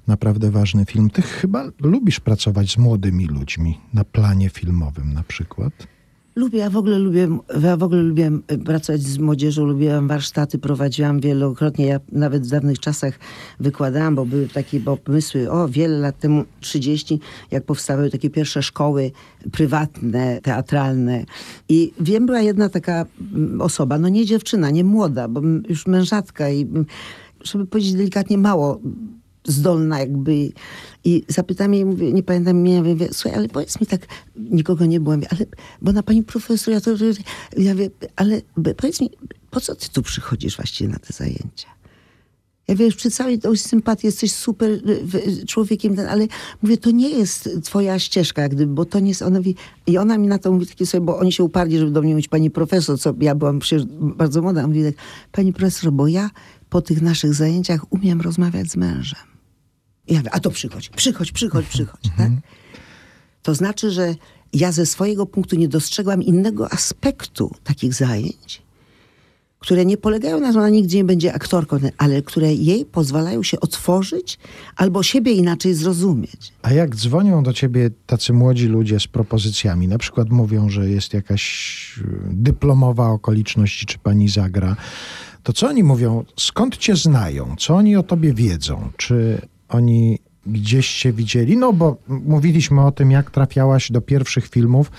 naprawdę 0.06 0.50
ważny 0.50 0.84
film. 0.84 1.10
Ty 1.10 1.22
chyba 1.22 1.64
lubisz 1.80 2.20
pracować 2.20 2.70
z 2.70 2.78
młodymi 2.78 3.26
ludźmi 3.26 3.80
na 3.94 4.04
planie 4.04 4.48
filmowym 4.48 5.12
na 5.12 5.22
przykład. 5.22 5.91
Lubię, 6.36 6.58
ja 6.58 6.70
w 6.70 6.76
ogóle 6.76 6.98
lubię, 6.98 7.28
ja 7.62 7.76
w 7.76 7.82
ogóle 7.82 8.02
lubię 8.02 8.30
pracować 8.64 9.02
z 9.02 9.18
młodzieżą, 9.18 9.64
lubiłam 9.64 10.08
warsztaty, 10.08 10.58
prowadziłam 10.58 11.20
wielokrotnie, 11.20 11.86
ja 11.86 12.00
nawet 12.12 12.46
w 12.46 12.50
dawnych 12.50 12.78
czasach 12.78 13.18
wykładałam, 13.60 14.14
bo 14.14 14.26
były 14.26 14.48
takie 14.48 14.80
pomysły, 14.80 15.50
o 15.50 15.68
wiele 15.68 15.98
lat 15.98 16.18
temu, 16.18 16.44
30, 16.60 17.20
jak 17.50 17.64
powstały 17.64 18.10
takie 18.10 18.30
pierwsze 18.30 18.62
szkoły 18.62 19.10
prywatne, 19.52 20.40
teatralne. 20.42 21.24
I 21.68 21.92
wiem, 22.00 22.26
była 22.26 22.40
jedna 22.40 22.68
taka 22.68 23.06
mm, 23.34 23.60
osoba, 23.60 23.98
no 23.98 24.08
nie 24.08 24.26
dziewczyna, 24.26 24.70
nie 24.70 24.84
młoda, 24.84 25.28
bo 25.28 25.40
już 25.68 25.86
mężatka 25.86 26.50
i 26.50 26.66
żeby 27.44 27.66
powiedzieć 27.66 27.92
delikatnie 27.94 28.38
mało 28.38 28.80
zdolna 29.44 29.98
jakby. 29.98 30.52
I 31.04 31.24
zapytam 31.28 31.74
jej, 31.74 31.84
mówię, 31.84 32.12
nie 32.12 32.22
pamiętam 32.22 32.56
imienia, 32.56 32.82
mówię, 32.82 33.08
słuchaj, 33.12 33.38
ale 33.38 33.48
powiedz 33.48 33.80
mi 33.80 33.86
tak, 33.86 34.06
nikogo 34.36 34.86
nie 34.86 35.00
było, 35.00 35.14
mówię, 35.16 35.28
ale, 35.30 35.46
bo 35.82 35.92
na 35.92 36.02
pani 36.02 36.22
profesor, 36.22 36.74
ja 36.74 36.80
to, 36.80 36.90
ja 37.58 37.72
mówię, 37.72 37.90
ale 38.16 38.42
powiedz 38.76 39.00
mi, 39.00 39.10
po 39.50 39.60
co 39.60 39.74
ty 39.74 39.88
tu 39.88 40.02
przychodzisz 40.02 40.56
właściwie 40.56 40.90
na 40.90 40.98
te 40.98 41.12
zajęcia? 41.12 41.68
Ja 42.68 42.74
wiesz, 42.74 42.96
przy 42.96 43.10
całej 43.10 43.38
tej 43.38 43.56
sympatii 43.56 44.06
jesteś 44.06 44.32
super 44.34 44.70
y, 44.70 45.46
człowiekiem, 45.46 45.96
ale 46.08 46.26
mówię, 46.62 46.78
to 46.78 46.90
nie 46.90 47.10
jest 47.10 47.50
twoja 47.62 47.98
ścieżka, 47.98 48.42
jak 48.42 48.54
gdyby, 48.54 48.74
bo 48.74 48.84
to 48.84 49.00
nie 49.00 49.08
jest, 49.08 49.22
ona 49.22 49.38
mówi, 49.38 49.54
i 49.86 49.98
ona 49.98 50.18
mi 50.18 50.28
na 50.28 50.38
to 50.38 50.52
mówi 50.52 50.66
takie 50.66 50.86
sobie, 50.86 51.06
bo 51.06 51.18
oni 51.18 51.32
się 51.32 51.44
uparli, 51.44 51.78
żeby 51.78 51.90
do 51.90 52.02
mnie 52.02 52.10
mówić 52.10 52.28
pani 52.28 52.50
profesor, 52.50 53.00
co 53.00 53.14
ja 53.20 53.34
byłam 53.34 53.58
przecież 53.58 53.86
bardzo 54.00 54.42
młoda, 54.42 54.66
mówi 54.66 54.84
tak, 54.84 54.94
pani 55.32 55.52
profesor, 55.52 55.92
bo 55.92 56.06
ja 56.08 56.30
po 56.70 56.82
tych 56.82 57.02
naszych 57.02 57.34
zajęciach 57.34 57.92
umiem 57.92 58.20
rozmawiać 58.20 58.70
z 58.70 58.76
mężem. 58.76 59.31
I 60.06 60.12
ja 60.12 60.18
mówię, 60.18 60.30
a 60.34 60.40
to 60.40 60.50
przychodź, 60.50 60.88
przychodź, 60.88 61.32
przychodź, 61.32 61.66
przychodź, 61.66 62.02
tak? 62.16 62.30
To 63.42 63.54
znaczy, 63.54 63.90
że 63.90 64.14
ja 64.52 64.72
ze 64.72 64.86
swojego 64.86 65.26
punktu 65.26 65.56
nie 65.56 65.68
dostrzegłam 65.68 66.22
innego 66.22 66.72
aspektu 66.72 67.50
takich 67.64 67.94
zajęć, 67.94 68.62
które 69.58 69.84
nie 69.84 69.96
polegają 69.96 70.40
na 70.40 70.46
tym, 70.46 70.52
że 70.52 70.58
ona 70.58 70.68
nigdzie 70.68 70.98
nie 70.98 71.04
będzie 71.04 71.34
aktorką, 71.34 71.78
ale 71.98 72.22
które 72.22 72.54
jej 72.54 72.84
pozwalają 72.84 73.42
się 73.42 73.60
otworzyć 73.60 74.38
albo 74.76 75.02
siebie 75.02 75.32
inaczej 75.32 75.74
zrozumieć. 75.74 76.52
A 76.62 76.72
jak 76.72 76.96
dzwonią 76.96 77.42
do 77.42 77.52
ciebie 77.52 77.90
tacy 78.06 78.32
młodzi 78.32 78.66
ludzie 78.66 79.00
z 79.00 79.06
propozycjami, 79.06 79.88
na 79.88 79.98
przykład 79.98 80.30
mówią, 80.30 80.68
że 80.68 80.90
jest 80.90 81.14
jakaś 81.14 81.42
y, 81.98 82.04
dyplomowa 82.30 83.08
okoliczność, 83.08 83.86
czy 83.86 83.98
pani 83.98 84.28
zagra, 84.28 84.76
to 85.42 85.52
co 85.52 85.68
oni 85.68 85.84
mówią? 85.84 86.24
Skąd 86.36 86.76
cię 86.76 86.96
znają? 86.96 87.56
Co 87.58 87.74
oni 87.74 87.96
o 87.96 88.02
tobie 88.02 88.34
wiedzą? 88.34 88.90
Czy 88.96 89.40
oni 89.74 90.18
gdzieś 90.46 90.86
się 90.86 91.12
widzieli? 91.12 91.56
No 91.56 91.72
bo 91.72 91.96
mówiliśmy 92.08 92.84
o 92.84 92.92
tym, 92.92 93.10
jak 93.10 93.30
trafiałaś 93.30 93.92
do 93.92 94.00
pierwszych 94.00 94.48
filmów. 94.48 94.90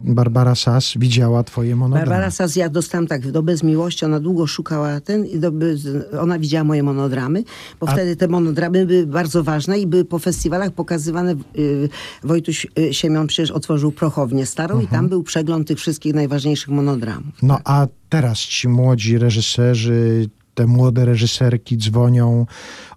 Barbara 0.00 0.54
Sass 0.54 0.92
widziała 0.96 1.44
twoje 1.44 1.76
monodramy. 1.76 2.10
Barbara 2.10 2.30
Saz, 2.30 2.56
ja 2.56 2.68
dostałam 2.68 3.06
tak 3.06 3.30
do 3.30 3.42
Bez 3.42 3.62
Miłości, 3.62 4.04
ona 4.04 4.20
długo 4.20 4.46
szukała 4.46 5.00
ten 5.00 5.26
i 5.26 5.38
do, 5.38 5.52
bez, 5.52 5.88
ona 6.20 6.38
widziała 6.38 6.64
moje 6.64 6.82
monodramy, 6.82 7.44
bo 7.80 7.86
wtedy 7.86 8.16
te 8.16 8.28
monodramy 8.28 8.86
były 8.86 9.06
bardzo 9.06 9.44
ważne 9.44 9.78
i 9.78 9.86
były 9.86 10.04
po 10.04 10.18
festiwalach 10.18 10.70
pokazywane. 10.70 11.34
Y, 11.58 11.88
Wojtuś 12.24 12.66
y, 12.78 12.94
Siemion 12.94 13.26
przecież 13.26 13.50
otworzył 13.50 13.92
prochownię 13.92 14.46
starą 14.46 14.80
i 14.80 14.86
tam 14.86 15.08
był 15.08 15.22
przegląd 15.22 15.68
tych 15.68 15.78
wszystkich 15.78 16.14
najważniejszych 16.14 16.68
monodramów. 16.68 17.34
No 17.42 17.58
a 17.64 17.86
teraz 18.08 18.38
ci 18.38 18.68
młodzi 18.68 19.18
reżyserzy, 19.18 20.28
te 20.54 20.66
młode 20.66 21.04
reżyserki 21.04 21.76
dzwonią, 21.76 22.46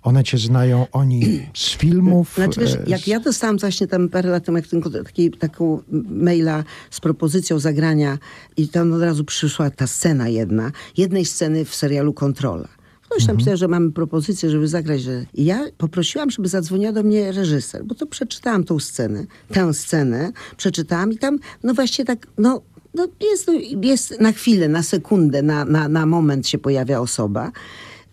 one 0.04 0.24
cię 0.24 0.38
znają, 0.38 0.88
oni 0.92 1.48
z 1.54 1.70
filmów. 1.82 2.34
Znaczy 2.36 2.60
wiesz, 2.60 2.74
e, 2.74 2.84
jak 2.88 3.08
ja 3.08 3.20
dostałam 3.20 3.58
właśnie 3.58 3.88
tam 3.88 4.10
parę 4.10 4.30
lat 4.30 4.46
temu 4.46 4.60
taki, 5.04 5.32
taką 5.32 5.82
maila 6.10 6.64
z 6.92 7.00
propozycją 7.00 7.60
zagrania 7.60 8.18
i 8.58 8.68
tam 8.68 8.94
od 8.94 9.02
razu 9.02 9.24
przyszła 9.24 9.70
ta 9.70 9.88
scena 9.88 10.30
jedna, 10.30 10.72
jednej 10.98 11.26
sceny 11.26 11.66
w 11.66 11.76
serialu 11.76 12.14
Kontrola. 12.14 12.68
Ktoś 13.10 13.26
tam 13.26 13.38
pisał, 13.38 13.58
że 13.58 13.68
mamy 13.68 13.92
propozycję, 13.92 14.50
żeby 14.50 14.68
zagrać. 14.68 15.02
Że... 15.02 15.26
I 15.34 15.46
ja 15.46 15.66
poprosiłam, 15.78 16.32
żeby 16.32 16.48
zadzwoniła 16.48 16.92
do 16.92 17.04
mnie 17.04 17.32
reżyser, 17.32 17.86
bo 17.86 17.96
to 17.96 18.06
przeczytałam 18.06 18.64
tą 18.64 18.80
scenę, 18.80 19.26
tę 19.54 19.74
scenę, 19.74 20.32
przeczytałam 20.58 21.14
i 21.14 21.18
tam, 21.18 21.40
no 21.64 21.74
właśnie 21.74 22.06
tak, 22.06 22.28
no, 22.38 22.62
no 22.98 23.08
jest, 23.32 23.52
jest 23.84 24.22
na 24.22 24.32
chwilę, 24.32 24.68
na 24.68 24.84
sekundę, 24.84 25.42
na, 25.42 25.66
na, 25.66 25.90
na 25.90 26.06
moment 26.06 26.48
się 26.48 26.58
pojawia 26.58 27.00
osoba. 27.00 27.52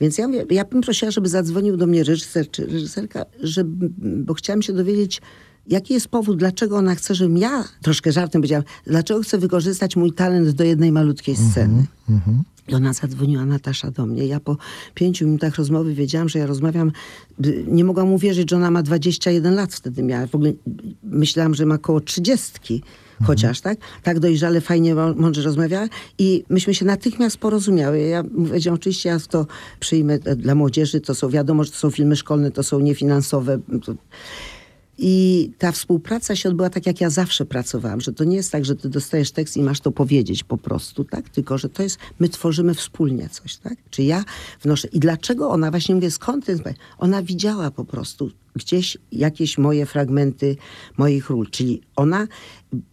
Więc 0.00 0.18
ja, 0.18 0.28
mówię, 0.28 0.44
ja 0.50 0.64
bym 0.64 0.80
prosiła, 0.80 1.10
żeby 1.10 1.28
zadzwonił 1.28 1.76
do 1.76 1.86
mnie 1.86 2.04
reżyser 2.04 2.50
czy 2.50 2.66
reżyserka, 2.66 3.24
żeby, 3.42 3.90
bo 3.98 4.34
chciałam 4.34 4.62
się 4.62 4.72
dowiedzieć, 4.72 5.22
jaki 5.66 5.94
jest 5.94 6.08
powód, 6.08 6.36
dlaczego 6.38 6.76
ona 6.76 6.94
chce, 6.94 7.14
żebym 7.14 7.38
ja, 7.38 7.64
troszkę 7.82 8.12
żartem 8.12 8.40
powiedziałam, 8.42 8.64
dlaczego 8.86 9.22
chce 9.22 9.38
wykorzystać 9.38 9.96
mój 9.96 10.12
talent 10.12 10.50
do 10.50 10.64
jednej 10.64 10.92
malutkiej 10.92 11.36
sceny. 11.36 11.86
I 12.68 12.74
ona 12.74 12.92
zadzwoniła, 12.92 13.44
Natasza, 13.44 13.90
do 13.90 14.06
mnie. 14.06 14.26
Ja 14.26 14.40
po 14.40 14.56
pięciu 14.94 15.26
minutach 15.26 15.56
rozmowy 15.56 15.94
wiedziałam, 15.94 16.28
że 16.28 16.38
ja 16.38 16.46
rozmawiam. 16.46 16.92
y, 17.46 17.64
Nie 17.68 17.84
mogłam 17.84 18.12
uwierzyć, 18.12 18.50
że 18.50 18.56
ona 18.56 18.70
ma 18.70 18.82
21 18.82 19.54
lat 19.54 19.74
wtedy 19.74 20.02
miała. 20.02 20.26
W 20.26 20.34
ogóle 20.34 20.52
myślałam, 21.02 21.54
że 21.54 21.66
ma 21.66 21.74
około 21.74 22.00
30. 22.00 22.82
Chociaż, 23.22 23.60
tak? 23.60 23.78
Tak 24.02 24.20
dojrzale, 24.20 24.60
fajnie, 24.60 24.94
mą- 24.94 25.16
mądrze 25.16 25.42
rozmawiała 25.42 25.86
i 26.18 26.44
myśmy 26.48 26.74
się 26.74 26.84
natychmiast 26.84 27.36
porozumiały. 27.36 28.00
Ja 28.00 28.24
powiedziałam, 28.24 28.74
oczywiście 28.74 29.08
ja 29.08 29.18
to 29.30 29.46
przyjmę 29.80 30.18
e, 30.24 30.36
dla 30.36 30.54
młodzieży, 30.54 31.00
to 31.00 31.14
są, 31.14 31.28
wiadomo, 31.28 31.64
że 31.64 31.70
to 31.70 31.76
są 31.76 31.90
filmy 31.90 32.16
szkolne, 32.16 32.50
to 32.50 32.62
są 32.62 32.80
niefinansowe. 32.80 33.58
To... 33.84 33.94
I 34.98 35.50
ta 35.58 35.72
współpraca 35.72 36.36
się 36.36 36.48
odbyła 36.48 36.70
tak, 36.70 36.86
jak 36.86 37.00
ja 37.00 37.10
zawsze 37.10 37.44
pracowałam, 37.44 38.00
że 38.00 38.12
to 38.12 38.24
nie 38.24 38.36
jest 38.36 38.52
tak, 38.52 38.64
że 38.64 38.76
ty 38.76 38.88
dostajesz 38.88 39.30
tekst 39.30 39.56
i 39.56 39.62
masz 39.62 39.80
to 39.80 39.92
powiedzieć 39.92 40.44
po 40.44 40.58
prostu, 40.58 41.04
tak? 41.04 41.28
Tylko, 41.28 41.58
że 41.58 41.68
to 41.68 41.82
jest, 41.82 41.98
my 42.18 42.28
tworzymy 42.28 42.74
wspólnie 42.74 43.28
coś, 43.28 43.56
tak? 43.56 43.74
Czy 43.90 44.02
ja 44.02 44.24
wnoszę. 44.62 44.88
I 44.88 45.00
dlaczego 45.00 45.50
ona, 45.50 45.70
właśnie 45.70 45.94
mówię, 45.94 46.10
skąd 46.10 46.46
ten, 46.46 46.58
ona 46.98 47.22
widziała 47.22 47.70
po 47.70 47.84
prostu 47.84 48.30
gdzieś 48.56 48.98
jakieś 49.12 49.58
moje 49.58 49.86
fragmenty 49.86 50.56
moich 50.96 51.30
ról. 51.30 51.50
Czyli 51.50 51.80
ona, 51.96 52.26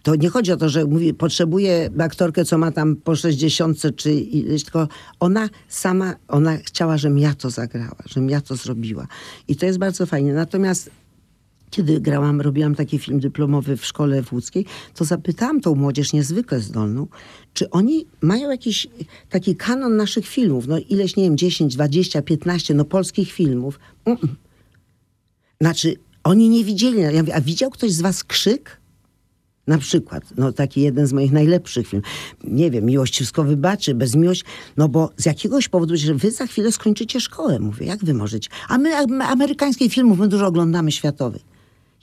to 0.04 0.16
nie 0.16 0.30
chodzi 0.30 0.52
o 0.52 0.58
to, 0.58 0.70
że 0.70 0.86
mówi, 0.86 1.14
potrzebuje 1.14 1.89
aktorkę, 1.99 2.45
co 2.45 2.58
ma 2.58 2.72
tam 2.72 2.95
po 2.95 3.16
60 3.16 3.78
czy 3.95 4.14
ileś, 4.14 4.64
tylko 4.64 4.88
ona 5.20 5.49
sama, 5.70 6.16
ona 6.28 6.58
chciała, 6.58 6.97
żebym 6.97 7.18
ja 7.18 7.34
to 7.34 7.49
zagrała, 7.49 8.04
żebym 8.06 8.30
ja 8.30 8.41
to 8.41 8.56
zrobiła. 8.56 9.08
I 9.47 9.56
to 9.56 9.66
jest 9.66 9.80
bardzo 9.80 10.06
fajnie. 10.06 10.34
Natomiast 10.34 10.89
kiedy 11.72 12.01
grałam, 12.01 12.41
robiłam 12.41 12.76
taki 12.76 12.99
film 12.99 13.19
dyplomowy 13.19 13.78
w 13.78 13.86
szkole 13.86 14.24
w 14.24 14.34
łódzkiej, 14.34 14.65
to 14.95 15.05
zapytałam 15.05 15.61
tą 15.61 15.76
młodzież 15.76 16.13
niezwykle 16.13 16.59
zdolną, 16.59 17.07
czy 17.53 17.69
oni 17.69 18.05
mają 18.22 18.51
jakiś 18.51 18.88
taki 19.30 19.55
kanon 19.55 19.95
naszych 19.95 20.28
filmów, 20.28 20.67
no 20.67 20.78
ileś, 20.89 21.15
nie 21.15 21.24
wiem, 21.24 21.38
10, 21.38 21.76
20, 21.76 22.22
15, 22.22 22.74
no 22.74 22.86
polskich 22.86 23.32
filmów. 23.32 23.80
Mm-mm. 24.05 24.28
Znaczy, 25.61 25.95
oni 26.24 26.49
nie 26.49 26.63
widzieli. 26.63 26.99
Ja 26.99 27.11
mówię, 27.22 27.36
a 27.36 27.41
widział 27.41 27.69
ktoś 27.69 27.91
z 27.91 28.01
was 28.01 28.24
krzyk? 28.24 28.82
Na 29.67 29.78
przykład, 29.78 30.24
no 30.38 30.51
taki 30.51 30.82
jeden 30.82 31.07
z 31.07 31.13
moich 31.13 31.32
najlepszych 31.32 31.88
filmów. 31.88 32.09
Nie 32.43 32.72
wiem, 32.72 32.86
Miłość 32.86 33.13
wszystko 33.13 33.43
wybaczy, 33.43 33.95
bez 33.95 34.15
miłość. 34.15 34.43
No 34.78 34.89
bo 34.89 35.09
z 35.17 35.26
jakiegoś 35.26 35.67
powodu, 35.69 35.97
że 35.97 36.13
wy 36.13 36.32
za 36.32 36.45
chwilę 36.45 36.72
skończycie 36.72 37.19
szkołę. 37.19 37.59
Mówię, 37.59 37.86
jak 37.86 38.05
wy 38.05 38.13
możecie? 38.13 38.49
A 38.67 38.78
my 38.78 38.95
am- 38.95 39.22
amerykańskich 39.22 39.93
filmów, 39.93 40.19
my 40.19 40.28
dużo 40.28 40.47
oglądamy 40.47 40.91
światowych. 40.91 41.51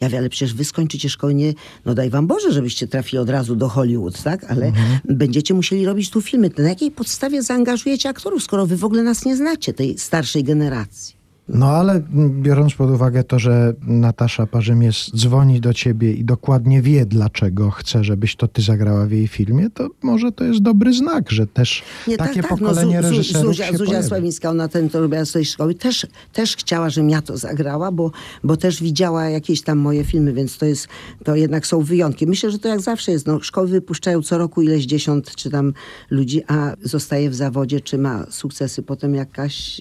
Ja 0.01 0.09
wiem, 0.09 0.19
ale 0.19 0.29
przecież 0.29 0.55
wy 0.55 0.65
skończycie 0.65 1.09
szkołę 1.09 1.35
nie, 1.35 1.55
no 1.85 1.95
daj 1.95 2.11
wam 2.11 2.27
Boże, 2.27 2.53
żebyście 2.53 2.89
trafili 2.89 3.19
od 3.19 3.31
razu 3.31 3.57
do 3.57 3.69
Hollywood, 3.69 4.23
tak? 4.23 4.45
Ale 4.45 4.73
będziecie 5.05 5.55
musieli 5.55 5.87
robić 5.87 6.11
tu 6.11 6.23
filmy. 6.23 6.51
Na 6.59 6.69
jakiej 6.69 6.91
podstawie 6.91 7.43
zaangażujecie 7.43 8.09
aktorów, 8.09 8.43
skoro 8.43 8.67
wy 8.67 8.77
w 8.77 8.85
ogóle 8.85 9.03
nas 9.03 9.25
nie 9.25 9.37
znacie, 9.37 9.73
tej 9.73 9.99
starszej 9.99 10.45
generacji? 10.45 11.18
No 11.49 11.67
ale 11.67 12.03
biorąc 12.43 12.75
pod 12.75 12.91
uwagę 12.91 13.25
to, 13.25 13.39
że 13.39 13.75
Natasza 13.87 14.47
Parzymies 14.47 15.11
dzwoni 15.17 15.61
do 15.61 15.75
ciebie 15.75 16.13
i 16.13 16.25
dokładnie 16.25 16.83
wie, 16.83 17.07
dlaczego 17.07 17.71
chce, 17.71 18.05
żebyś 18.05 18.37
to 18.37 18.49
ty 18.49 18.63
zagrała 18.63 19.07
w 19.07 19.11
jej 19.11 19.29
filmie, 19.29 19.71
to 19.71 19.89
może 20.03 20.33
to 20.33 20.45
jest 20.45 20.61
dobry 20.61 20.93
znak, 20.93 21.31
że 21.31 21.47
też 21.47 21.83
takie 22.19 22.43
pokolenie 22.43 23.03
Zu- 23.03 23.09
Zu- 23.09 23.11
reżyserów 23.11 23.47
Zuzia, 23.47 23.67
się 23.67 23.77
Zuzia. 23.77 24.03
Sławińska, 24.03 24.51
ona 24.51 24.69
ten, 24.69 24.91
to 24.91 25.01
robiła 25.01 25.25
z 25.25 25.33
tej 25.33 25.45
szkoły, 25.45 25.75
też, 25.75 26.07
też 26.33 26.57
chciała, 26.57 26.91
żebym 26.91 27.11
ja 27.11 27.23
to 27.23 27.37
zagrała, 27.37 27.93
bo, 27.93 28.11
bo 28.45 28.57
też 28.57 28.83
widziała 28.83 29.29
jakieś 29.29 29.63
tam 29.63 29.79
moje 29.79 30.05
filmy, 30.05 30.33
więc 30.33 30.59
to 30.59 30.67
jest, 30.67 30.89
to 31.25 31.37
jednak 31.37 31.67
są 31.67 31.83
wyjątki. 31.83 32.27
Myślę, 32.27 32.51
że 32.51 32.59
to 32.59 32.69
jak 32.69 32.81
zawsze 32.81 33.13
jest, 33.13 33.27
no, 33.27 33.41
szkoły 33.41 33.69
wypuszczają 33.69 34.23
co 34.23 34.39
roku 34.39 34.63
ileś 34.63 34.85
dziesiąt 34.85 35.37
czy 35.37 35.51
tam 35.51 35.73
ludzi, 36.11 36.43
a 36.49 36.73
zostaje 36.83 37.31
w 37.31 37.35
zawodzie, 37.35 37.81
czy 37.81 37.99
ma 37.99 38.27
sukcesy 38.31 38.83
potem 38.83 39.15
jakaś 39.15 39.81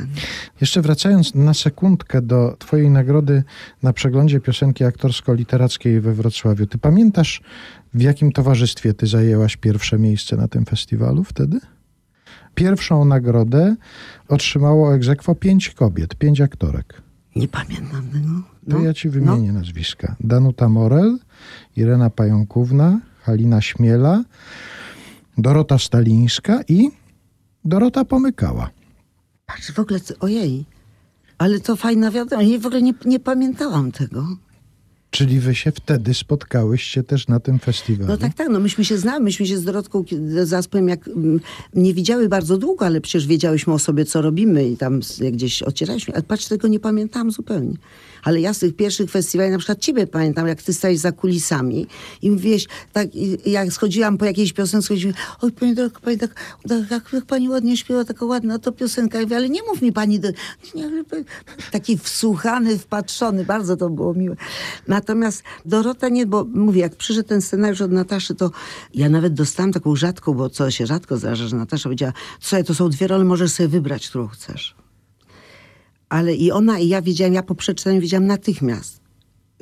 nie? 0.00 0.20
Jeszcze 0.60 0.82
wracając 0.82 1.34
na 1.34 1.54
sekundkę 1.54 2.22
do 2.22 2.56
twojej 2.58 2.90
nagrody 2.90 3.42
na 3.82 3.92
przeglądzie 3.92 4.40
piosenki 4.40 4.84
aktorsko-literackiej 4.84 6.00
we 6.00 6.14
Wrocławiu. 6.14 6.66
Ty 6.66 6.78
pamiętasz, 6.78 7.42
w 7.94 8.00
jakim 8.02 8.32
towarzystwie 8.32 8.94
ty 8.94 9.06
zajęłaś 9.06 9.56
pierwsze 9.56 9.98
miejsce 9.98 10.36
na 10.36 10.48
tym 10.48 10.64
festiwalu 10.64 11.24
wtedy? 11.24 11.60
Pierwszą 12.54 13.04
nagrodę 13.04 13.76
otrzymało 14.28 14.94
egzekwo 14.94 15.34
pięć 15.34 15.70
kobiet, 15.70 16.14
pięć 16.14 16.40
aktorek. 16.40 17.02
Nie 17.36 17.48
pamiętam 17.48 18.08
tego. 18.08 18.28
To 18.70 18.78
No, 18.78 18.80
ja 18.80 18.94
ci 18.94 19.08
wymienię 19.08 19.52
nazwiska. 19.52 20.16
Danuta 20.20 20.68
Morel, 20.68 21.18
Irena 21.76 22.10
Pająkówna, 22.10 23.00
Halina 23.22 23.60
Śmiela, 23.60 24.24
Dorota 25.38 25.78
Stalińska 25.78 26.60
i 26.68 26.90
Dorota 27.64 28.04
Pomykała. 28.04 28.70
Patrz, 29.46 29.72
w 29.72 29.78
ogóle, 29.78 30.00
ojej. 30.20 30.64
Ale 31.38 31.60
to 31.60 31.76
fajna 31.76 32.10
wiadomość. 32.10 32.48
Ja 32.50 32.58
w 32.58 32.66
ogóle 32.66 32.82
nie, 32.82 32.94
nie 33.04 33.20
pamiętałam 33.20 33.92
tego. 33.92 34.26
Czyli 35.10 35.40
wy 35.40 35.54
się 35.54 35.72
wtedy 35.72 36.14
spotkałyście 36.14 37.02
też 37.02 37.28
na 37.28 37.40
tym 37.40 37.58
festiwalu? 37.58 38.08
No 38.08 38.16
tak, 38.16 38.34
tak, 38.34 38.48
no 38.48 38.60
myśmy 38.60 38.84
się 38.84 38.98
znali, 38.98 39.24
myśmy 39.24 39.46
się 39.46 39.58
z 39.58 39.64
Dorotką 39.64 40.04
Zaspem 40.42 40.88
jak 40.88 41.08
mm, 41.08 41.40
nie 41.74 41.94
widziały 41.94 42.28
bardzo 42.28 42.58
długo, 42.58 42.86
ale 42.86 43.00
przecież 43.00 43.26
wiedziałyśmy 43.26 43.72
o 43.72 43.78
sobie, 43.78 44.04
co 44.04 44.22
robimy 44.22 44.68
i 44.68 44.76
tam 44.76 45.00
gdzieś 45.32 45.62
ocieraliśmy. 45.62 46.14
Ale 46.14 46.22
patrz, 46.22 46.46
tego 46.48 46.68
nie 46.68 46.80
pamiętałam 46.80 47.30
zupełnie. 47.30 47.74
Ale 48.24 48.40
ja 48.40 48.54
z 48.54 48.58
tych 48.58 48.76
pierwszych 48.76 49.10
festiwali, 49.10 49.50
na 49.50 49.58
przykład 49.58 49.78
ciebie 49.78 50.06
pamiętam, 50.06 50.48
jak 50.48 50.62
ty 50.62 50.72
stałeś 50.72 50.98
za 50.98 51.12
kulisami 51.12 51.86
i 52.22 52.30
mówiłeś, 52.30 52.66
tak, 52.92 53.08
jak 53.46 53.72
schodziłam 53.72 54.18
po 54.18 54.24
jakiejś 54.24 54.52
piosence, 54.52 54.88
chodziłem, 54.88 55.14
oj, 55.40 55.52
pani 55.52 55.74
Dorotko, 55.74 56.00
pani 56.00 56.18
tak, 56.18 56.56
tak 56.68 57.12
jak, 57.12 57.24
pani 57.26 57.48
ładnie 57.48 57.76
śpiewa, 57.76 58.04
taka 58.04 58.26
ładna 58.26 58.58
to 58.58 58.72
piosenka. 58.72 59.18
Ja 59.18 59.24
mówię, 59.24 59.36
ale 59.36 59.48
nie 59.48 59.62
mów 59.62 59.82
mi 59.82 59.92
pani, 59.92 60.20
do... 60.20 60.28
nie, 60.74 61.04
taki 61.70 61.98
wsłuchany, 61.98 62.78
wpatrzony, 62.78 63.44
bardzo 63.44 63.76
to 63.76 63.90
było 63.90 64.14
miłe. 64.14 64.36
Natomiast 64.88 65.42
Dorota 65.64 66.08
nie, 66.08 66.26
bo 66.26 66.44
mówię, 66.54 66.80
jak 66.80 66.96
przyszedł 66.96 67.28
ten 67.28 67.42
scenariusz 67.42 67.80
od 67.80 67.92
Nataszy, 67.92 68.34
to 68.34 68.50
ja 68.94 69.08
nawet 69.08 69.34
dostałam 69.34 69.72
taką 69.72 69.96
rzadką, 69.96 70.34
bo 70.34 70.50
co 70.50 70.70
się 70.70 70.86
rzadko 70.86 71.16
zdarza, 71.16 71.46
że 71.46 71.56
Natasza 71.56 71.82
powiedziała, 71.82 72.12
słuchaj, 72.40 72.64
to 72.64 72.74
są 72.74 72.88
dwie 72.88 73.06
role, 73.06 73.24
możesz 73.24 73.50
sobie 73.50 73.68
wybrać, 73.68 74.08
którą 74.08 74.28
chcesz. 74.28 74.83
Ale 76.14 76.34
i 76.34 76.50
ona, 76.50 76.78
i 76.78 76.88
ja 76.88 77.02
wiedziałam, 77.02 77.34
ja 77.34 77.42
po 77.42 77.54
przeczytaniu 77.54 78.00
wiedziałam 78.00 78.26
natychmiast, 78.26 79.00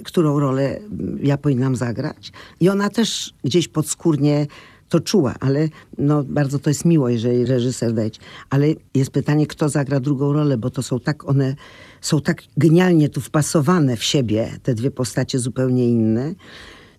którą 0.04 0.40
rolę 0.40 0.76
mm, 0.76 1.18
ja 1.22 1.38
powinnam 1.38 1.76
zagrać. 1.76 2.32
I 2.60 2.68
ona 2.68 2.90
też 2.90 3.34
gdzieś 3.44 3.68
podskórnie 3.68 4.46
to 4.88 5.00
czuła, 5.00 5.34
ale 5.40 5.68
no, 5.98 6.24
bardzo 6.24 6.58
to 6.58 6.70
jest 6.70 6.84
miło, 6.84 7.08
jeżeli 7.08 7.46
reżyser 7.46 7.92
ci. 8.12 8.20
Ale 8.50 8.66
jest 8.94 9.10
pytanie, 9.10 9.46
kto 9.46 9.68
zagra 9.68 10.00
drugą 10.00 10.32
rolę, 10.32 10.58
bo 10.58 10.70
to 10.70 10.82
są 10.82 11.00
tak, 11.00 11.28
one 11.28 11.54
są 12.00 12.20
tak 12.20 12.42
genialnie 12.56 13.08
tu 13.08 13.20
wpasowane 13.20 13.96
w 13.96 14.04
siebie, 14.04 14.50
te 14.62 14.74
dwie 14.74 14.90
postacie 14.90 15.38
zupełnie 15.38 15.88
inne. 15.88 16.34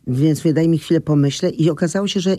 Więc 0.08 0.46
mi 0.46 0.54
daj 0.54 0.68
mi 0.68 0.78
chwilę 0.78 1.02
pomyślę 1.02 1.50
i 1.50 1.70
okazało 1.70 2.08
się, 2.08 2.20
że 2.20 2.38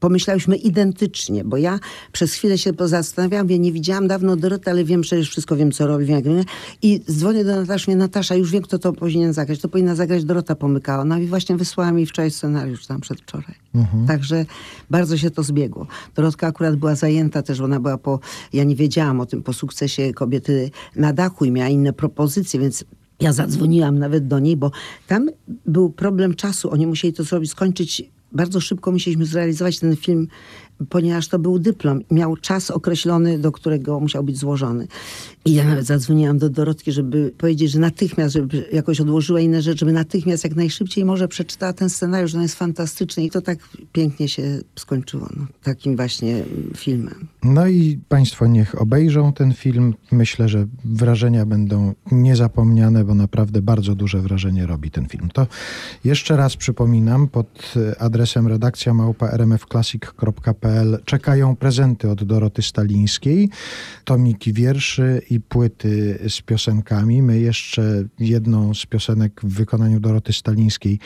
pomyślałyśmy 0.00 0.56
identycznie, 0.56 1.44
bo 1.44 1.56
ja 1.56 1.78
przez 2.12 2.32
chwilę 2.32 2.58
się 2.58 2.70
zastanawiałam, 2.84 3.50
ja 3.50 3.56
nie 3.56 3.72
widziałam 3.72 4.08
dawno 4.08 4.36
Doroty, 4.36 4.70
ale 4.70 4.84
wiem 4.84 5.00
przecież 5.00 5.30
wszystko, 5.30 5.56
wiem 5.56 5.72
co 5.72 5.86
robi, 5.86 6.04
wiem 6.04 6.16
jak 6.16 6.46
i 6.82 7.00
dzwonię 7.10 7.44
do 7.44 7.56
Nataszy, 7.56 7.96
Natasza, 7.96 8.34
już 8.34 8.50
wiem, 8.50 8.62
kto 8.62 8.78
to 8.78 8.92
powinien 8.92 9.32
zagrać, 9.32 9.60
to 9.60 9.68
powinna 9.68 9.94
zagrać 9.94 10.24
Dorota 10.24 10.54
Pomykała. 10.54 11.04
No 11.04 11.18
i 11.18 11.26
właśnie 11.26 11.56
wysłała 11.56 11.92
mi 11.92 12.06
wczoraj 12.06 12.30
scenariusz 12.30 12.86
tam 12.86 13.00
przedwczoraj. 13.00 13.54
Także 14.06 14.46
bardzo 14.90 15.16
się 15.16 15.30
to 15.30 15.42
zbiegło. 15.42 15.86
Dorotka 16.14 16.46
akurat 16.46 16.76
była 16.76 16.94
zajęta 16.94 17.42
też, 17.42 17.60
ona 17.60 17.80
była 17.80 17.98
po, 17.98 18.20
ja 18.52 18.64
nie 18.64 18.76
wiedziałam 18.76 19.20
o 19.20 19.26
tym, 19.26 19.42
po 19.42 19.52
sukcesie 19.52 20.12
kobiety 20.14 20.70
na 20.96 21.12
dachu 21.12 21.44
i 21.44 21.50
miała 21.50 21.68
inne 21.68 21.92
propozycje, 21.92 22.60
więc 22.60 22.84
ja 23.20 23.32
zadzwoniłam 23.32 23.98
nawet 23.98 24.26
do 24.26 24.38
niej, 24.38 24.56
bo 24.56 24.70
tam 25.06 25.30
był 25.66 25.90
problem 25.90 26.34
czasu. 26.34 26.70
Oni 26.70 26.86
musieli 26.86 27.14
to 27.14 27.24
zrobić, 27.24 27.50
skończyć. 27.50 28.15
Bardzo 28.32 28.60
szybko 28.60 28.92
musieliśmy 28.92 29.26
zrealizować 29.26 29.78
ten 29.78 29.96
film, 29.96 30.28
ponieważ 30.88 31.28
to 31.28 31.38
był 31.38 31.58
dyplom. 31.58 32.00
Miał 32.10 32.36
czas 32.36 32.70
określony, 32.70 33.38
do 33.38 33.52
którego 33.52 34.00
musiał 34.00 34.24
być 34.24 34.38
złożony. 34.38 34.88
I 35.46 35.54
ja 35.54 35.64
nawet 35.64 35.86
zadzwoniłam 35.86 36.38
do 36.38 36.50
Dorotki, 36.50 36.92
żeby 36.92 37.32
powiedzieć, 37.38 37.70
że 37.70 37.78
natychmiast, 37.78 38.34
żeby 38.34 38.68
jakoś 38.72 39.00
odłożyła 39.00 39.40
inne 39.40 39.62
rzeczy, 39.62 39.78
żeby 39.78 39.92
natychmiast, 39.92 40.44
jak 40.44 40.56
najszybciej 40.56 41.04
może 41.04 41.28
przeczytała 41.28 41.72
ten 41.72 41.90
scenariusz, 41.90 42.34
on 42.34 42.42
jest 42.42 42.54
fantastyczny. 42.54 43.24
I 43.24 43.30
to 43.30 43.40
tak 43.40 43.58
pięknie 43.92 44.28
się 44.28 44.60
skończyło. 44.76 45.28
No, 45.36 45.46
takim 45.62 45.96
właśnie 45.96 46.44
filmem. 46.76 47.28
No 47.44 47.66
i 47.66 47.98
Państwo 48.08 48.46
niech 48.46 48.80
obejrzą 48.80 49.32
ten 49.32 49.54
film. 49.54 49.94
Myślę, 50.12 50.48
że 50.48 50.66
wrażenia 50.84 51.46
będą 51.46 51.94
niezapomniane, 52.12 53.04
bo 53.04 53.14
naprawdę 53.14 53.62
bardzo 53.62 53.94
duże 53.94 54.20
wrażenie 54.20 54.66
robi 54.66 54.90
ten 54.90 55.06
film. 55.06 55.28
To 55.32 55.46
jeszcze 56.04 56.36
raz 56.36 56.56
przypominam, 56.56 57.28
pod 57.28 57.74
adresem 57.98 58.46
redakcja 58.46 58.94
małpa 58.94 59.30
rmfclassic.pl 59.30 60.98
czekają 61.04 61.56
prezenty 61.56 62.10
od 62.10 62.24
Doroty 62.24 62.62
Stalińskiej, 62.62 63.50
tomiki 64.04 64.52
wierszy 64.52 65.22
i 65.30 65.35
płyty 65.40 66.18
z 66.28 66.40
piosenkami. 66.40 67.22
My 67.22 67.40
jeszcze 67.40 68.04
jedną 68.18 68.74
z 68.74 68.86
piosenek 68.86 69.40
w 69.44 69.54
wykonaniu 69.54 70.00
Doroty 70.00 70.32
Stalińskiej 70.32 70.98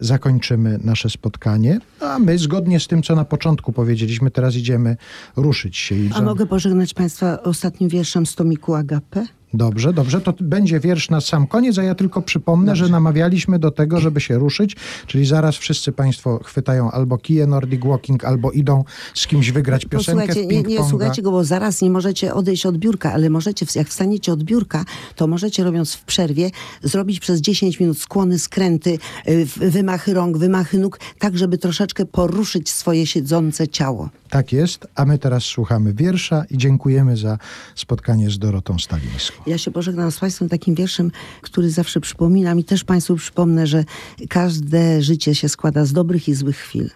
zakończymy 0.00 0.78
nasze 0.84 1.10
spotkanie, 1.10 1.78
a 2.00 2.18
my 2.18 2.38
zgodnie 2.38 2.80
z 2.80 2.86
tym, 2.86 3.02
co 3.02 3.14
na 3.14 3.24
początku 3.24 3.72
powiedzieliśmy, 3.72 4.30
teraz 4.30 4.56
idziemy 4.56 4.96
ruszyć 5.36 5.76
się. 5.76 5.94
i 5.96 6.10
A 6.12 6.14
za- 6.18 6.22
mogę 6.22 6.46
pożegnać 6.46 6.94
Państwa 6.94 7.42
ostatnim 7.42 7.88
wierszem 7.88 8.26
z 8.26 8.34
tomiku 8.34 8.74
Agape? 8.74 9.26
Dobrze, 9.54 9.92
dobrze. 9.92 10.20
To 10.20 10.34
będzie 10.40 10.80
wiersz 10.80 11.10
na 11.10 11.20
sam 11.20 11.46
koniec, 11.46 11.78
a 11.78 11.82
ja 11.82 11.94
tylko 11.94 12.22
przypomnę, 12.22 12.76
że 12.76 12.88
namawialiśmy 12.88 13.58
do 13.58 13.70
tego, 13.70 14.00
żeby 14.00 14.20
się 14.20 14.38
ruszyć, 14.38 14.76
czyli 15.06 15.26
zaraz 15.26 15.56
wszyscy 15.56 15.92
Państwo 15.92 16.40
chwytają 16.44 16.90
albo 16.90 17.18
kije 17.18 17.46
Nordic 17.46 17.84
Walking, 17.84 18.24
albo 18.24 18.50
idą 18.50 18.84
z 19.14 19.26
kimś 19.26 19.50
wygrać 19.50 19.84
piosenkę 19.84 20.24
w 20.24 20.26
Posłuchajcie, 20.26 20.62
nie, 20.62 20.62
nie 20.62 20.84
słuchajcie 20.84 21.22
go, 21.22 21.30
bo 21.30 21.44
zaraz 21.44 21.82
nie 21.82 21.90
możecie 21.90 22.34
odejść 22.34 22.66
od 22.66 22.78
biurka, 22.78 23.12
ale 23.12 23.30
możecie, 23.30 23.66
jak 23.74 23.88
wstaniecie 23.88 24.32
od 24.32 24.42
biurka, 24.44 24.84
to 25.16 25.26
możecie 25.26 25.64
robiąc 25.64 25.94
w 25.94 26.04
przerwie, 26.04 26.50
zrobić 26.82 27.20
przez 27.20 27.40
10 27.40 27.80
minut 27.80 27.98
skłony, 27.98 28.38
skręty, 28.38 28.98
y, 29.28 29.46
wymachy 29.56 30.14
rąk, 30.14 30.36
wymachy 30.38 30.78
nóg, 30.78 31.00
tak 31.18 31.38
żeby 31.38 31.58
troszeczkę 31.58 32.06
poruszyć 32.06 32.70
swoje 32.70 33.06
siedzące 33.06 33.68
ciało. 33.68 34.08
Tak 34.30 34.52
jest, 34.52 34.86
a 34.94 35.04
my 35.04 35.18
teraz 35.18 35.44
słuchamy 35.44 35.94
wiersza 35.94 36.44
i 36.50 36.58
dziękujemy 36.58 37.16
za 37.16 37.38
spotkanie 37.74 38.30
z 38.30 38.38
Dorotą 38.38 38.78
Stalińską. 38.78 39.43
Ja 39.46 39.58
się 39.58 39.70
pożegnam 39.70 40.10
z 40.10 40.18
Państwem 40.18 40.48
takim 40.48 40.74
wierszem, 40.74 41.10
który 41.40 41.70
zawsze 41.70 42.00
przypominam 42.00 42.58
i 42.58 42.64
też 42.64 42.84
Państwu 42.84 43.16
przypomnę, 43.16 43.66
że 43.66 43.84
każde 44.28 45.02
życie 45.02 45.34
się 45.34 45.48
składa 45.48 45.84
z 45.84 45.92
dobrych 45.92 46.28
i 46.28 46.34
złych 46.34 46.56
chwil. 46.56 46.90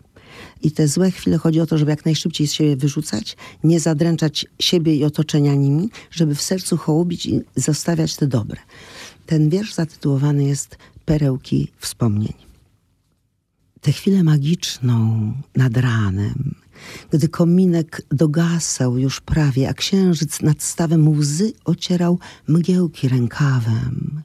I 0.63 0.71
te 0.71 0.89
złe 0.89 1.11
chwile 1.11 1.39
chodzi 1.39 1.61
o 1.61 1.67
to, 1.67 1.79
żeby 1.79 1.91
jak 1.91 2.05
najszybciej 2.05 2.47
z 2.47 2.53
siebie 2.53 2.77
wyrzucać, 2.77 3.37
nie 3.65 3.81
zadręczać 3.81 4.47
siebie 4.59 4.97
i 4.97 5.05
otoczenia 5.05 5.55
nimi, 5.55 5.91
żeby 6.11 6.35
w 6.35 6.43
sercu 6.43 6.77
hołubić 6.77 7.27
i 7.27 7.41
zostawiać 7.57 8.17
te 8.17 8.27
dobre. 8.27 8.61
Ten 9.27 9.49
wiersz 9.49 9.75
zatytułowany 9.75 10.45
jest 10.45 10.77
Perełki 11.05 11.73
wspomnień. 11.79 12.33
Tę 13.81 13.93
chwilę 13.93 14.23
magiczną 14.23 15.33
nad 15.57 15.77
ranem, 15.77 16.55
gdy 17.11 17.29
kominek 17.29 18.03
dogasał 18.11 18.99
już 18.99 19.21
prawie, 19.21 19.69
a 19.69 19.75
księżyc 19.75 20.43
nad 20.43 20.63
stawem 20.63 21.09
łzy 21.09 21.53
ocierał 21.65 22.19
mgiełki 22.49 23.09
rękawem. 23.09 24.23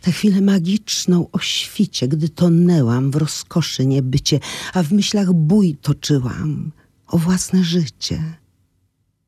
Tę 0.00 0.12
chwilę 0.12 0.40
magiczną 0.40 1.30
o 1.32 1.38
świcie, 1.38 2.08
gdy 2.08 2.28
tonęłam 2.28 3.10
w 3.10 3.16
rozkoszy 3.16 3.86
niebycie, 3.86 4.40
a 4.74 4.82
w 4.82 4.92
myślach 4.92 5.32
bój 5.32 5.76
toczyłam 5.76 6.72
o 7.06 7.18
własne 7.18 7.64
życie. 7.64 8.22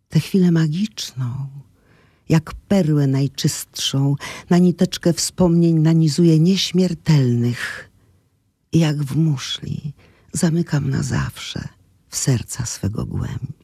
Tę 0.09 0.20
chwilę 0.20 0.51
magiczną, 0.51 1.47
jak 2.28 2.55
perłę 2.55 3.07
najczystszą, 3.07 4.14
na 4.51 4.59
niteczkę 4.59 5.12
wspomnień 5.12 5.78
nanizuje 5.78 6.40
nieśmiertelnych 6.40 7.90
i 8.72 8.78
jak 8.78 8.97
w 9.05 9.16
muszli 9.16 9.92
zamykam 10.32 10.90
na 10.90 11.03
zawsze 11.03 11.68
w 12.15 12.17
serca 12.17 12.67
swego 12.67 13.07
głębi. 13.07 13.55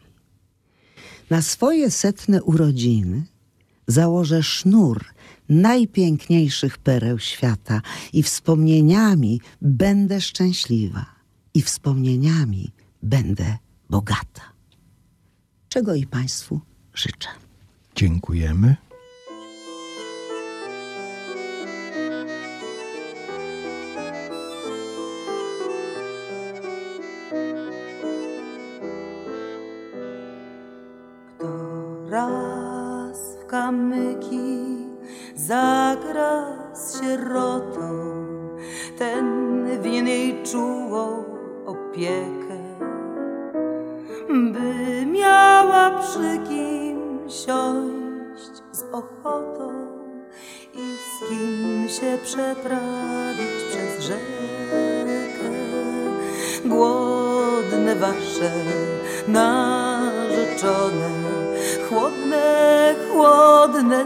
Na 1.31 1.43
swoje 1.43 1.91
setne 1.91 2.43
urodziny 2.43 3.23
założę 3.87 4.43
sznur 4.43 5.05
najpiękniejszych 5.49 6.79
pereł 6.79 7.19
świata 7.19 7.83
i 8.13 8.23
wspomnieniami 8.23 9.41
będę 9.63 10.21
szczęśliwa 10.21 11.07
i 11.55 11.63
wspomnieniami 11.63 12.73
będę 13.03 13.59
bogata. 13.91 14.43
Czego 15.69 15.95
i 15.95 16.07
Państwu 16.07 16.61
życzę. 16.95 17.29
Dziękujemy. 17.97 18.77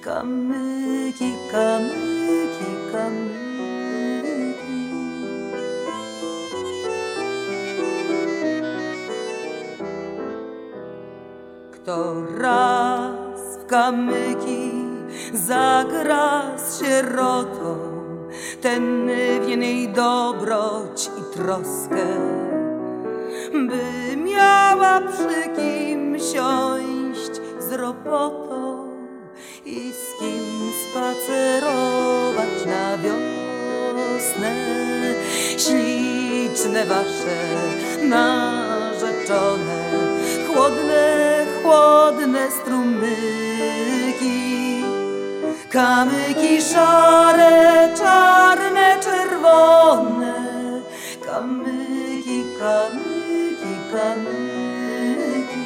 kamyki, 0.00 1.32
kamyki, 1.52 2.70
kamyki. 2.92 3.34
Kto 11.72 12.14
raz 12.38 13.40
w 13.58 13.66
kamyki 13.66 14.72
zagra 15.32 16.58
z 16.58 16.78
sierotą, 16.78 17.93
ten 18.64 19.10
winien 19.40 19.62
jej 19.62 19.88
dobroć 19.88 21.10
i 21.18 21.22
troskę, 21.36 22.06
by 23.52 24.16
miała 24.16 25.00
przy 25.00 25.48
kim 25.56 26.18
siąść 26.18 27.40
z 27.58 27.72
robotą 27.72 28.88
i 29.64 29.92
z 29.92 30.18
kim 30.18 30.72
spacerować 30.82 32.66
na 32.66 32.98
wiosnę. 32.98 34.54
Śliczne 35.58 36.84
wasze 36.84 37.38
narzeczone, 38.02 39.90
chłodne, 40.46 41.46
chłodne 41.62 42.50
strumyki, 42.50 44.34
kamyki 45.74 46.62
szare, 46.62 47.90
czarne, 47.98 48.98
czerwone, 49.04 50.34
kamyki, 51.26 52.40
kamyki, 52.58 53.74
kamyki. 53.92 55.64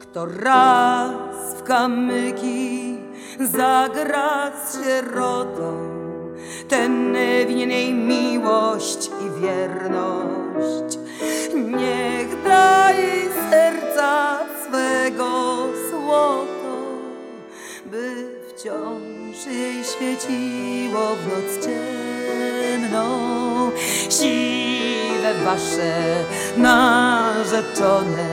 Kto 0.00 0.26
raz 0.26 1.54
w 1.58 1.62
kamyki 1.62 2.98
zagra 3.40 4.50
z 4.64 4.84
sierotą, 4.84 5.70
ten 6.68 7.16
winien 7.46 7.70
jej 7.70 7.94
miłość 7.94 9.10
i 9.24 9.40
wierność. 9.40 10.99
Niech 11.54 12.42
da 12.44 12.90
jej 12.92 13.28
serca 13.50 14.38
swego 14.62 15.58
złoto, 15.90 16.76
by 17.86 18.28
wciąż 18.48 19.46
jej 19.46 19.84
świeciło 19.84 21.16
w 21.16 21.26
noc 21.28 21.64
ciemną. 21.64 23.04
Siwe 24.10 25.34
wasze 25.44 26.24
narzeczone, 26.56 28.28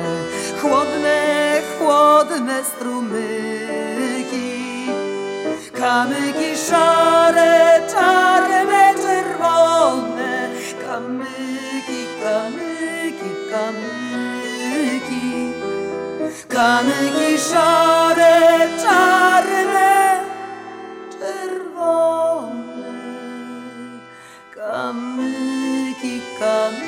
chłodne, 0.62 1.62
chłodne 1.80 2.64
strumyki, 2.64 4.52
kamyki 5.74 6.58
szare, 6.70 7.82
czarne, 7.92 8.87
Szklanki 16.58 17.38
szare, 17.38 18.68
czarne, 18.82 19.94
czerwone, 21.14 22.56
kamyki, 24.56 26.16
kamyki. 26.40 26.87